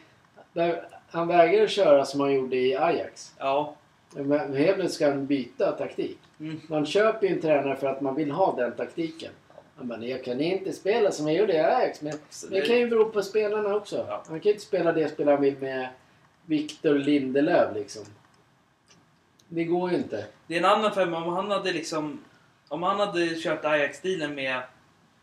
han 1.10 1.28
vägrar 1.28 1.68
köra 1.68 2.06
som 2.06 2.20
han 2.20 2.34
gjorde 2.34 2.56
i 2.56 2.76
Ajax. 2.76 3.34
Ja. 3.38 3.76
Men 4.16 4.56
helt 4.56 4.76
plötsligt 4.76 4.92
ska 4.94 5.12
byta 5.12 5.72
taktik. 5.72 6.20
Mm. 6.40 6.62
Man 6.68 6.86
köper 6.86 7.28
ju 7.28 7.34
en 7.34 7.42
tränare 7.42 7.76
för 7.76 7.88
att 7.88 8.02
man 8.02 8.16
vill 8.16 8.32
ha 8.32 8.56
den 8.56 8.72
taktiken. 8.72 9.32
Han 9.78 9.88
bara, 9.88 10.06
jag 10.06 10.24
kan 10.24 10.42
inte 10.42 10.74
spela 10.74 11.12
som 11.12 11.28
jag 11.28 11.38
gjorde 11.38 11.54
i 11.54 11.60
Ajax. 11.60 12.02
Men 12.02 12.14
det- 12.50 12.62
kan 12.62 12.78
ju 12.80 12.90
bero 12.90 13.06
på 13.06 13.24
spelarna 13.24 13.76
också. 13.76 14.06
Ja. 14.10 14.24
Han 14.28 14.40
kan 14.40 14.50
ju 14.50 14.54
inte 14.54 14.66
spela 14.66 14.92
det 14.92 15.10
spel 15.10 15.28
han 15.28 15.42
vill 15.42 15.58
med 15.60 15.90
Victor 16.46 16.94
Lindelöf 16.96 17.76
liksom. 17.76 18.04
Det 19.48 19.64
går 19.64 19.92
ju 19.92 19.98
inte. 19.98 20.26
Det 20.48 20.56
är 20.56 20.60
en 20.60 20.66
annan 20.66 20.92
femma 20.92 21.18
om 21.18 21.34
han 21.34 21.52
hade 21.52 21.72
liksom... 21.72 22.24
Om 22.68 22.84
han 22.84 23.00
hade 23.00 23.36
kört 23.36 23.66
Ajax-stilen 23.66 24.36
med... 24.36 24.62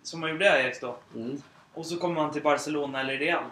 Som 0.02 0.22
han 0.22 0.30
gjorde 0.30 0.44
i 0.44 0.48
Ajax 0.48 0.80
då. 0.80 0.96
Mm. 1.14 1.42
Och 1.74 1.86
så 1.86 1.96
kommer 1.96 2.20
han 2.20 2.32
till 2.32 2.42
Barcelona 2.42 3.00
eller 3.00 3.18
Real. 3.18 3.44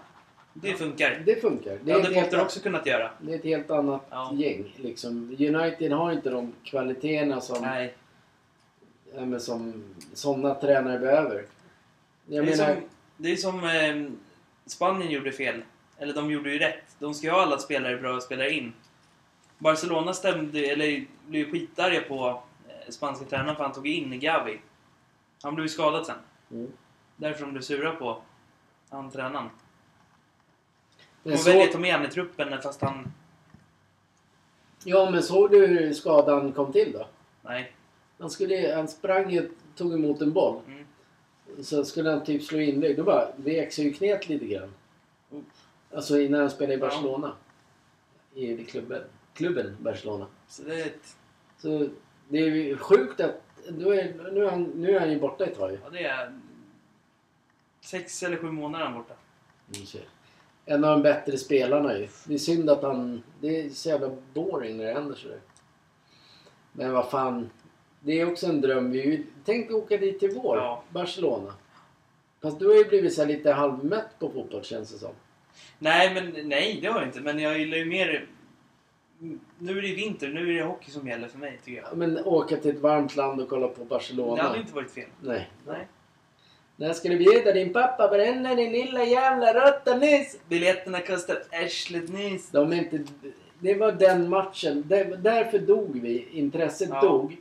Det 0.62 0.74
funkar. 0.74 1.22
Det 1.26 1.40
funkar. 1.40 1.78
Det 1.82 1.92
hade 1.92 2.14
Potter 2.22 2.40
också 2.42 2.60
kunnat 2.60 2.86
göra. 2.86 3.10
det 3.20 3.32
är 3.32 3.38
ett 3.38 3.44
helt 3.44 3.70
annat 3.70 4.06
Ja. 4.10 4.32
gäng. 4.34 4.74
Liksom. 4.76 5.36
United 5.38 5.92
har 5.92 6.12
inte 6.12 6.30
de 6.30 6.52
kvaliteterna 6.64 7.40
som, 7.40 7.62
Nej. 7.62 7.94
men 9.14 9.40
som 9.40 9.84
sådana 10.14 10.54
tränare 10.54 10.98
behöver. 10.98 11.44
Jag 12.26 12.46
det, 12.46 12.52
är 12.52 12.56
menar, 12.56 12.74
som, 12.74 12.82
det 13.16 13.32
är 13.32 13.36
som 13.36 13.64
eh, 13.64 14.12
Spanien 14.66 15.10
gjorde 15.10 15.32
fel. 15.32 15.62
Eller 15.98 16.14
de 16.14 16.30
gjorde 16.30 16.50
ju 16.50 16.58
rätt. 16.58 16.96
De 16.98 17.14
ska 17.14 17.26
ju 17.26 17.32
ha 17.32 17.42
alla 17.42 17.58
spelare 17.58 17.96
bra 17.96 18.20
spelare 18.20 18.50
in. 18.50 18.72
Barcelona 19.58 20.12
stämde, 20.12 20.60
eller 20.66 21.04
blev 21.26 21.50
skitarga 21.50 22.00
på 22.00 22.42
eh, 22.68 22.90
spanska 22.90 23.24
tränaren 23.24 23.56
för 23.56 23.64
han 23.64 23.72
tog 23.72 23.86
in 23.88 24.20
Gavi. 24.20 24.60
Han 25.42 25.54
blev 25.54 25.64
ju 25.64 25.68
skadad 25.68 26.06
sen. 26.06 26.16
Mm. 26.50 26.72
Därför 27.16 27.40
de 27.44 27.52
blev 27.52 27.62
sura 27.62 27.92
på 27.92 28.22
han 28.90 29.10
tränaren. 29.10 29.48
Men 31.26 31.44
väljer 31.44 31.64
att 31.64 31.72
ta 31.72 31.78
med 31.78 31.94
han 31.94 32.06
i 32.06 32.08
truppen 32.08 32.62
fast 32.62 32.80
han... 32.80 33.12
ja, 34.84 35.10
men 35.10 35.22
såg 35.22 35.50
du 35.50 35.66
hur 35.66 35.92
skadan 35.92 36.52
kom 36.52 36.72
till 36.72 36.92
då? 36.92 37.06
Nej. 37.42 37.72
Han, 38.18 38.30
skulle, 38.30 38.74
han 38.74 38.88
sprang 38.88 39.30
ju, 39.30 39.50
tog 39.76 39.92
emot 39.92 40.22
en 40.22 40.32
boll. 40.32 40.60
Mm. 40.66 40.84
Så 41.64 41.84
skulle 41.84 42.10
han 42.10 42.24
typ 42.24 42.42
slå 42.42 42.58
inlägg. 42.58 42.96
Då 42.96 43.04
bara 43.04 43.28
vek 43.36 43.72
sig 43.72 43.84
ju 43.84 43.92
knät 43.92 44.28
lite 44.28 44.46
grann. 44.46 44.74
Uff. 45.30 45.44
Alltså 45.94 46.14
när 46.14 46.40
han 46.40 46.50
spelade 46.50 46.74
i 46.74 46.76
Ja. 46.76 46.86
Barcelona. 46.86 47.32
I 48.34 48.64
klubben. 48.64 49.02
Klubben 49.34 49.76
Barcelona. 49.80 50.26
Så 50.48 50.62
det 50.62 50.80
är 50.80 50.86
ett, 50.86 51.16
Så 51.58 51.88
det 52.28 52.38
är 52.38 52.46
ju 52.46 52.76
sjukt 52.76 53.20
att... 53.20 53.42
Nu 53.68 53.94
är, 53.94 54.30
nu 54.32 54.44
är, 54.44 54.50
han, 54.50 54.62
nu 54.62 54.96
är 54.96 55.00
han 55.00 55.10
ju 55.10 55.20
borta 55.20 55.44
ett 55.44 55.58
tag 55.58 55.78
ja, 55.84 55.90
det 55.90 56.04
är 56.04 56.40
sex 57.80 58.22
eller 58.22 58.36
sju 58.36 58.50
månader 58.50 58.84
han 58.84 58.94
borta. 58.94 59.14
Mm. 59.74 60.06
En 60.68 60.84
av 60.84 60.90
de 60.90 61.02
bättre 61.02 61.38
spelarna 61.38 61.98
ju. 61.98 62.08
Det 62.24 62.34
är 62.34 62.38
synd 62.38 62.70
att 62.70 62.82
han... 62.82 63.22
Det 63.40 63.60
är 63.60 63.70
så 63.70 63.88
jävla 63.88 64.10
boring 64.34 64.76
när 64.76 64.84
det 64.84 64.92
händer 64.92 65.14
sådär. 65.14 65.40
Men 66.72 66.92
vad 66.92 67.10
fan. 67.10 67.50
Det 68.00 68.20
är 68.20 68.32
också 68.32 68.46
en 68.46 68.60
dröm. 68.60 68.90
Vi 68.90 69.26
Tänk 69.44 69.70
åka 69.70 69.96
dit 69.96 70.20
till 70.20 70.30
vår. 70.34 70.56
Ja. 70.56 70.82
Barcelona. 70.90 71.52
Fast 72.42 72.58
du 72.58 72.66
har 72.66 72.74
ju 72.74 72.84
blivit 72.84 73.14
så 73.14 73.24
lite 73.24 73.52
halvmätt 73.52 74.18
på 74.18 74.30
fotboll 74.30 74.64
känns 74.64 74.92
det 74.92 74.98
som. 74.98 75.12
Nej, 75.78 76.14
men 76.14 76.48
nej, 76.48 76.78
det 76.82 76.88
har 76.88 77.00
jag 77.00 77.08
inte. 77.08 77.20
Men 77.20 77.38
jag 77.38 77.58
gillar 77.58 77.76
ju 77.76 77.84
mer... 77.84 78.26
Nu 79.58 79.78
är 79.78 79.82
det 79.82 79.94
vinter, 79.94 80.28
nu 80.28 80.50
är 80.50 80.58
det 80.58 80.64
hockey 80.64 80.90
som 80.90 81.08
gäller 81.08 81.28
för 81.28 81.38
mig 81.38 81.60
tycker 81.64 81.82
jag. 81.82 81.96
Men 81.96 82.18
åka 82.24 82.56
till 82.56 82.70
ett 82.70 82.80
varmt 82.80 83.16
land 83.16 83.40
och 83.40 83.48
kolla 83.48 83.68
på 83.68 83.80
Det 83.80 83.88
Barcelona. 83.88 84.42
hade 84.42 84.58
inte 84.58 84.74
varit 84.74 84.90
fel. 84.90 85.08
Nej. 85.20 85.50
Nej. 85.66 85.86
När 86.76 86.92
ska 86.92 87.08
du 87.08 87.18
bjuda 87.18 87.52
din 87.52 87.72
pappa 87.72 88.08
på 88.08 88.16
denna 88.16 88.54
din 88.54 88.72
lilla 88.72 89.04
jävla 89.04 89.52
råtta 89.54 89.96
nyss? 89.96 90.38
Biljetterna 90.48 91.00
kostar 91.00 91.42
arslet 91.52 92.08
nyss. 92.08 92.50
De 92.50 92.72
är 92.72 92.76
inte... 92.76 93.00
Det 93.58 93.74
var 93.74 93.92
den 93.92 94.28
matchen. 94.28 94.84
Där, 94.86 95.04
därför 95.16 95.58
dog 95.58 96.00
vi. 96.02 96.28
Intresset 96.32 96.88
Ja. 96.92 97.00
dog. 97.00 97.36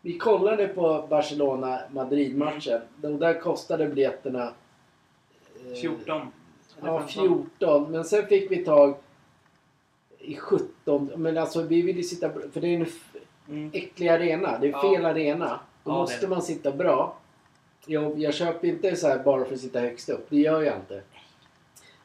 Vi 0.00 0.18
kollade 0.18 0.68
på 0.68 1.06
Barcelona-Madrid-matchen. 1.10 2.80
Och 3.02 3.10
där 3.10 3.40
kostade 3.40 3.86
biljetterna... 3.88 4.52
eh, 5.68 5.74
14. 5.80 6.26
Ja, 6.84 7.06
14. 7.08 7.90
Men 7.92 8.04
sen 8.04 8.26
fick 8.26 8.50
vi 8.50 8.64
tag 8.64 8.94
i 10.18 10.36
17. 10.36 11.10
Men 11.16 11.38
alltså 11.38 11.62
vi 11.62 11.82
ville 11.82 12.02
sitta... 12.02 12.30
För 12.52 12.60
det 12.60 12.68
är 12.68 12.74
en 12.76 12.82
f- 12.82 13.08
Mm. 13.48 13.70
äcklig 13.74 14.08
arena. 14.08 14.58
Det 14.58 14.66
är 14.66 14.70
Ja. 14.70 14.82
fel 14.94 15.04
arena. 15.06 15.60
Då 15.84 15.90
Ja, 15.90 15.92
det 15.92 15.96
är 15.96 16.00
måste 16.00 16.20
det. 16.20 16.28
man 16.28 16.42
sitta 16.42 16.70
bra. 16.72 17.16
Jag, 17.86 18.18
jag 18.18 18.34
köper 18.34 18.68
inte 18.68 18.96
så 18.96 19.08
här 19.08 19.18
bara 19.18 19.44
för 19.44 19.54
att 19.54 19.60
sitta 19.60 19.80
högst 19.80 20.08
upp. 20.08 20.26
Det 20.28 20.36
gör 20.36 20.62
jag 20.62 20.76
inte. 20.76 21.02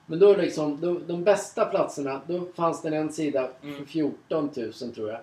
Men 0.06 0.20
då 0.20 0.36
liksom, 0.36 0.82
då, 0.82 1.00
de 1.08 1.24
bästa 1.24 1.66
platserna, 1.66 2.22
då 2.28 2.46
fanns 2.56 2.82
det 2.82 2.98
en 2.98 3.14
sida 3.14 3.50
för 3.62 3.68
Mm. 3.68 3.86
14 3.86 4.50
000 4.56 4.74
tror 4.96 5.10
jag. 5.10 5.20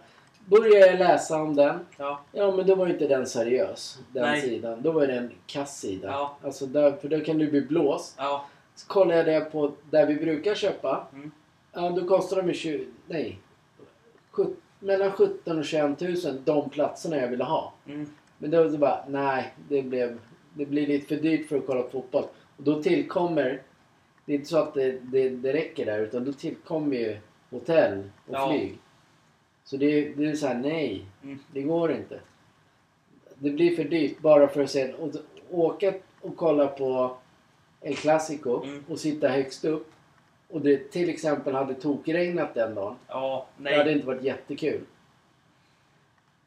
Började 0.46 0.86
jag 0.86 0.98
läsa 0.98 1.42
om 1.42 1.56
den. 1.56 1.78
Ja. 1.96 2.20
Ja 2.32 2.56
men 2.56 2.66
då 2.66 2.74
var 2.74 2.86
ju 2.86 2.92
inte 2.92 3.06
den 3.08 3.26
seriös. 3.26 3.98
Den 4.12 4.22
Nej. 4.22 4.40
sidan. 4.40 4.82
Då 4.82 4.92
var 4.92 5.06
det 5.06 5.14
en 5.14 5.30
kass 5.46 5.80
sida. 5.80 6.08
Ja. 6.08 6.36
Alltså 6.44 6.66
där, 6.66 6.92
för 6.92 7.08
då 7.08 7.20
kan 7.20 7.38
du 7.38 7.50
bli 7.50 7.60
blåst. 7.60 8.14
Ja. 8.18 8.44
Så 8.74 8.86
kollade 8.86 9.32
jag 9.32 9.42
det 9.42 9.50
på 9.50 9.72
där 9.90 10.06
vi 10.06 10.14
brukar 10.14 10.54
köpa. 10.54 11.06
Mm. 11.12 11.30
Ja, 11.72 11.90
då 11.90 12.08
kostar 12.08 12.36
de 12.36 12.48
ju 12.48 12.54
20... 12.54 12.86
Nej. 13.06 13.38
Sjut- 14.32 14.56
mellan 14.78 15.12
17 15.12 15.58
och 15.58 15.64
21 15.64 16.00
000 16.00 16.14
de 16.44 16.70
platserna 16.70 17.16
jag 17.16 17.28
ville 17.28 17.44
ha. 17.44 17.72
Mm. 17.86 18.06
Men 18.38 18.50
då 18.50 18.62
var 18.64 18.70
det 18.70 18.78
bara, 18.78 19.04
nej, 19.08 19.54
det 19.68 19.82
blev, 19.82 20.18
det 20.54 20.66
blir 20.66 20.86
lite 20.86 21.06
för 21.06 21.16
dyrt 21.22 21.48
för 21.48 21.58
att 21.58 21.66
kolla 21.66 21.82
på 21.82 21.90
fotboll. 21.90 22.24
Och 22.56 22.62
då 22.64 22.82
tillkommer, 22.82 23.62
det 24.24 24.32
är 24.32 24.36
inte 24.36 24.48
så 24.48 24.56
att 24.58 24.74
det, 24.74 24.98
det, 25.02 25.28
det 25.28 25.52
räcker 25.52 25.86
där, 25.86 26.00
utan 26.00 26.24
då 26.24 26.32
tillkommer 26.32 26.96
ju 26.96 27.16
hotell 27.50 27.98
och 28.26 28.34
Ja. 28.34 28.48
flyg. 28.50 28.78
Så 29.64 29.76
det, 29.76 30.08
det 30.14 30.24
är 30.26 30.34
så 30.34 30.46
här, 30.46 30.54
nej, 30.54 31.04
Mm. 31.22 31.38
det 31.52 31.62
går 31.62 31.92
inte. 31.92 32.20
Det 33.38 33.50
blir 33.50 33.76
för 33.76 33.84
dyrt 33.84 34.18
bara 34.20 34.48
för 34.48 34.62
att 34.62 34.70
se, 34.70 34.92
och, 34.92 35.10
åka 35.50 35.94
och 36.20 36.36
kolla 36.36 36.66
på 36.66 37.16
El 37.80 37.96
Clasico 37.96 38.62
Mm. 38.64 38.84
och 38.88 38.98
sitta 38.98 39.28
högst 39.28 39.64
upp. 39.64 39.90
Och 40.48 40.60
det 40.60 40.90
till 40.92 41.08
exempel 41.08 41.54
hade 41.54 41.74
tokregnat 41.74 42.54
den 42.54 42.74
dagen. 42.74 42.96
Ja. 43.08 43.46
Det 43.56 43.70
hade 43.70 43.84
Nej. 43.84 43.94
inte 43.94 44.06
varit 44.06 44.22
jättekul. 44.22 44.80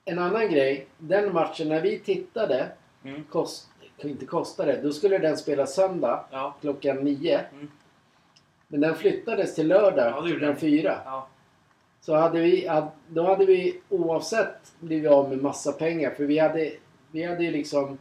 En 0.05 0.19
annan 0.19 0.51
grej. 0.51 0.87
Den 0.97 1.33
matchen 1.33 1.69
när 1.69 1.81
vi 1.81 1.99
tittade. 1.99 2.71
Mm. 3.03 3.23
Kost, 3.23 3.69
inte 4.05 4.25
kostade. 4.25 4.81
Då 4.83 4.91
skulle 4.91 5.17
den 5.17 5.37
spela 5.37 5.65
söndag 5.65 6.25
Ja. 6.31 6.55
klockan 6.61 6.95
nio. 6.97 7.39
Mm. 7.53 7.71
Men 8.67 8.81
den 8.81 8.95
flyttades 8.95 9.55
till 9.55 9.67
lördag 9.67 10.13
Ja, 10.15 10.21
det 10.21 10.29
klockan 10.29 10.55
fyra. 10.55 10.97
Ja. 11.05 11.27
Så 12.01 12.15
hade 12.15 12.39
vi, 12.39 12.69
då 13.07 13.23
hade 13.23 13.45
vi 13.45 13.81
oavsett 13.89 14.73
blivit 14.79 15.11
av 15.11 15.29
med 15.29 15.41
massa 15.41 15.71
pengar. 15.71 16.09
För 16.09 16.23
vi 16.23 16.39
hade, 16.39 16.71
vi 17.11 17.23
hade 17.23 17.43
ju 17.43 17.51
liksom... 17.51 17.97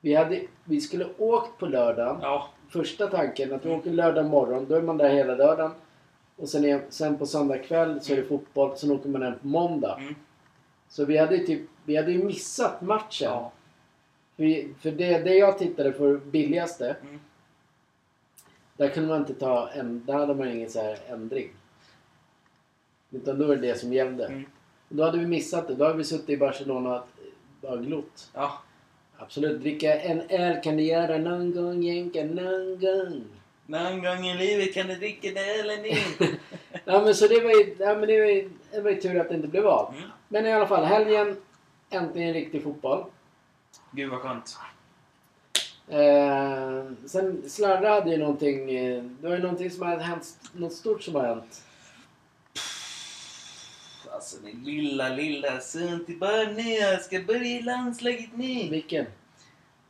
Vi, 0.00 0.14
hade, 0.14 0.40
vi 0.64 0.80
skulle 0.80 1.06
åkt 1.18 1.58
på 1.58 1.66
lördagen. 1.66 2.18
Ja. 2.22 2.48
Första 2.68 3.06
tanken 3.06 3.52
att 3.52 3.64
vi 3.64 3.68
Mm. 3.68 3.80
åker 3.80 3.90
lördag 3.90 4.26
morgon. 4.26 4.66
Då 4.68 4.74
är 4.74 4.82
man 4.82 4.96
där 4.96 5.08
hela 5.10 5.34
lördagen. 5.34 5.70
Och 6.36 6.48
sen, 6.48 6.64
är, 6.64 6.80
sen 6.88 7.18
på 7.18 7.26
söndag 7.26 7.58
kväll 7.58 8.00
så 8.00 8.12
är 8.12 8.16
det 8.16 8.22
fotboll. 8.24 8.76
Sen 8.76 8.90
åker 8.90 9.08
man 9.08 9.22
hem 9.22 9.38
på 9.40 9.46
måndag. 9.46 9.96
Mm. 10.00 10.14
Så 10.88 11.04
vi 11.04 11.16
hade 11.18 11.36
ju 11.36 11.46
typ, 11.46 11.60
vi 11.84 11.96
hade 11.96 12.12
ju 12.12 12.24
missat 12.24 12.82
matchen. 12.82 13.28
Ja. 13.30 13.52
För, 14.42 14.80
för 14.80 14.90
det, 14.90 15.18
det 15.18 15.34
jag 15.34 15.58
tittade 15.58 15.92
för 15.92 16.16
billigaste. 16.16 16.96
Mm. 17.02 17.20
Där 18.76 18.88
kunde 18.88 19.08
man 19.08 19.20
inte 19.20 19.34
ta 19.34 19.70
en, 19.70 20.04
där 20.06 20.14
hade 20.14 20.34
man 20.34 20.48
ingen 20.48 20.70
så 20.70 20.80
här 20.82 20.98
ändring. 21.08 21.50
Utan 23.10 23.38
då 23.38 23.46
var 23.46 23.56
det 23.56 23.66
det 23.68 23.78
som 23.78 23.92
gällde. 23.92 24.26
Mm. 24.26 24.44
Då 24.88 25.04
hade 25.04 25.18
vi 25.18 25.26
missat 25.26 25.68
det. 25.68 25.74
Då 25.74 25.84
hade 25.84 25.98
vi 25.98 26.04
suttit 26.04 26.30
i 26.30 26.36
Barcelona 26.36 27.00
och 27.00 27.08
bara 27.60 27.76
glott. 27.76 28.30
Ja. 28.34 28.62
Absolut. 29.16 29.60
Dricka 29.60 30.00
en 30.00 30.20
öl 30.28 30.62
kan 30.62 30.76
du 30.76 30.82
göra 30.82 31.18
någon 31.18 31.52
gång 31.54 31.82
jänka 31.82 32.24
någon 32.24 32.80
gång. 32.80 33.24
Någon 33.66 34.02
gång 34.02 34.26
i 34.26 34.38
livet 34.38 34.74
kan 34.74 34.86
du 34.86 34.94
dricka 34.94 35.28
det 35.34 35.60
eller 35.60 35.82
ni. 35.82 35.96
Ja 36.84 37.02
men 37.04 37.14
så 37.14 37.28
det 37.28 37.40
var 37.40 37.50
ju, 37.50 37.76
ja, 37.78 37.94
men 37.94 38.08
det 38.08 38.20
var 38.20 38.26
ju, 38.26 38.50
det 38.70 38.80
var 38.80 38.90
ju 38.90 39.00
tur 39.00 39.20
att 39.20 39.28
det 39.28 39.34
inte 39.34 39.48
blev 39.48 39.66
av. 39.66 39.94
Mm. 39.94 40.08
Men 40.28 40.46
i 40.46 40.52
alla 40.52 40.66
fall, 40.66 40.84
helgen 40.84 41.36
äntligen 41.90 42.32
riktig 42.32 42.62
fotboll. 42.62 43.04
Gud 43.92 44.10
vad 44.10 44.20
skönt. 44.20 44.58
Eh, 45.88 46.84
sen 47.06 47.42
Slarre 47.48 47.86
hade 47.86 48.10
ju 48.10 48.16
någonting, 48.16 48.70
eh, 48.74 49.02
det 49.20 49.28
var 49.28 49.36
ju 49.36 49.42
någonting 49.42 49.70
som 49.70 49.86
hade 49.86 50.02
hänt, 50.02 50.38
något 50.52 50.72
stort 50.72 51.02
som 51.02 51.14
har 51.14 51.24
hänt. 51.24 51.62
Alltså 54.12 54.36
min 54.42 54.64
lilla, 54.64 55.08
lilla 55.08 55.60
son 55.60 56.04
till 56.04 56.18
barn 56.18 56.54
nu. 56.54 56.62
Jag 56.72 57.02
ska 57.02 57.20
börja 57.20 57.58
i 57.58 57.62
landslaget 57.62 58.30
nu. 58.34 58.68
Vilken? 58.70 59.06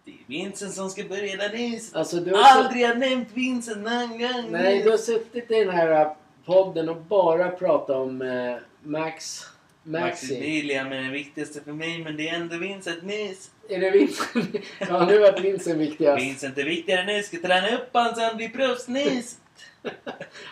Det 0.05 0.11
är 0.11 0.17
Vincent 0.27 0.75
som 0.75 0.91
ska 0.91 1.05
börja 1.05 1.37
där 1.37 1.53
nu. 1.53 1.79
Alltså 1.99 2.17
du 2.21 2.35
har, 2.35 2.43
Aldrig 2.43 2.87
har 2.87 2.95
nämnt 2.95 3.29
Vincent 3.35 3.79
någon 3.79 4.09
gång. 4.09 4.47
nej, 4.51 4.83
du 4.83 4.91
har 4.91 4.99
suttit 4.99 5.51
i 5.51 5.65
den 5.65 5.75
här 5.75 6.01
eh, 6.01 6.13
podden 6.45 6.89
och 6.89 6.97
bara 7.03 7.49
pratat 7.51 7.97
om 7.97 8.23
eh, 8.23 8.57
Max, 8.83 9.45
Maxi. 9.83 10.07
Maximilian 10.07 10.93
är 10.93 11.03
det 11.03 11.11
viktigaste 11.11 11.61
för 11.61 11.73
mig, 11.73 12.05
men 12.05 12.17
det 12.17 12.29
är 12.29 12.35
ändå 12.35 12.57
Vincent 12.57 13.03
nyss. 13.03 13.51
Är 13.73 13.81
det 13.81 13.91
Vincent? 13.91 14.57
ja, 14.79 15.07
nu 15.07 15.19
vart 15.19 15.41
Vincent 15.41 15.79
viktigast. 15.79 16.23
Vincent 16.23 16.59
är 16.59 16.65
viktigare 16.65 17.07
nu. 17.07 17.23
Ska 17.23 17.37
träna 17.37 17.77
upp 17.77 17.89
han 17.93 18.15
så 18.15 18.21
han 18.21 18.37
blir 18.37 18.49
proffs 18.49 18.89
nyss. 18.89 19.39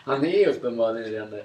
Han 0.05 0.25
är 0.25 0.39
ju 0.39 0.47
uppenbarligen 0.47 1.11
redan 1.11 1.31
det. 1.31 1.45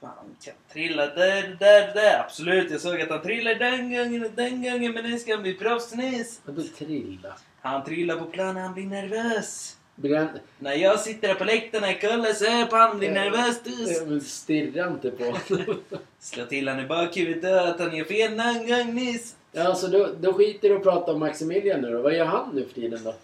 Fan, 0.00 0.36
kan 0.44 0.54
trilla 0.72 1.06
där, 1.06 1.56
där, 1.60 1.94
där. 1.94 2.20
Absolut, 2.20 2.70
jag 2.70 2.80
såg 2.80 3.00
att 3.00 3.10
han 3.10 3.22
trillade 3.22 3.58
den 3.58 3.96
gången 3.96 4.24
och 4.24 4.30
den 4.30 4.62
gången, 4.62 4.92
men 4.92 5.10
nu 5.10 5.18
ska 5.18 5.34
han 5.34 5.42
bli 5.42 5.54
proffs 5.54 5.94
nyss. 5.94 6.40
Vadå 6.44 6.62
trilla? 6.78 7.36
Han 7.60 7.84
trillar 7.84 8.16
på 8.16 8.24
planen, 8.24 8.62
han 8.62 8.74
blir 8.74 8.86
nervös. 8.86 9.76
Han... 10.02 10.28
När 10.58 10.74
jag 10.74 11.00
sitter 11.00 11.28
där 11.28 11.34
på 11.34 11.44
läktarna 11.44 11.88
och 11.88 12.00
kollar 12.00 12.32
så 12.32 12.66
på 12.70 12.76
han 12.76 12.98
blir 12.98 13.10
nervös. 13.10 13.60
Eh, 14.00 14.06
men 14.06 14.20
Stirra 14.20 14.86
inte 14.86 15.10
på 15.10 15.24
honom. 15.24 15.80
Slå 16.18 16.44
till 16.44 16.68
han 16.68 16.80
i 16.80 16.86
bakhuvudet 16.86 17.62
att 17.62 17.80
han 17.80 17.96
gör 17.96 18.04
fel 18.04 18.36
någon 18.36 18.66
gång 18.66 18.94
nyss. 18.94 19.36
Ja, 19.56 19.74
så 19.74 19.86
då, 19.86 20.08
då 20.20 20.32
skiter 20.32 20.68
du 20.68 20.76
och 20.76 20.82
pratar 20.82 21.12
om 21.12 21.20
Maximilian 21.20 21.80
nu 21.80 21.92
då. 21.92 22.02
Vad 22.02 22.14
gör 22.14 22.24
han 22.24 22.54
nu 22.54 22.64
för 22.64 22.74
tiden 22.74 23.04
då? 23.04 23.14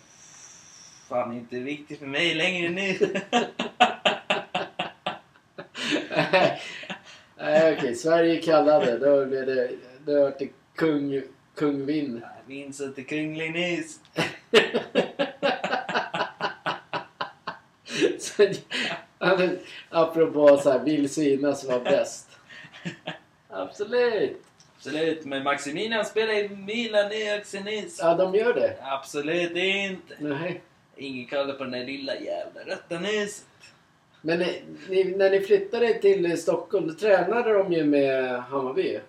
Fan, 1.09 1.37
inte 1.37 1.59
viktigt 1.59 1.99
för 1.99 2.07
mig 2.07 2.35
längre 2.35 2.69
nu. 2.69 2.99
Nej, 7.37 7.77
okej. 7.79 7.95
Sverige 7.95 8.43
kallade. 8.43 8.99
Då 8.99 9.27
blev 9.27 9.47
det... 9.47 9.71
Då 10.05 10.23
vart 10.23 10.39
det 10.39 10.49
kung, 10.75 11.23
kung 11.55 11.87
Vinn. 11.87 12.25
Vincent 12.47 12.99
är 12.99 13.03
kunglig 13.03 13.53
nyss. 13.53 14.01
Så, 18.19 18.47
apropå 19.89 20.57
så 20.57 20.71
här, 20.71 20.79
vill 20.79 21.09
synas 21.09 21.65
vara 21.65 21.81
bäst. 21.81 22.29
Absolut. 23.49 24.50
Absolut, 24.81 25.25
men 25.25 25.43
Maximilian 25.45 26.05
spelar 26.05 26.33
i 26.35 26.49
Milan 26.49 27.13
i 27.13 27.31
Axenis. 27.31 27.99
Ja, 28.03 28.15
de 28.15 28.35
gör 28.35 28.55
det. 28.55 28.77
Absolut 28.83 29.57
inte. 29.57 30.15
Nej. 30.19 30.61
Ingen 30.97 31.27
kollar 31.27 31.55
på 31.55 31.65
den 31.65 31.73
där 31.73 31.85
lilla 31.85 32.15
jävla 32.15 32.61
rötta 32.61 32.99
nyset. 32.99 33.47
Men 34.21 34.39
ni, 34.39 34.63
ni, 34.89 35.05
när 35.05 35.31
ni 35.31 35.41
flyttade 35.41 35.95
till 35.95 36.43
Stockholm, 36.43 36.87
då 36.87 36.95
tränade 36.95 37.53
de 37.53 37.73
ju 37.73 37.85
med 37.85 38.43
Hammarby. 38.43 39.01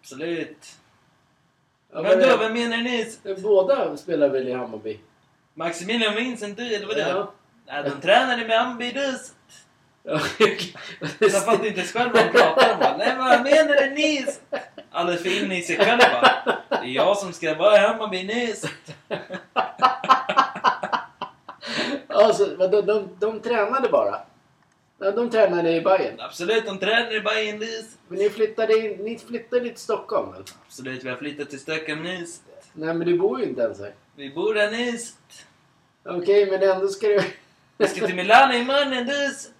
Absolut. 0.00 0.66
Ja, 1.92 2.02
men 2.02 2.18
då, 2.18 2.36
vad 2.36 2.52
menar 2.52 2.76
ni? 2.76 3.12
Båda 3.42 3.96
spelar 3.96 4.28
väl 4.28 4.48
i 4.48 4.52
Hammarby? 4.52 5.00
Maximilian 5.54 6.14
Vincent, 6.14 6.56
du 6.56 6.74
eller 6.74 6.86
vadå? 6.86 7.00
Ja. 7.00 7.32
Nej, 7.66 7.82
de 7.82 8.00
tränade 8.00 8.46
med 8.46 8.58
Hammarby 8.58 8.92
dus. 8.92 9.32
Ja, 10.02 10.20
Jag 11.18 11.32
fattar 11.32 11.66
inte 11.66 11.80
ens 11.80 11.92
själv 11.92 12.12
vad 12.12 12.24
de 12.24 12.30
pratar 12.32 12.92
om. 12.92 12.98
Nej, 12.98 13.16
vad 13.18 13.42
menar 13.42 13.94
ni? 13.94 14.26
Alldeles 14.98 15.22
för 15.22 15.44
inne 15.44 15.58
i 15.58 15.62
sig 15.62 15.76
själva. 15.76 16.30
Det 16.70 16.76
är 16.76 16.84
jag 16.84 17.16
som 17.16 17.32
ska 17.32 17.54
vara 17.54 18.10
nyss. 18.10 18.64
alltså, 22.08 22.56
vadå, 22.56 22.82
de, 22.82 23.08
de 23.18 23.40
tränade 23.40 23.88
bara? 23.88 24.20
Ja, 24.98 25.10
de 25.10 25.30
tränade 25.30 25.76
i 25.76 25.80
Bayern. 25.80 26.20
Absolut, 26.20 26.66
de 26.66 26.78
tränar 26.78 27.16
i 27.16 27.20
Bayern 27.20 27.58
nyss. 27.58 27.96
Men 28.08 28.18
ni 28.18 28.30
flyttade, 28.30 28.78
in, 28.78 29.04
ni 29.04 29.18
flyttade 29.18 29.68
till 29.68 29.76
Stockholm 29.76 30.32
väl? 30.32 30.42
Absolut, 30.66 31.04
vi 31.04 31.08
har 31.08 31.16
flyttat 31.16 31.50
till 31.50 31.60
Stockholm 31.60 32.02
nyss. 32.02 32.40
Nej, 32.72 32.94
men 32.94 33.06
du 33.06 33.18
bor 33.18 33.40
ju 33.40 33.46
inte 33.46 33.62
ens 33.62 33.80
här. 33.80 33.94
Vi 34.16 34.30
bor 34.30 34.54
där 34.54 34.70
nyss. 34.70 35.14
Okej, 36.04 36.50
men 36.50 36.62
ändå 36.62 36.88
ska 36.88 37.08
du... 37.08 37.22
Vi 37.76 37.88
ska 37.88 38.06
till 38.06 38.16
Milano 38.16 38.52
imorgon 38.52 39.04
nyss. 39.04 39.50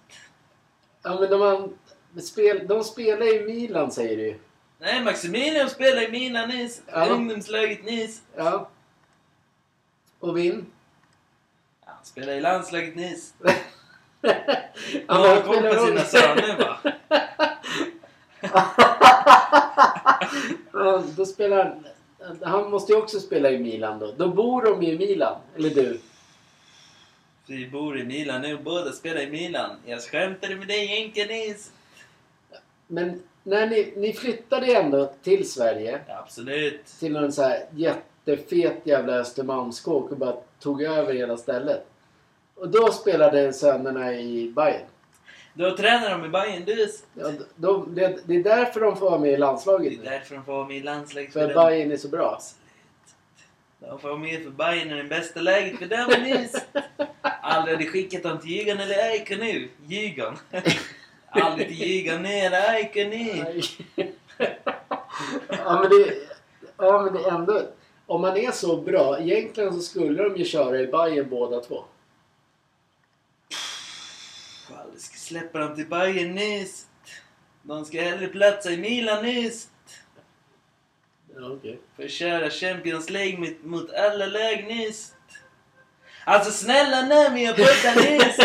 Ja, 1.03 1.19
men 1.19 1.29
de, 1.29 1.41
an... 1.41 1.73
spel... 2.21 2.67
de 2.67 2.83
spelar 2.83 3.35
i 3.35 3.45
Milan 3.45 3.91
säger 3.91 4.17
du 4.17 4.23
ju. 4.23 4.39
Nej, 4.81 5.03
Maximilian 5.03 5.69
spelar 5.69 6.01
i 6.01 6.11
Milan 6.11 6.49
nyss. 6.49 6.81
Ja. 6.87 7.05
Ungdomslaget 7.05 7.85
nyss. 7.85 8.21
Ja. 8.35 8.69
Och 10.19 10.37
Vinn? 10.37 10.65
Ja, 11.85 11.91
Han 11.95 12.05
spelar 12.05 12.33
i 12.33 12.41
landslaget. 12.41 12.93
Ja, 14.21 14.33
Han 15.07 15.21
har 15.21 15.41
koll 15.41 15.63
på 15.63 15.85
sina 15.85 16.03
söner 16.03 16.57
va? 16.57 16.77
Ja, 20.73 21.03
då 21.17 21.25
spelar 21.25 21.65
han... 21.65 21.85
Han 22.41 22.69
måste 22.69 22.91
ju 22.91 22.97
också 22.97 23.19
spela 23.19 23.51
i 23.51 23.59
Milan 23.59 23.99
då. 23.99 24.11
Då 24.11 24.27
bor 24.27 24.61
de 24.61 24.83
ju 24.83 24.91
i 24.93 24.97
Milan. 24.97 25.41
Eller 25.55 25.69
du. 25.69 25.99
Vi 27.45 27.67
bor 27.67 27.99
i 27.99 28.03
Milan 28.03 28.41
nu, 28.41 28.57
båda 28.57 28.91
spelar 28.91 29.21
i 29.21 29.29
Milan. 29.31 29.75
Jag 29.85 30.01
skämtade 30.01 30.55
med 30.55 30.67
dig 30.67 31.13
nyss. 31.15 31.71
Men 32.91 33.23
när 33.43 33.67
ni, 33.67 33.93
ni 33.95 34.13
flyttade 34.13 34.65
ändå 34.65 35.13
till 35.23 35.51
Sverige. 35.51 35.99
Absolut. 36.07 36.85
Till 36.85 37.11
någon 37.11 37.31
så 37.31 37.43
här 37.43 37.65
jättefet 37.75 38.77
jävla 38.83 39.13
Östermalmskåk 39.13 40.11
och 40.11 40.17
bara 40.17 40.35
tog 40.59 40.81
över 40.81 41.13
hela 41.13 41.37
stället. 41.37 41.85
Och 42.55 42.69
då 42.69 42.91
spelade 42.91 43.53
sönerna 43.53 44.13
i 44.13 44.53
Bayern. 44.55 44.85
Då 45.53 45.77
tränar 45.77 46.09
de 46.09 46.25
i 46.25 46.29
Bayern 46.29 46.65
dus. 46.65 47.03
Ja, 47.13 47.31
då, 47.55 47.85
det, 47.85 48.19
det 48.25 48.35
är 48.35 48.43
därför 48.43 48.79
de 48.79 48.97
får 48.97 49.09
vara 49.09 49.19
med 49.19 49.29
i 49.29 49.33
Det 49.33 49.37
landslaget 49.37 49.93
är 49.93 49.97
nu. 49.97 50.03
därför 50.03 50.35
de 50.35 50.45
får 50.45 50.53
vara 50.53 50.67
med 50.67 50.77
i 50.77 50.83
landslaget. 50.83 51.33
För 51.33 51.53
dem. 51.53 51.65
Bayern 51.65 51.91
är 51.91 51.97
så 51.97 52.07
bra. 52.07 52.39
De 53.79 53.99
får 53.99 54.07
vara 54.09 54.19
med 54.19 54.43
för 54.43 54.49
Bayern 54.49 54.91
är 54.91 54.95
det 54.95 55.03
bästa 55.09 55.41
läget 55.41 55.79
för 55.79 55.85
dem. 55.85 56.07
Aldrig 57.21 57.77
hade 57.77 57.89
skickat 57.89 58.23
dem 58.23 58.39
till 58.39 58.49
Djurgården 58.49 58.81
eller 58.81 59.09
AIK 59.09 59.29
nu. 59.29 59.69
Djurgården. 59.87 60.37
Aldrig 61.31 61.71
Djurgården 61.71 62.21
nu 62.21 62.29
eller 62.29 62.69
AIK 62.69 62.95
nu. 62.95 63.61
ja, 65.47 65.79
men 65.81 65.89
det, 65.89 66.15
ja 66.77 67.01
men 67.01 67.13
det 67.13 67.19
är 67.19 67.31
ändå... 67.31 67.61
Om 68.05 68.21
man 68.21 68.37
är 68.37 68.51
så 68.51 68.77
bra, 68.77 69.19
egentligen 69.19 69.73
så 69.73 69.79
skulle 69.79 70.23
de 70.23 70.37
ju 70.37 70.45
köra 70.45 70.79
i 70.79 70.87
Bayern 70.87 71.29
båda 71.29 71.59
två. 71.59 71.83
Aldrig 74.77 75.01
ska 75.01 75.17
släppa 75.17 75.59
dem 75.59 75.75
till 75.75 75.89
Bayern 75.89 76.35
nyss. 76.35 76.87
De 77.61 77.85
ska 77.85 78.01
hellre 78.01 78.27
platsa 78.27 78.71
i 78.71 78.77
Milan 78.77 79.25
nyss. 79.25 79.67
Ja, 81.35 81.51
okej. 81.51 81.79
För 81.95 82.03
att 82.03 82.11
köra 82.11 82.49
Champions 82.49 83.09
League 83.09 83.39
mot, 83.39 83.63
mot 83.63 83.93
alla 83.93 84.25
lag 84.25 84.65
nyss. 84.67 85.13
Alltså 86.25 86.51
snälla 86.51 87.01
Nami 87.01 87.51
och 87.51 87.55
Budda 87.55 87.93
nyss. 87.95 88.37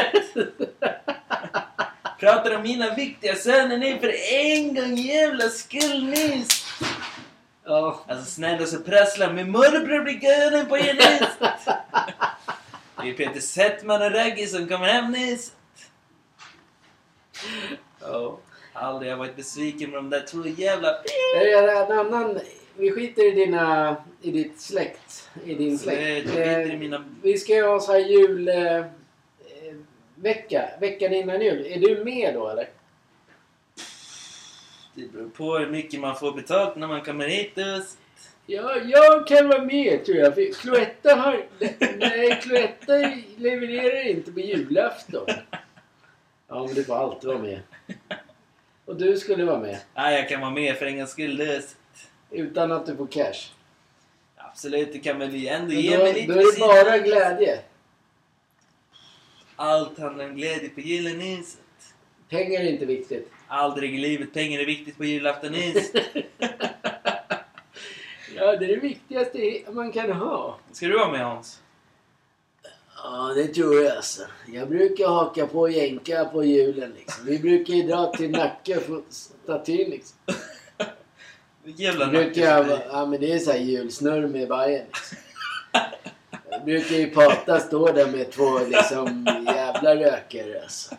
Pratar 2.24 2.56
om 2.56 2.62
mina 2.62 2.94
viktiga 2.94 3.34
söner 3.36 3.78
nu 3.78 3.98
för 3.98 4.12
en 4.34 4.74
gång 4.74 4.96
jävla 4.96 5.48
skull 5.48 6.04
nyss. 6.04 6.64
Ja. 7.64 8.04
Alltså 8.08 8.24
snälla 8.24 8.66
så 8.66 8.80
prassla 8.80 9.32
med 9.32 9.48
morbror 9.48 10.02
blir 10.04 10.14
galen 10.14 10.66
på 10.66 10.78
er 10.78 10.94
nyss. 10.94 11.28
Det 13.02 13.10
är 13.10 13.14
Peter 13.14 13.40
Settman 13.40 14.02
och 14.02 14.10
Ragge 14.12 14.46
som 14.46 14.68
kommer 14.68 14.86
hem 14.86 15.12
nyss. 15.12 15.52
ja. 18.00 18.38
Aldrig 18.72 19.06
har 19.06 19.10
jag 19.10 19.16
varit 19.18 19.36
besviken 19.36 19.90
med 19.90 19.98
de 19.98 20.10
där 20.10 20.20
två 20.20 20.46
jävla... 20.46 20.88
Det 21.34 21.52
är 21.52 21.90
en 21.92 21.98
annan... 21.98 22.40
Vi 22.76 22.90
skiter 22.90 23.26
i 23.26 23.30
dina... 23.30 23.96
I 24.22 24.30
ditt 24.30 24.60
släkt. 24.60 25.30
I 25.44 25.54
din 25.54 25.78
Släkt, 25.78 26.00
vi 26.00 26.22
skiter 26.22 26.60
i 26.66 26.72
Eh, 26.72 26.78
mina- 26.78 27.04
Vi 27.22 27.38
ska 27.38 27.54
ju 27.54 27.66
ha 27.66 27.80
så 27.80 27.92
här 27.92 27.98
jul... 27.98 28.48
Vecka. 30.24 30.70
Veckan 30.80 31.12
innan 31.12 31.40
jul. 31.40 31.66
Är 31.66 31.80
du 31.80 32.04
med 32.04 32.34
då 32.34 32.48
eller? 32.48 32.68
Det 34.94 35.12
beror 35.12 35.28
på 35.28 35.58
hur 35.58 35.66
mycket 35.66 36.00
man 36.00 36.16
får 36.16 36.32
betalt 36.32 36.76
när 36.76 36.86
man 36.86 37.02
kommer 37.02 37.28
hit 37.28 37.54
dus. 37.54 37.96
Ja, 38.46 38.76
jag 38.76 39.26
kan 39.26 39.48
vara 39.48 39.62
med 39.62 40.04
tror 40.04 40.18
jag. 40.18 40.34
För 40.34 40.52
Cloetta 40.52 41.14
har... 41.14 41.46
Nej, 41.98 42.40
Cloetta 42.42 42.92
levererar 43.36 44.08
inte 44.08 44.32
på 44.32 44.40
julafton. 44.40 45.26
Ja, 46.48 46.66
men 46.66 46.74
du 46.74 46.84
får 46.84 46.94
alltid 46.94 47.28
vara 47.28 47.38
med. 47.38 47.60
Och 48.84 48.96
du 48.96 49.16
skulle 49.16 49.44
vara 49.44 49.58
med. 49.58 49.78
Nej, 49.94 50.16
jag 50.16 50.28
kan 50.28 50.40
vara 50.40 50.50
med 50.50 50.76
för 50.76 50.86
en 50.86 50.96
gångs 50.96 51.10
skull. 51.10 51.62
Utan 52.30 52.72
att 52.72 52.86
du 52.86 52.96
får 52.96 53.06
cash. 53.06 53.50
Absolut, 54.36 54.92
det 54.92 54.98
kan 54.98 55.18
väl 55.18 55.46
ändå 55.46 55.66
Men 55.66 55.80
ge 55.80 55.96
då, 55.96 56.02
mig 56.02 56.12
lite 56.12 56.32
då 56.32 56.40
är 56.40 56.52
det 56.52 56.84
bara 56.84 56.98
glädje. 56.98 57.58
Allt 59.56 59.98
handlar 59.98 60.24
om 60.24 60.34
glädje 60.34 60.68
på 60.68 60.80
julen 60.80 61.22
is. 61.22 61.58
Pengar 62.28 62.60
är 62.60 62.72
inte 62.72 62.86
viktigt. 62.86 63.30
Aldrig 63.48 63.94
i 63.94 63.98
livet 63.98 64.32
pengar 64.32 64.60
är 64.60 64.66
viktigt 64.66 64.96
på 64.96 65.04
julafton 65.04 65.54
is. 65.54 65.92
Ja, 68.36 68.56
det 68.56 68.64
är 68.64 68.68
det 68.68 68.76
viktigaste 68.76 69.62
man 69.72 69.92
kan 69.92 70.12
ha. 70.12 70.58
Ska 70.72 70.86
du 70.86 70.98
vara 70.98 71.12
med 71.12 71.20
Hans? 71.20 71.60
Ja, 72.96 73.32
det 73.36 73.46
tror 73.46 73.82
jag 73.82 73.96
alltså. 73.96 74.22
Jag 74.46 74.68
brukar 74.68 75.08
haka 75.08 75.46
på 75.46 75.68
jänka 75.68 76.24
på 76.24 76.44
julen 76.44 76.92
liksom. 76.98 77.26
Vi 77.26 77.38
brukar 77.38 77.74
ju 77.74 77.82
dra 77.82 78.12
till 78.12 78.30
Nacka 78.30 78.80
för 78.80 79.02
statyn 79.10 79.90
liksom. 79.90 80.18
Jävla 81.64 82.06
nacke 82.06 82.40
ja 82.90 83.06
men 83.06 83.20
det 83.20 83.32
är 83.32 83.38
så 83.38 83.52
här 83.52 83.58
julsnurr 83.58 84.26
med 84.26 84.48
Bajen 84.48 84.86
liksom. 84.86 85.18
Brukar 86.64 86.94
ju 86.96 87.06
Pata 87.10 87.60
stå 87.60 87.92
där 87.92 88.06
med 88.06 88.30
två 88.32 88.58
liksom 88.58 89.26
jävla 89.46 89.96
rökare 89.96 90.62
alltså. 90.62 90.94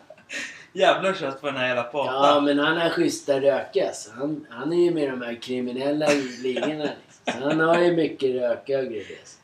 Jävlar 0.72 1.14
kött 1.14 1.40
på 1.40 1.46
den 1.46 1.56
här 1.56 1.66
jävla 1.66 1.82
Ja 1.82 1.88
patan. 1.92 2.44
men 2.44 2.58
han 2.58 2.76
har 2.76 2.88
schyssta 2.90 3.40
röka 3.40 3.86
alltså. 3.86 4.10
Han, 4.14 4.46
han 4.50 4.72
är 4.72 4.84
ju 4.84 4.90
med 4.90 5.10
de 5.10 5.22
här 5.22 5.34
kriminella 5.42 6.08
ligorna 6.42 6.84
liksom. 6.84 7.42
Så 7.42 7.48
han 7.48 7.60
har 7.60 7.78
ju 7.80 7.96
mycket 7.96 8.34
röka 8.34 8.78
och 8.78 8.84
grejer. 8.84 9.16
Alltså. 9.20 9.38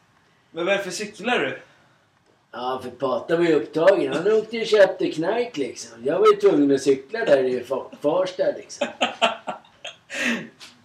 Men 0.51 0.67
varför 0.67 0.91
cyklar 0.91 1.39
du? 1.39 1.59
Ja, 2.53 2.81
för 2.83 2.91
Pata 2.91 3.37
var 3.37 3.45
ju 3.45 3.53
upptagen. 3.55 4.13
Han 4.13 4.33
åkte 4.33 4.61
och 4.61 4.67
köpte 4.67 5.11
knark 5.13 5.57
liksom. 5.57 6.05
Jag 6.05 6.19
var 6.19 6.27
ju 6.27 6.33
tvungen 6.37 6.75
att 6.75 6.83
cykla 6.83 7.25
där 7.25 7.45
i 7.45 7.63
Fa- 7.63 7.97
Farsta 8.03 8.45
liksom. 8.57 8.87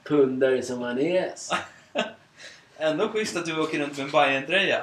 Pundare 0.03 0.61
som 0.61 0.81
han 0.81 0.99
är. 0.99 1.29
Alltså. 1.29 1.55
Ändå 2.77 3.07
schysst 3.07 3.37
att 3.37 3.45
du 3.45 3.59
åker 3.61 3.79
runt 3.79 3.97
med 3.97 4.05
en 4.05 4.11
Bajen-tröja. 4.11 4.81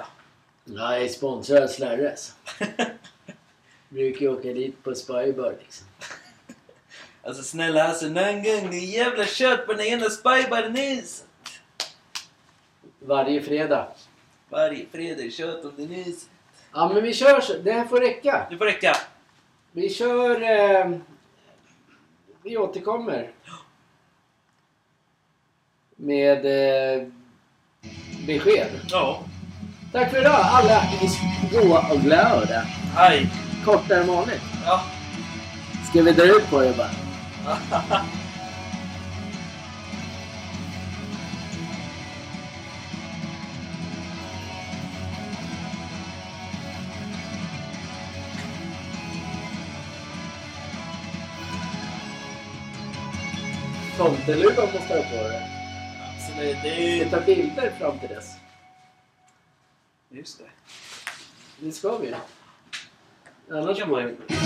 Ja, 0.64 0.92
jag 0.92 1.02
är 1.04 1.08
sponsrad 1.08 1.62
av 1.62 1.68
Slarre 1.68 2.10
alltså. 2.10 2.32
Brukar 3.88 4.28
åka 4.28 4.48
dit 4.48 4.82
på 4.82 4.94
Spybar 4.94 5.56
liksom. 5.60 5.86
Alltså 7.22 7.42
snälla 7.42 7.82
alltså 7.82 8.06
någon 8.06 8.42
gång, 8.42 8.70
det 8.70 8.76
är 8.76 8.96
jävla 8.96 9.26
kött 9.26 9.66
på 9.66 9.72
den 9.72 9.86
ena 9.86 10.10
spybaren 10.10 10.78
is. 10.78 11.24
Varje 12.98 13.42
fredag. 13.42 13.88
Varje 14.48 14.86
fredag 14.92 15.30
kött 15.30 15.64
om 15.64 15.72
det 15.76 15.86
nys. 15.86 16.28
Ja, 16.72 16.90
men 16.94 17.02
vi 17.02 17.14
kör 17.14 17.40
så. 17.40 17.58
Det 17.58 17.72
här 17.72 17.84
får 17.84 18.00
räcka. 18.00 18.46
Det 18.50 18.56
får 18.56 18.64
räcka. 18.64 18.96
Vi 19.72 19.90
kör... 19.90 20.42
Eh, 20.42 20.98
vi 22.42 22.56
återkommer. 22.56 23.32
Med 25.96 26.46
eh, 26.46 27.08
besked. 28.26 28.68
Ja. 28.88 29.24
Tack 29.94 30.10
för 30.10 30.20
idag 30.20 30.34
alla 30.34 30.82
och 31.90 32.00
glada. 32.00 32.66
Aj. 32.96 33.26
Kortare 33.64 34.00
än 34.00 34.06
vanligt. 34.06 34.42
Ja. 34.66 34.82
Ska 35.90 36.02
vi 36.02 36.12
dra 36.12 36.24
ut 36.24 36.50
på 36.50 36.60
det 36.60 36.76
bara? 36.76 36.90
Tomteluvan 53.98 54.68
måste 54.72 54.94
ha 54.94 55.02
på 55.02 55.28
dig. 55.28 55.42
Absolut. 56.16 56.56
Det 56.62 56.68
Vi 56.68 57.02
är 57.02 57.10
tar 57.10 57.20
bilder 57.20 57.70
fram 57.78 57.98
till 57.98 58.08
dess. 58.08 58.43
Just 60.16 60.38
det. 60.38 60.44
Det 61.58 61.72
ska 61.72 61.98
vi. 61.98 62.14
Annars 63.52 63.78
kan 63.78 63.90
man 63.90 64.02
ju. 64.02 64.08
Vi. 64.08 64.36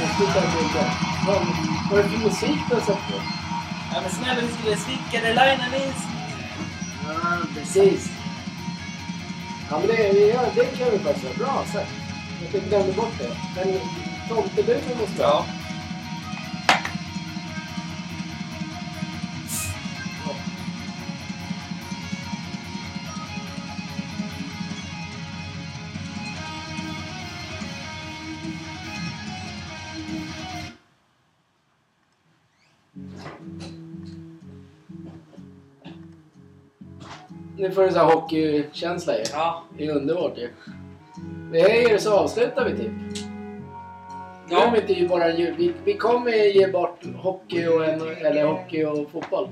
Vad 1.26 1.46
vad 1.90 1.98
är 1.98 2.02
det 2.02 2.08
för 2.08 2.18
musik 2.18 2.60
du 2.68 2.74
har 2.74 2.80
satt 2.80 3.08
på? 3.10 3.16
Ja 3.92 4.00
men 4.00 4.10
snälla 4.10 4.40
vi 4.40 4.48
skulle 4.48 4.76
sticka 4.76 5.26
det 5.26 5.28
linen 5.28 5.70
minst. 5.70 6.06
Ja, 7.08 7.38
precis. 7.54 8.10
Ja, 9.70 9.78
men 9.78 9.86
det, 9.86 10.26
ja, 10.26 10.40
det 10.54 10.78
kan 10.78 10.90
vi 10.90 10.98
faktiskt 10.98 11.36
bra 11.36 11.64
sagt. 11.72 11.90
Jag 12.52 12.62
glömde 12.62 12.92
bort 12.92 13.18
det. 13.18 13.36
Men 13.56 13.80
tomteluvan 14.28 14.98
måste 15.00 15.16
vi 15.16 15.22
ha. 15.22 15.46
Ja. 15.48 15.57
Nu 37.68 37.74
får 37.74 37.82
du 37.82 37.90
så 37.92 37.98
här 37.98 38.14
hockeykänsla 38.14 39.16
ju. 39.18 39.24
Ja. 39.32 39.62
Det 39.78 39.86
är 39.86 39.96
underbart 39.96 40.38
ju. 40.38 40.50
Vi 41.50 41.62
höjer 41.62 41.98
så 41.98 42.18
avslutar 42.18 42.64
vi 42.64 42.70
typ. 42.76 42.90
Glöm 44.48 44.60
Ja. 44.74 44.76
inte 44.76 44.92
ge 44.92 45.06
våra 45.06 45.32
jul. 45.32 45.54
Vi, 45.58 45.72
vi 45.84 45.94
kommer 45.94 46.30
ge 46.30 46.68
bort 46.68 47.00
hockey 47.16 47.66
och, 47.66 47.84
en, 47.84 48.00
eller 48.16 48.46
hockey 48.46 48.84
och 48.84 49.10
fotboll. 49.10 49.48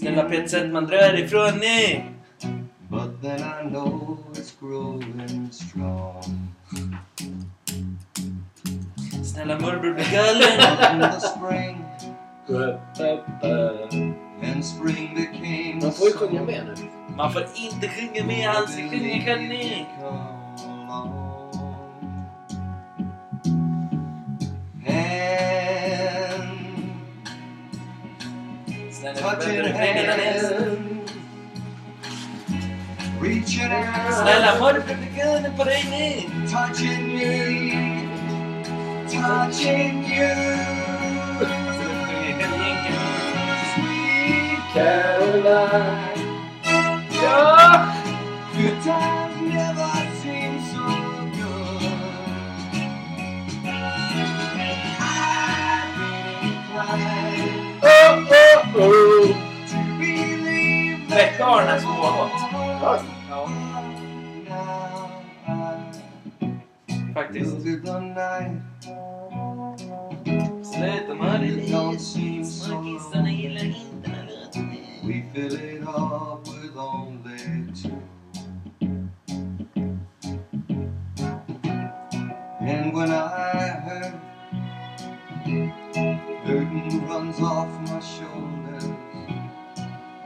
Snälla 0.00 0.22
Peter 0.22 0.46
Settman, 0.46 0.86
dra 0.86 0.96
härifrån 0.96 1.50
nu! 1.60 2.00
But 2.88 3.22
then 3.22 3.40
I 3.40 3.70
know 3.70 4.18
it's 4.32 4.52
growing 4.60 5.48
strong. 5.52 6.22
Snälla 9.24 9.58
morbror 9.60 9.94
blir 9.94 10.12
galen! 10.12 10.60
Man 15.82 15.92
får 15.92 16.06
ju 16.06 16.12
sjunga 16.12 16.44
med 16.44 16.66
nu. 16.66 16.74
Man 17.16 17.32
får 17.32 17.42
inte 17.54 17.88
sjunga 17.88 18.24
med, 18.24 18.48
han 18.48 18.68
ska 18.68 18.82
sjunga 18.82 19.24
själv 19.24 19.48
Snälla 28.90 29.32
refrängen 29.62 30.04
är 35.14 35.16
galen 35.18 35.56
på 35.56 35.64
dig 35.64 35.84
nu! 35.90 36.28
touching 36.48 37.16
me, 37.16 38.08
touching 39.10 40.04
you. 40.04 40.87
Caroline. 44.72 46.18
Ja! 47.22 47.92
Good 48.56 48.78
times 48.82 49.54
never 49.54 49.92
seem 50.22 50.54
so 50.70 50.84
good. 51.36 51.82
I've 53.64 53.72
been 55.96 56.48
inclined 56.48 57.80
Oh, 57.82 58.26
oh, 58.30 58.72
oh. 58.76 59.26
to 59.68 59.78
believe 59.98 61.08
that 61.08 61.18
Väcka 61.32 61.44
Arne 61.44 61.80
som 61.80 61.96
var 61.96 62.12
gott. 62.80 63.02
Ja. 63.30 63.30
Ja, 63.30 63.46
now 64.48 65.10
I 66.88 66.90
faktiskt. 67.14 67.52
look 67.52 67.66
at 67.66 67.84
the 67.84 68.00
night. 68.00 68.62
Sluta 70.64 71.14
med 71.14 71.40
det 71.40 71.46
fill 75.38 75.54
it 75.54 75.86
up 75.86 76.46
with 76.48 76.76
only 76.76 77.72
two. 77.80 78.02
And 82.60 82.92
when 82.92 83.10
I 83.10 83.68
hurt, 83.86 84.14
burden 86.44 87.06
runs 87.06 87.40
off 87.40 87.68
my 87.88 88.00
shoulders. 88.00 88.84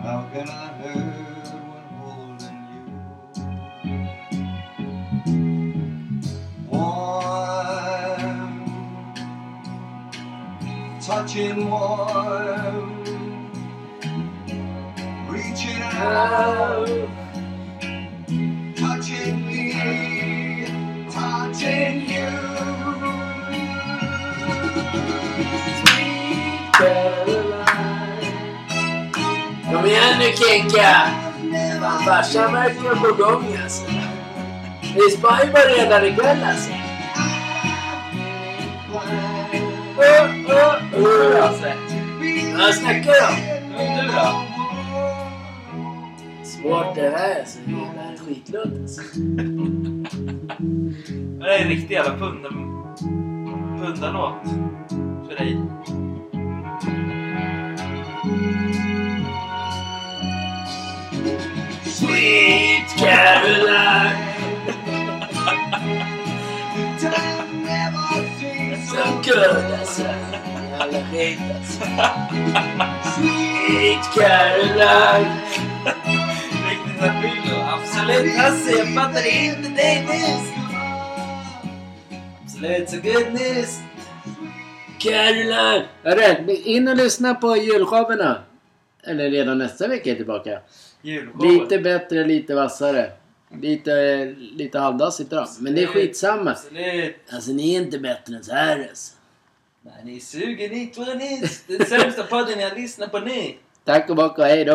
How 0.00 0.28
can 0.32 0.48
I 0.48 0.66
hurt 0.80 1.60
when 1.70 1.86
holding 2.00 2.60
you? 2.72 2.84
Warm, 6.70 7.82
touching 11.00 11.58
warm 11.68 12.91
reaching 15.82 15.98
out, 15.98 17.08
touching 18.76 19.46
me, 19.46 20.66
touching 21.10 22.08
you. 22.08 22.30
Sweet 25.78 26.72
Caroline. 26.72 28.22
Kom 29.72 29.86
igen 29.86 30.18
nu 30.18 30.32
Kenka! 30.32 31.10
Farsan 32.06 32.52
verkar 32.52 32.94
på 32.94 33.14
gång 33.24 33.56
alltså. 33.62 33.84
Vi 34.94 35.10
sparar 35.10 35.44
ju 35.44 35.52
bara 35.52 35.62
redan 35.62 36.04
ikväll 36.04 36.44
alltså. 36.44 36.70
Oh, 39.96 40.30
oh, 40.50 40.74
oh. 40.94 41.52
Vad 42.58 42.74
snackar 42.74 43.12
du 43.12 43.26
om? 43.26 43.36
Du 43.96 44.06
då? 44.06 44.51
Svårt 46.62 46.94
det 46.94 47.10
här 47.10 47.40
alltså. 47.40 47.58
Jävla 47.58 48.18
skitlåt 48.26 48.72
alltså. 48.82 49.02
Det 51.40 51.48
är 51.48 51.62
en 51.62 51.68
riktig 51.68 51.94
jävla 51.94 52.18
punda... 52.18 52.48
Pundarlåt. 53.78 54.42
För 55.28 55.36
dig. 55.36 55.58
Sweet 61.84 62.88
Caroline. 62.98 64.16
Time 67.00 67.64
never 67.64 68.22
seems 68.40 68.90
Så 68.90 68.96
so 68.96 69.22
good 69.22 69.72
alltså. 69.80 70.02
Jävla 70.02 71.00
skit 71.10 71.38
alltså. 71.54 71.84
Sweet 73.14 74.04
Caroline. 74.14 75.30
Riktigt 77.02 77.42
så 77.42 77.48
fyllo. 77.48 77.62
Absolut 77.62 78.36
Hasse, 78.36 78.70
jag 78.70 78.94
fattar 78.94 79.26
inte 79.26 79.68
dig 79.68 80.06
nu. 80.08 80.52
Absolut 82.44 82.90
så 82.90 82.96
good 82.96 83.32
news. 83.32 83.78
Caroline! 84.98 85.86
Hörru, 86.02 86.54
in 86.54 86.88
och 86.88 86.96
lyssna 86.96 87.34
på 87.34 87.56
julshowerna. 87.56 88.42
Eller 89.04 89.30
redan 89.30 89.58
nästa 89.58 89.88
vecka 89.88 90.10
är 90.10 90.14
tillbaka. 90.14 90.60
Julshowen. 91.02 91.58
Lite 91.58 91.78
bättre, 91.78 92.24
lite 92.24 92.54
vassare. 92.54 93.10
Lite, 93.60 94.24
lite 94.38 94.78
halvdassigt 94.78 95.30
då. 95.30 95.46
Men 95.60 95.74
det 95.74 95.82
är 95.82 95.86
skitsamma. 95.86 96.50
Absolut. 96.50 97.16
Alltså 97.32 97.52
ni 97.52 97.74
är 97.74 97.82
inte 97.82 97.98
bättre 97.98 98.36
än 98.36 98.44
så 98.44 98.52
här 98.52 98.86
alltså. 98.88 99.14
Nej, 99.82 99.94
ni 100.04 100.20
suger 100.20 100.70
ni 100.70 100.86
tror 100.86 101.14
ni. 101.14 101.42
Den 101.66 101.86
sämsta 101.86 102.22
podden 102.22 102.60
jag 102.60 102.78
lyssnar 102.78 103.06
på 103.06 103.18
nu. 103.18 103.54
Tack 103.84 104.10
och 104.10 104.16
bock 104.16 104.38
och 104.38 104.44
hejdå! 104.44 104.72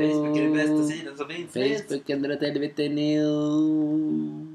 Facebook 0.00 0.38
är 0.38 0.42
den 0.42 0.52
bästa 0.52 0.96
sidan 0.96 1.16
som 1.16 1.26
finns. 1.28 1.52
Facebook 1.52 2.06
dra 2.22 2.34
åt 2.34 2.42
helvete 2.42 2.88
nu. 2.88 4.36